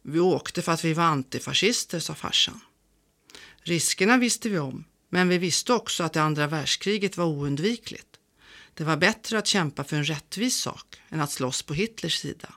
Vi 0.01 0.19
åkte 0.19 0.61
för 0.61 0.71
att 0.71 0.85
vi 0.85 0.93
var 0.93 1.03
antifascister, 1.03 1.99
sa 1.99 2.15
farsan. 2.15 2.59
Riskerna 3.61 4.17
visste 4.17 4.49
vi 4.49 4.59
om, 4.59 4.83
men 5.09 5.29
vi 5.29 5.37
visste 5.37 5.73
också 5.73 6.03
att 6.03 6.13
det 6.13 6.21
andra 6.21 6.47
världskriget 6.47 7.17
var 7.17 7.25
oundvikligt. 7.25 8.07
Det 8.73 8.83
var 8.83 8.97
bättre 8.97 9.37
att 9.37 9.47
kämpa 9.47 9.83
för 9.83 9.97
en 9.97 10.05
rättvis 10.05 10.61
sak 10.61 11.01
än 11.09 11.21
att 11.21 11.31
slåss 11.31 11.61
på 11.61 11.73
Hitlers 11.73 12.19
sida. 12.19 12.53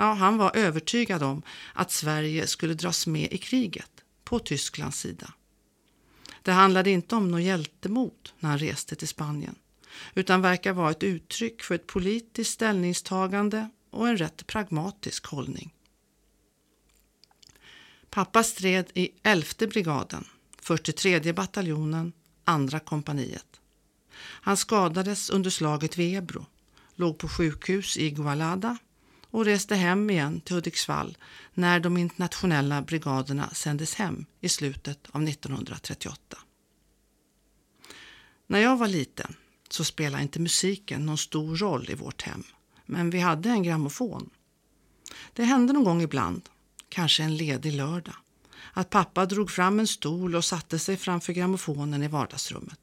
Ja, 0.00 0.12
han 0.12 0.36
var 0.36 0.56
övertygad 0.56 1.22
om 1.22 1.42
att 1.72 1.90
Sverige 1.90 2.46
skulle 2.46 2.74
dras 2.74 3.06
med 3.06 3.32
i 3.32 3.38
kriget 3.38 3.90
på 4.24 4.38
Tysklands 4.38 4.98
sida. 4.98 5.32
Det 6.42 6.52
handlade 6.52 6.90
inte 6.90 7.14
om 7.16 7.30
något 7.30 7.42
hjältemod 7.42 8.30
när 8.38 8.50
han 8.50 8.58
reste 8.58 8.96
till 8.96 9.08
Spanien 9.08 9.54
utan 10.14 10.42
verkar 10.42 10.72
vara 10.72 10.90
ett 10.90 11.02
uttryck 11.02 11.62
för 11.62 11.74
ett 11.74 11.86
politiskt 11.86 12.50
ställningstagande 12.50 13.68
och 13.90 14.08
en 14.08 14.16
rätt 14.16 14.46
pragmatisk 14.46 15.26
hållning. 15.26 15.74
Pappa 18.10 18.42
stred 18.42 18.86
i 18.94 19.10
11 19.22 19.46
brigaden, 19.58 20.24
43 20.60 21.32
bataljonen, 21.32 22.12
andra 22.44 22.80
kompaniet. 22.80 23.60
Han 24.20 24.56
skadades 24.56 25.30
under 25.30 25.50
slaget 25.50 25.98
vid 25.98 26.18
Ebro, 26.18 26.46
låg 26.94 27.18
på 27.18 27.28
sjukhus 27.28 27.96
i 27.96 28.10
Gualada 28.10 28.78
och 29.30 29.44
reste 29.44 29.74
hem 29.74 30.10
igen 30.10 30.40
till 30.40 30.54
Hudiksvall 30.54 31.16
när 31.54 31.80
de 31.80 31.96
internationella 31.96 32.82
brigaderna 32.82 33.50
sändes 33.50 33.94
hem 33.94 34.26
i 34.40 34.48
slutet 34.48 35.08
av 35.10 35.22
1938. 35.22 36.38
När 38.46 38.58
jag 38.58 38.76
var 38.76 38.88
liten 38.88 39.34
så 39.68 39.84
spelade 39.84 40.22
inte 40.22 40.40
musiken 40.40 41.06
någon 41.06 41.18
stor 41.18 41.56
roll 41.56 41.90
i 41.90 41.94
vårt 41.94 42.22
hem, 42.22 42.44
men 42.86 43.10
vi 43.10 43.20
hade 43.20 43.50
en 43.50 43.62
grammofon. 43.62 44.30
Det 45.32 45.44
hände 45.44 45.72
någon 45.72 45.84
gång 45.84 46.02
ibland, 46.02 46.48
kanske 46.88 47.22
en 47.22 47.36
ledig 47.36 47.72
lördag, 47.72 48.14
att 48.72 48.90
pappa 48.90 49.26
drog 49.26 49.50
fram 49.50 49.80
en 49.80 49.86
stol 49.86 50.34
och 50.34 50.44
satte 50.44 50.78
sig 50.78 50.96
framför 50.96 51.32
grammofonen 51.32 52.02
i 52.02 52.08
vardagsrummet. 52.08 52.80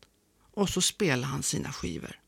Och 0.54 0.70
så 0.70 0.82
spelade 0.82 1.28
han 1.28 1.44
sina 1.44 1.74
skivor. 1.74 2.20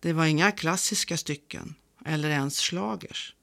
Det 0.00 0.12
var 0.12 0.26
inga 0.26 0.52
klassiska 0.52 1.16
stycken 1.16 1.74
eller 2.06 2.30
ens 2.30 2.56
slagers. 2.56 3.34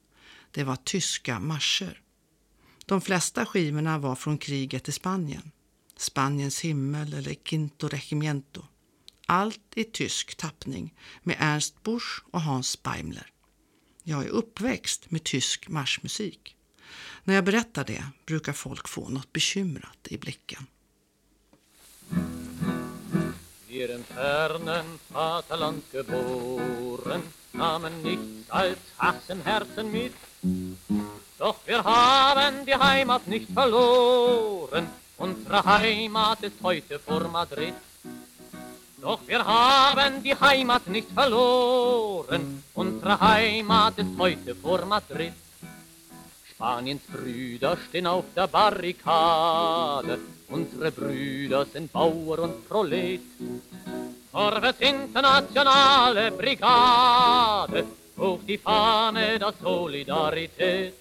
Det 0.52 0.64
var 0.64 0.76
tyska 0.76 1.40
marscher. 1.40 2.02
De 2.86 3.02
flesta 3.02 3.46
skivorna 3.46 3.98
var 3.98 4.16
från 4.16 4.38
kriget 4.38 4.90
i 4.90 4.92
Spanien. 4.92 5.52
Spaniens 5.98 6.62
himmel 6.62 7.14
eller 7.14 7.34
Quinto 7.34 7.88
Regimiento. 7.88 8.66
Allt 9.26 9.62
i 9.76 9.84
tysk 9.84 10.36
tappning 10.36 10.94
med 11.24 11.36
Ernst 11.40 11.84
Busch 11.84 12.24
och 12.32 12.42
Hans 12.42 12.84
Beimler. 12.84 13.32
Jag 14.04 14.24
är 14.24 14.30
uppväxt 14.30 15.12
med 15.12 15.24
tysk 15.24 15.70
marschmusik. 15.70 16.56
När 17.24 17.36
jag 17.36 17.46
berättar 17.46 17.86
det 17.86 18.06
brukar 18.26 18.54
folk 18.54 18.88
få 18.88 19.10
något 19.10 19.34
bekymrat 19.34 20.08
i 20.10 20.18
blicken. 20.18 20.66
In 23.80 24.04
fernen 24.04 25.00
Vaterland 25.10 25.90
geboren, 25.90 27.24
nahmen 27.54 28.02
nichts 28.04 28.52
als 28.52 28.78
Hass 28.98 29.30
im 29.30 29.42
Herzen 29.42 29.90
mit. 29.90 30.14
Doch 31.38 31.56
wir 31.66 31.82
haben 31.82 32.66
die 32.66 32.76
Heimat 32.76 33.26
nicht 33.28 33.50
verloren, 33.50 34.86
unsere 35.16 35.64
Heimat 35.64 36.44
ist 36.44 36.58
heute 36.62 37.00
vor 37.00 37.30
Madrid. 37.30 37.74
Doch 38.98 39.22
wir 39.26 39.46
haben 39.46 40.24
die 40.24 40.36
Heimat 40.36 40.86
nicht 40.88 41.10
verloren, 41.14 42.62
unsere 42.74 43.18
Heimat 43.18 43.98
ist 43.98 44.18
heute 44.18 44.56
vor 44.56 44.86
Madrid. 44.86 45.32
Spaniens 46.60 47.04
Brüder 47.08 47.78
stehen 47.88 48.06
auf 48.06 48.26
der 48.36 48.48
Barrikade, 48.48 50.20
unsere 50.50 50.92
Brüder 50.92 51.66
sind 51.66 51.90
Bauer 51.90 52.40
und 52.40 52.68
Prolet. 52.68 53.22
Vorwärts 54.30 54.82
internationale 54.82 56.32
Brigade, 56.32 57.86
hoch 58.18 58.40
die 58.46 58.58
Fahne 58.58 59.40
der 59.40 59.54
Solidarität. 59.54 60.96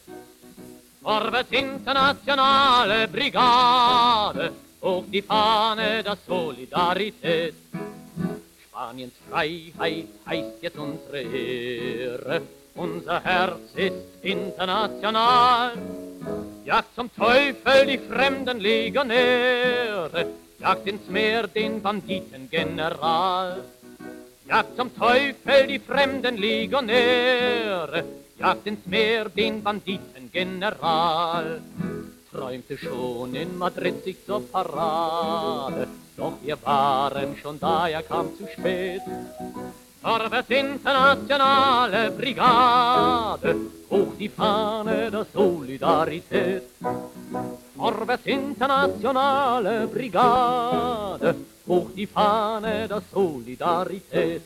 Vorwärts 1.03 1.51
internationale 1.51 3.09
Brigade, 3.09 4.53
hoch 4.81 5.07
die 5.13 5.23
Fahne 5.23 6.05
der 6.05 6.19
Solidarität. 6.25 7.55
Spaniens 8.63 9.15
Freiheit 9.29 10.07
heißt 10.25 10.63
jetzt 10.63 10.79
unsere 10.79 11.21
Ehre, 11.21 12.43
unser 12.79 13.23
Herz 13.23 13.75
ist 13.75 13.95
international. 14.23 15.73
Jagt 16.65 16.95
zum 16.95 17.11
Teufel 17.15 17.87
die 17.87 17.99
fremden 17.99 18.61
Legionäre, 18.61 20.27
jagt 20.61 20.87
ins 20.87 21.09
Meer 21.09 21.47
den 21.49 21.83
Banditengeneral. 21.83 23.65
Jagt 24.47 24.77
zum 24.77 24.97
Teufel 24.97 25.67
die 25.67 25.79
fremden 25.79 26.37
Legionäre, 26.37 28.05
jagt 28.39 28.67
ins 28.67 28.87
Meer 28.87 29.29
den 29.29 29.63
Banditengeneral. 29.63 31.61
Träumte 32.31 32.79
schon 32.79 33.35
in 33.35 33.59
Madrid 33.59 34.05
sich 34.05 34.25
zur 34.25 34.47
Parade, 34.47 35.89
doch 36.17 36.35
wir 36.43 36.59
waren 36.63 37.37
schon 37.41 37.59
da, 37.59 37.89
er 37.89 38.03
kam 38.03 38.29
zu 38.37 38.47
spät. 38.47 39.01
Vorwärts 40.01 40.51
internationale 40.51 42.13
Brigade, 42.13 43.57
hoch 43.91 44.15
die 44.17 44.29
Fahne 44.29 45.11
der 45.11 45.27
Solidarität. 45.35 46.63
Vorwärts 47.77 48.27
internationale 48.27 49.89
Brigade, 49.89 51.35
hoch 51.67 51.91
die 51.97 52.07
Fahne 52.07 52.87
der 52.87 53.03
Solidarität. 53.13 54.43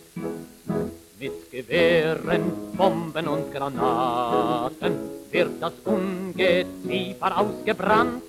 Mit 1.21 1.51
Gewehren, 1.51 2.73
Bomben 2.75 3.29
und 3.29 3.53
Granaten 3.53 4.99
wird 5.31 5.61
das 5.61 5.75
Ungeziefer 5.85 7.39
ausgebrannt. 7.39 8.23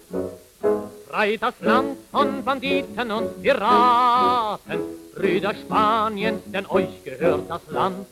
Frei 1.14 1.38
das 1.38 1.54
Land 1.62 2.00
von 2.12 2.44
Banditen 2.44 3.12
und 3.12 3.44
Piraten, 3.44 4.80
Brüder 5.14 5.54
Spaniens, 5.54 6.42
denn 6.48 6.66
euch 6.66 7.04
gehört 7.04 7.48
das 7.48 7.62
Land. 7.68 8.08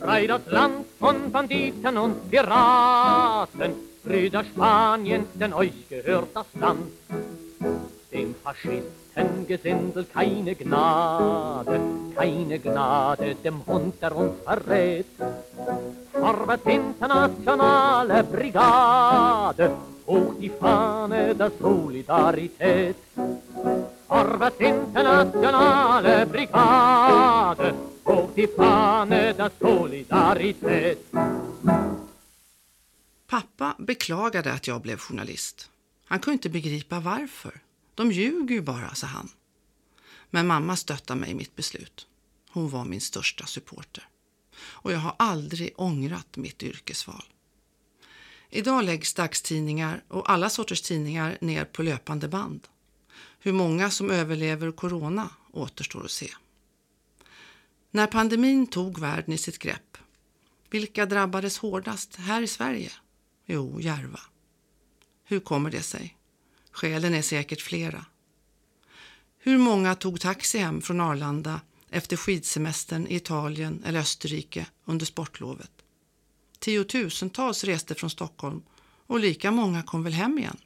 Frei 0.00 0.26
das 0.26 0.40
Land 0.46 0.86
von 0.98 1.30
Banditen 1.30 1.96
und 1.96 2.28
Piraten, 2.32 3.74
Brüder 4.02 4.42
Spaniens, 4.42 5.28
denn 5.34 5.52
euch 5.52 5.88
gehört 5.88 6.30
das 6.34 6.46
Land. 6.58 6.90
Dem 8.12 8.34
Faschistengesindel 8.42 10.04
keine 10.12 10.56
Gnade, 10.56 11.80
keine 12.16 12.58
Gnade 12.58 13.36
dem 13.36 13.64
Hund, 13.66 14.02
der 14.02 14.16
uns 14.16 14.34
verrät. 14.42 15.06
Vorwärts 16.14 16.66
internationale 16.66 18.22
Brigade, 18.22 19.76
och 20.04 20.34
die 20.40 20.50
Fahne 20.60 21.34
der 21.34 21.50
Solidarität. 21.60 22.96
Vorwärts 24.06 24.60
internationale 24.60 26.26
Brigade, 26.26 27.74
och 28.04 28.34
till 28.34 28.48
Canada 28.56 29.50
solidaritet. 29.60 30.98
Pappa 33.26 33.74
beklagade 33.78 34.52
att 34.52 34.66
jag 34.66 34.80
blev 34.80 34.98
journalist. 34.98 35.70
Han 36.04 36.18
kunde 36.20 36.34
inte 36.34 36.48
begripa 36.48 37.00
varför. 37.00 37.60
De 37.94 38.12
ljuger 38.12 38.54
ju 38.54 38.60
bara, 38.60 38.94
sa 38.94 39.06
han. 39.06 39.28
Men 40.30 40.46
mamma 40.46 40.76
stöttade 40.76 41.20
mig 41.20 41.30
i 41.30 41.34
mitt 41.34 41.56
beslut. 41.56 42.06
Hon 42.50 42.68
var 42.70 42.84
min 42.84 43.00
största 43.00 43.46
supporter. 43.46 44.08
Och 44.84 44.92
jag 44.92 44.98
har 44.98 45.14
aldrig 45.18 45.72
ångrat 45.76 46.36
mitt 46.36 46.62
yrkesval. 46.62 47.24
Idag 48.50 48.84
läggs 48.84 49.14
dagstidningar 49.14 50.04
och 50.08 50.30
alla 50.30 50.50
sorters 50.50 50.82
tidningar 50.82 51.38
ner 51.40 51.64
på 51.64 51.82
löpande 51.82 52.28
band. 52.28 52.68
Hur 53.38 53.52
många 53.52 53.90
som 53.90 54.10
överlever 54.10 54.70
corona 54.70 55.28
återstår 55.52 56.04
att 56.04 56.10
se. 56.10 56.30
När 57.90 58.06
pandemin 58.06 58.66
tog 58.66 58.98
världen 58.98 59.34
i 59.34 59.38
sitt 59.38 59.58
grepp, 59.58 59.98
vilka 60.70 61.06
drabbades 61.06 61.58
hårdast 61.58 62.16
här 62.16 62.42
i 62.42 62.46
Sverige? 62.46 62.90
Jo, 63.46 63.80
Järva. 63.80 64.20
Hur 65.24 65.40
kommer 65.40 65.70
det 65.70 65.82
sig? 65.82 66.16
Skälen 66.72 67.14
är 67.14 67.22
säkert 67.22 67.60
flera. 67.60 68.04
Hur 69.38 69.58
många 69.58 69.94
tog 69.94 70.20
taxi 70.20 70.58
hem 70.58 70.82
från 70.82 71.00
Arlanda 71.00 71.60
efter 71.94 72.16
skidsemestern 72.16 73.06
i 73.06 73.14
Italien 73.14 73.82
eller 73.86 74.00
Österrike 74.00 74.66
under 74.84 75.06
sportlovet? 75.06 75.70
Tiotusentals 76.58 77.64
reste 77.64 77.94
från 77.94 78.10
Stockholm 78.10 78.62
och 79.06 79.20
lika 79.20 79.50
många 79.50 79.82
kom 79.82 80.02
väl 80.02 80.12
hem 80.12 80.38
igen. 80.38 80.56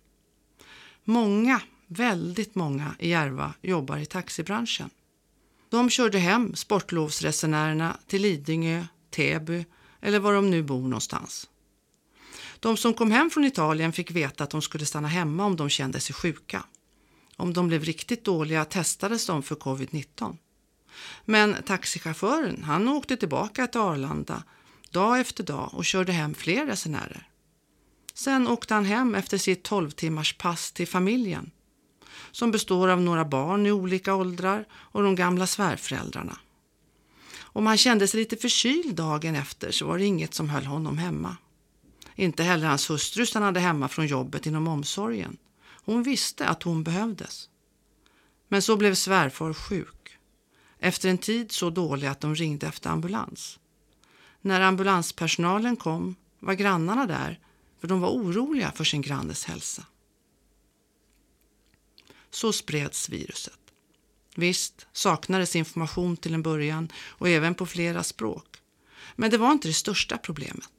Många, 1.05 1.61
väldigt 1.87 2.55
många 2.55 2.95
i 2.99 3.09
Järva 3.09 3.55
jobbar 3.63 3.99
i 3.99 4.07
taxibranschen. 4.07 4.91
De 5.69 5.91
körde 5.91 6.19
hem 6.19 6.55
sportlovsresenärerna 6.55 7.99
till 8.07 8.23
Lidingö, 8.23 8.85
Täby 9.11 9.65
eller 10.01 10.19
var 10.19 10.33
de 10.33 10.51
nu 10.51 10.63
bor 10.63 10.83
någonstans. 10.83 11.49
De 12.61 12.77
som 12.77 12.95
kom 12.95 13.11
hem 13.11 13.31
från 13.31 13.45
Italien 13.45 13.93
fick 13.93 14.11
veta 14.11 14.45
att 14.45 14.51
de 14.51 14.63
skulle 14.63 14.87
stanna 14.87 15.09
hemma 15.09 15.45
om 15.45 15.57
de 15.57 15.69
kände 15.69 16.01
sig 16.01 16.15
sjuka. 16.15 16.65
Om 17.37 17.53
de 17.53 17.69
blev 17.69 17.85
riktigt 17.85 18.25
dåliga 18.25 18.65
testades 18.65 19.27
de 19.27 19.43
för 19.43 19.55
covid-19. 19.55 20.37
Men 21.25 21.57
taxichauffören 21.67 22.65
han 22.65 22.89
åkte 22.89 23.17
tillbaka 23.17 23.67
till 23.67 23.81
Arlanda 23.81 24.43
dag 24.91 25.21
efter 25.21 25.45
dag 25.45 25.71
och 25.73 25.85
körde 25.85 26.13
hem 26.13 26.35
fler 26.35 26.67
resenärer. 26.67 27.29
Sen 28.15 28.49
åkte 28.49 28.75
han 28.75 28.85
hem 28.85 29.15
efter 29.15 29.39
sitt 29.39 29.63
12 29.63 29.91
timmars 29.91 30.39
pass 30.39 30.73
till 30.73 30.89
familjen 30.89 31.51
som 32.31 32.51
består 32.51 32.89
av 32.89 33.01
några 33.01 33.25
barn 33.25 33.67
i 33.67 33.73
olika 33.73 34.15
åldrar 34.15 34.65
och 34.73 35.03
de 35.03 35.15
gamla 35.15 35.47
svärföräldrarna. 35.47 36.39
Om 37.41 37.67
han 37.67 37.79
kände 37.79 38.09
sig 38.09 38.21
lite 38.21 38.37
förkyld 38.37 38.95
dagen 38.95 39.37
efter 39.37 39.71
så 39.71 39.87
var 39.87 39.99
det 39.99 40.05
inget 40.05 40.35
som 40.35 40.49
höll 40.49 40.67
honom 40.67 40.99
hemma. 40.99 41.37
Inte 42.15 42.43
heller 42.43 42.67
hans 42.67 42.91
hustru 42.91 43.27
stannade 43.27 43.61
hemma 43.61 43.89
från 43.89 44.07
jobbet 44.07 44.47
inom 44.47 44.69
omsorgen. 44.69 45.37
Hon 45.85 46.03
visste 46.03 46.49
att 46.49 46.63
hon 46.63 46.83
behövdes. 46.83 47.49
Men 48.49 48.63
så 48.63 48.77
blev 48.77 48.95
svärfar 48.95 49.53
sjuk. 49.53 49.98
Efter 50.79 51.09
en 51.09 51.19
tid 51.19 51.53
så 51.53 51.71
dålig 51.71 52.07
att 52.07 52.21
de 52.21 52.35
ringde 52.35 52.67
efter 52.67 52.91
ambulans. 52.91 53.59
När 54.41 54.61
ambulanspersonalen 54.61 55.77
kom 55.77 56.17
var 56.39 56.55
grannarna 56.55 57.07
där 57.07 57.41
för 57.81 57.89
de 57.89 58.01
var 58.01 58.09
oroliga 58.09 58.73
för 58.73 58.85
sin 58.85 59.03
grannes 59.03 59.45
hälsa. 59.45 59.87
Så 62.31 62.53
spreds 62.53 63.09
viruset. 63.09 63.59
Visst 64.35 64.87
saknades 64.93 65.57
information 65.57 66.17
till 66.17 66.35
en 66.35 66.43
början 66.43 66.89
och 67.09 67.29
även 67.29 67.55
på 67.55 67.67
flera 67.67 68.03
språk. 68.03 68.57
Men 69.17 69.31
det 69.31 69.39
var 69.39 69.53
inte 69.53 69.69
det 69.69 69.75
största 69.75 70.19
problemet. 70.19 70.71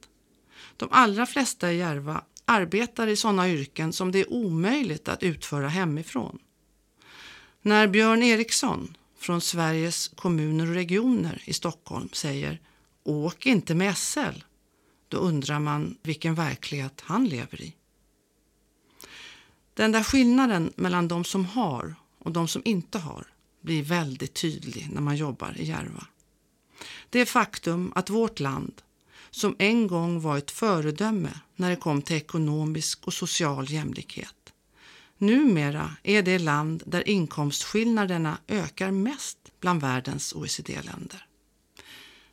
De 0.76 0.88
allra 0.92 1.26
flesta 1.26 1.72
i 1.72 1.76
Järva 1.76 2.24
arbetar 2.44 3.06
i 3.06 3.16
sådana 3.16 3.48
yrken 3.48 3.92
som 3.92 4.12
det 4.12 4.18
är 4.18 4.32
omöjligt 4.32 5.08
att 5.08 5.22
utföra 5.22 5.68
hemifrån. 5.68 6.38
När 7.62 7.88
Björn 7.88 8.22
Eriksson 8.22 8.96
från 9.20 9.40
Sveriges 9.40 10.08
kommuner 10.08 10.68
och 10.68 10.74
regioner 10.74 11.42
i 11.44 11.52
Stockholm 11.52 12.08
säger 12.12 12.60
Åk 13.04 13.46
inte 13.46 13.74
med 13.74 13.96
SL, 13.98 14.42
då 15.08 15.16
undrar 15.16 15.58
man 15.58 15.96
vilken 16.02 16.34
verklighet 16.34 17.00
han 17.04 17.28
lever 17.28 17.62
i. 17.62 17.74
Den 19.74 19.92
där 19.92 20.02
skillnaden 20.02 20.72
mellan 20.76 21.08
de 21.08 21.24
som 21.24 21.44
har 21.44 21.94
och 22.18 22.32
de 22.32 22.48
som 22.48 22.62
inte 22.64 22.98
har 22.98 23.26
blir 23.60 23.82
väldigt 23.82 24.34
tydlig 24.34 24.88
när 24.92 25.00
man 25.00 25.16
jobbar 25.16 25.56
i 25.56 25.64
Järva. 25.64 26.06
Det 27.10 27.26
faktum 27.26 27.92
att 27.94 28.10
vårt 28.10 28.40
land, 28.40 28.82
som 29.30 29.56
en 29.58 29.86
gång 29.86 30.20
var 30.20 30.38
ett 30.38 30.50
föredöme 30.50 31.40
när 31.56 31.70
det 31.70 31.76
kom 31.76 32.02
till 32.02 32.16
ekonomisk 32.16 33.06
och 33.06 33.14
social 33.14 33.70
jämlikhet, 33.70 34.39
numera 35.20 35.96
är 36.02 36.22
det 36.22 36.38
land 36.38 36.82
där 36.86 37.08
inkomstskillnaderna 37.08 38.38
ökar 38.48 38.90
mest 38.90 39.38
bland 39.60 39.80
världens 39.80 40.32
OECD-länder. 40.32 41.26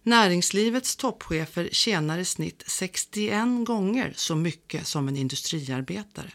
Näringslivets 0.04 0.96
toppchefer 0.96 1.70
tjänar 1.72 2.18
i 2.18 2.26
snitt 2.26 2.64
61 2.68 3.66
gånger 3.66 4.14
så 4.16 4.36
mycket 4.36 4.88
som 4.88 5.08
en 5.08 5.18
industriarbetare. 5.18 6.32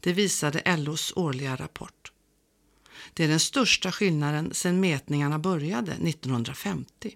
Det 0.00 0.12
visade 0.12 0.76
LOs 0.76 1.12
årliga 1.16 1.56
rapport. 1.56 2.12
Det 3.14 3.24
är 3.24 3.28
den 3.28 3.40
största 3.40 3.92
skillnaden 3.92 4.54
sedan 4.54 4.80
mätningarna 4.80 5.38
började 5.38 5.92
1950. 5.92 7.14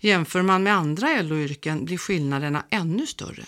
Jämför 0.00 0.42
man 0.42 0.62
med 0.62 0.74
andra 0.74 1.22
LO-yrken 1.22 1.84
blir 1.84 1.98
skillnaderna 1.98 2.66
ännu 2.70 3.06
större. 3.06 3.46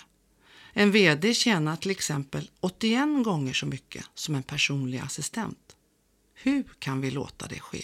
En 0.73 0.91
VD 0.91 1.33
tjänar 1.33 1.75
till 1.75 1.91
exempel 1.91 2.49
81 2.59 3.23
gånger 3.23 3.53
så 3.53 3.65
mycket 3.65 4.05
som 4.13 4.35
en 4.35 4.43
personlig 4.43 4.99
assistent. 4.99 5.75
Hur 6.33 6.63
kan 6.79 7.01
vi 7.01 7.11
låta 7.11 7.47
det 7.47 7.59
ske? 7.59 7.83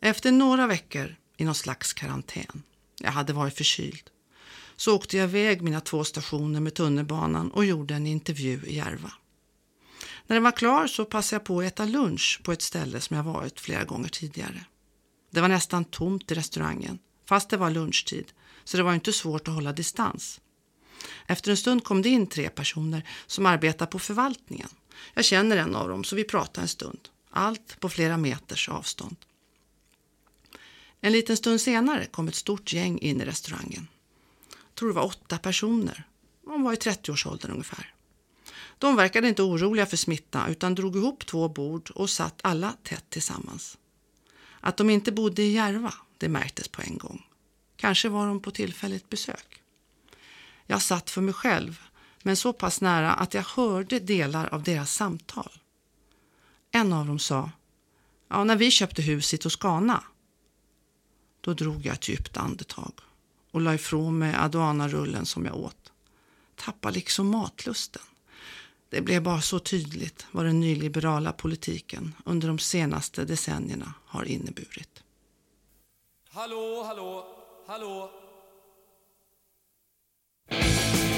Efter 0.00 0.32
några 0.32 0.66
veckor 0.66 1.16
i 1.36 1.44
någon 1.44 1.54
slags 1.54 1.92
karantän, 1.92 2.62
jag 3.00 3.12
hade 3.12 3.32
varit 3.32 3.56
förkyld, 3.56 4.10
så 4.76 4.96
åkte 4.96 5.16
jag 5.16 5.28
iväg 5.28 5.62
mina 5.62 5.80
två 5.80 6.04
stationer 6.04 6.60
med 6.60 6.74
tunnelbanan 6.74 7.50
och 7.50 7.64
gjorde 7.64 7.94
en 7.94 8.06
intervju 8.06 8.62
i 8.66 8.76
Järva. 8.76 9.12
När 10.26 10.36
den 10.36 10.42
var 10.42 10.52
klar 10.52 10.86
så 10.86 11.04
passade 11.04 11.40
jag 11.40 11.44
på 11.44 11.60
att 11.60 11.66
äta 11.66 11.84
lunch 11.84 12.40
på 12.42 12.52
ett 12.52 12.62
ställe 12.62 13.00
som 13.00 13.16
jag 13.16 13.24
varit 13.24 13.60
flera 13.60 13.84
gånger 13.84 14.08
tidigare. 14.08 14.64
Det 15.30 15.40
var 15.40 15.48
nästan 15.48 15.84
tomt 15.84 16.32
i 16.32 16.34
restaurangen, 16.34 16.98
fast 17.28 17.50
det 17.50 17.56
var 17.56 17.70
lunchtid, 17.70 18.32
så 18.64 18.76
det 18.76 18.82
var 18.82 18.94
inte 18.94 19.12
svårt 19.12 19.48
att 19.48 19.54
hålla 19.54 19.72
distans. 19.72 20.40
Efter 21.26 21.50
en 21.50 21.56
stund 21.56 21.84
kom 21.84 22.02
det 22.02 22.08
in 22.08 22.26
tre 22.26 22.48
personer 22.48 23.08
som 23.26 23.46
arbetar 23.46 23.86
på 23.86 23.98
förvaltningen. 23.98 24.68
Jag 25.14 25.24
känner 25.24 25.56
en 25.56 25.76
av 25.76 25.88
dem, 25.88 26.04
så 26.04 26.16
vi 26.16 26.24
pratade 26.24 26.64
en 26.64 26.68
stund. 26.68 27.08
Allt 27.30 27.80
på 27.80 27.88
flera 27.88 28.16
meters 28.16 28.68
avstånd. 28.68 29.16
En 31.00 31.12
liten 31.12 31.36
stund 31.36 31.60
senare 31.60 32.06
kom 32.06 32.28
ett 32.28 32.34
stort 32.34 32.72
gäng 32.72 32.98
in 32.98 33.20
i 33.20 33.24
restaurangen. 33.24 33.88
Jag 34.50 34.74
tror 34.74 34.88
det 34.88 34.94
var 34.94 35.04
åtta 35.04 35.38
personer. 35.38 36.04
De 36.44 36.62
var 36.62 36.72
i 36.72 36.76
30-årsåldern 36.76 37.50
ungefär. 37.50 37.94
De 38.78 38.96
verkade 38.96 39.28
inte 39.28 39.42
oroliga 39.42 39.86
för 39.86 39.96
smitta 39.96 40.48
utan 40.48 40.74
drog 40.74 40.96
ihop 40.96 41.26
två 41.26 41.48
bord 41.48 41.90
och 41.90 42.10
satt 42.10 42.40
alla 42.42 42.74
tätt 42.82 43.04
tillsammans. 43.10 43.78
Att 44.60 44.76
de 44.76 44.90
inte 44.90 45.12
bodde 45.12 45.42
i 45.42 45.52
Järva, 45.52 45.94
det 46.18 46.28
märktes 46.28 46.68
på 46.68 46.82
en 46.82 46.98
gång. 46.98 47.26
Kanske 47.76 48.08
var 48.08 48.26
de 48.26 48.40
på 48.40 48.50
tillfälligt 48.50 49.08
besök. 49.08 49.61
Jag 50.66 50.82
satt 50.82 51.10
för 51.10 51.20
mig 51.20 51.34
själv, 51.34 51.80
men 52.22 52.36
så 52.36 52.52
pass 52.52 52.80
nära 52.80 53.12
att 53.12 53.34
jag 53.34 53.42
hörde 53.42 54.00
delar 54.00 54.54
av 54.54 54.62
deras 54.62 54.94
samtal. 54.94 55.52
En 56.70 56.92
av 56.92 57.06
dem 57.06 57.18
sa, 57.18 57.50
ja, 58.28 58.44
när 58.44 58.56
vi 58.56 58.70
köpte 58.70 59.02
hus 59.02 59.34
i 59.34 59.38
Toscana. 59.38 60.04
Då 61.40 61.54
drog 61.54 61.86
jag 61.86 61.94
ett 61.94 62.08
djupt 62.08 62.36
andetag 62.36 62.92
och 63.50 63.60
la 63.60 63.74
ifrån 63.74 64.18
mig 64.18 64.34
aduanarullen 64.34 65.26
som 65.26 65.46
jag 65.46 65.56
åt. 65.56 65.92
Tappade 66.56 66.94
liksom 66.94 67.28
matlusten. 67.28 68.02
Det 68.88 69.00
blev 69.00 69.22
bara 69.22 69.40
så 69.40 69.58
tydligt 69.58 70.26
vad 70.30 70.44
den 70.44 70.60
nyliberala 70.60 71.32
politiken 71.32 72.14
under 72.24 72.48
de 72.48 72.58
senaste 72.58 73.24
decennierna 73.24 73.94
har 74.04 74.24
inneburit. 74.24 75.02
Hallå, 76.30 76.84
hallå, 76.86 77.26
hallå. 77.66 78.21
Kapitalet 80.52 81.11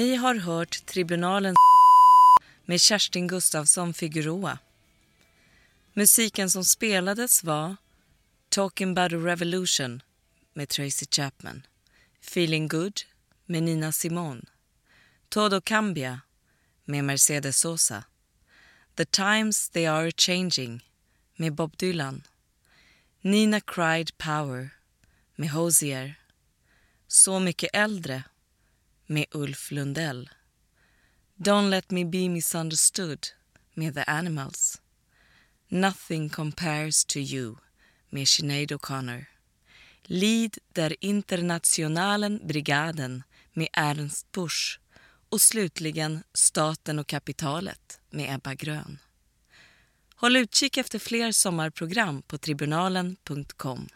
Ni 0.00 0.14
har 0.16 0.34
hört 0.34 0.86
Tribunalen 0.86 1.54
med 2.64 2.80
Kerstin 2.80 3.26
Gustafsson 3.26 3.94
Figueroa. 3.94 4.58
Musiken 5.92 6.50
som 6.50 6.64
spelades 6.64 7.44
var 7.44 7.76
Talking 8.48 8.90
about 8.90 9.12
a 9.12 9.16
revolution 9.16 10.02
med 10.54 10.68
Tracy 10.68 11.06
Chapman, 11.10 11.66
Feeling 12.20 12.68
good 12.68 13.00
med 13.46 13.62
Nina 13.62 13.92
Simone, 13.92 14.42
Todo 15.28 15.60
cambia 15.60 16.20
med 16.84 17.04
Mercedes 17.04 17.56
Sosa, 17.60 18.04
The 18.96 19.04
times 19.04 19.68
they 19.68 19.86
are 19.86 20.12
changing 20.12 20.84
med 21.36 21.54
Bob 21.54 21.76
Dylan, 21.76 22.22
Nina 23.20 23.60
cried 23.60 24.18
power 24.18 24.68
med 25.36 25.50
Hosier, 25.50 26.14
Så 27.08 27.40
mycket 27.40 27.70
äldre 27.72 28.22
med 29.10 29.24
Ulf 29.34 29.70
Lundell, 29.70 30.30
Don't 31.36 31.70
let 31.70 31.90
me 31.90 32.04
be 32.04 32.28
misunderstood 32.28 33.26
med 33.74 33.94
The 33.94 34.04
Animals, 34.06 34.80
Nothing 35.68 36.30
compares 36.30 37.04
to 37.04 37.18
you 37.18 37.56
med 38.10 38.28
Sinead 38.28 38.72
O'Connor. 38.72 39.24
Lead 40.04 40.58
der 40.72 40.94
Internationalen 41.00 42.46
Brigaden 42.46 43.22
med 43.52 43.68
Ernst 43.72 44.32
Busch 44.32 44.80
och 45.28 45.40
slutligen 45.40 46.22
Staten 46.34 46.98
och 46.98 47.06
kapitalet 47.06 48.00
med 48.10 48.34
Ebba 48.34 48.54
Grön. 48.54 48.98
Håll 50.14 50.36
utkik 50.36 50.76
efter 50.76 50.98
fler 50.98 51.32
sommarprogram 51.32 52.22
på 52.22 52.38
tribunalen.com. 52.38 53.88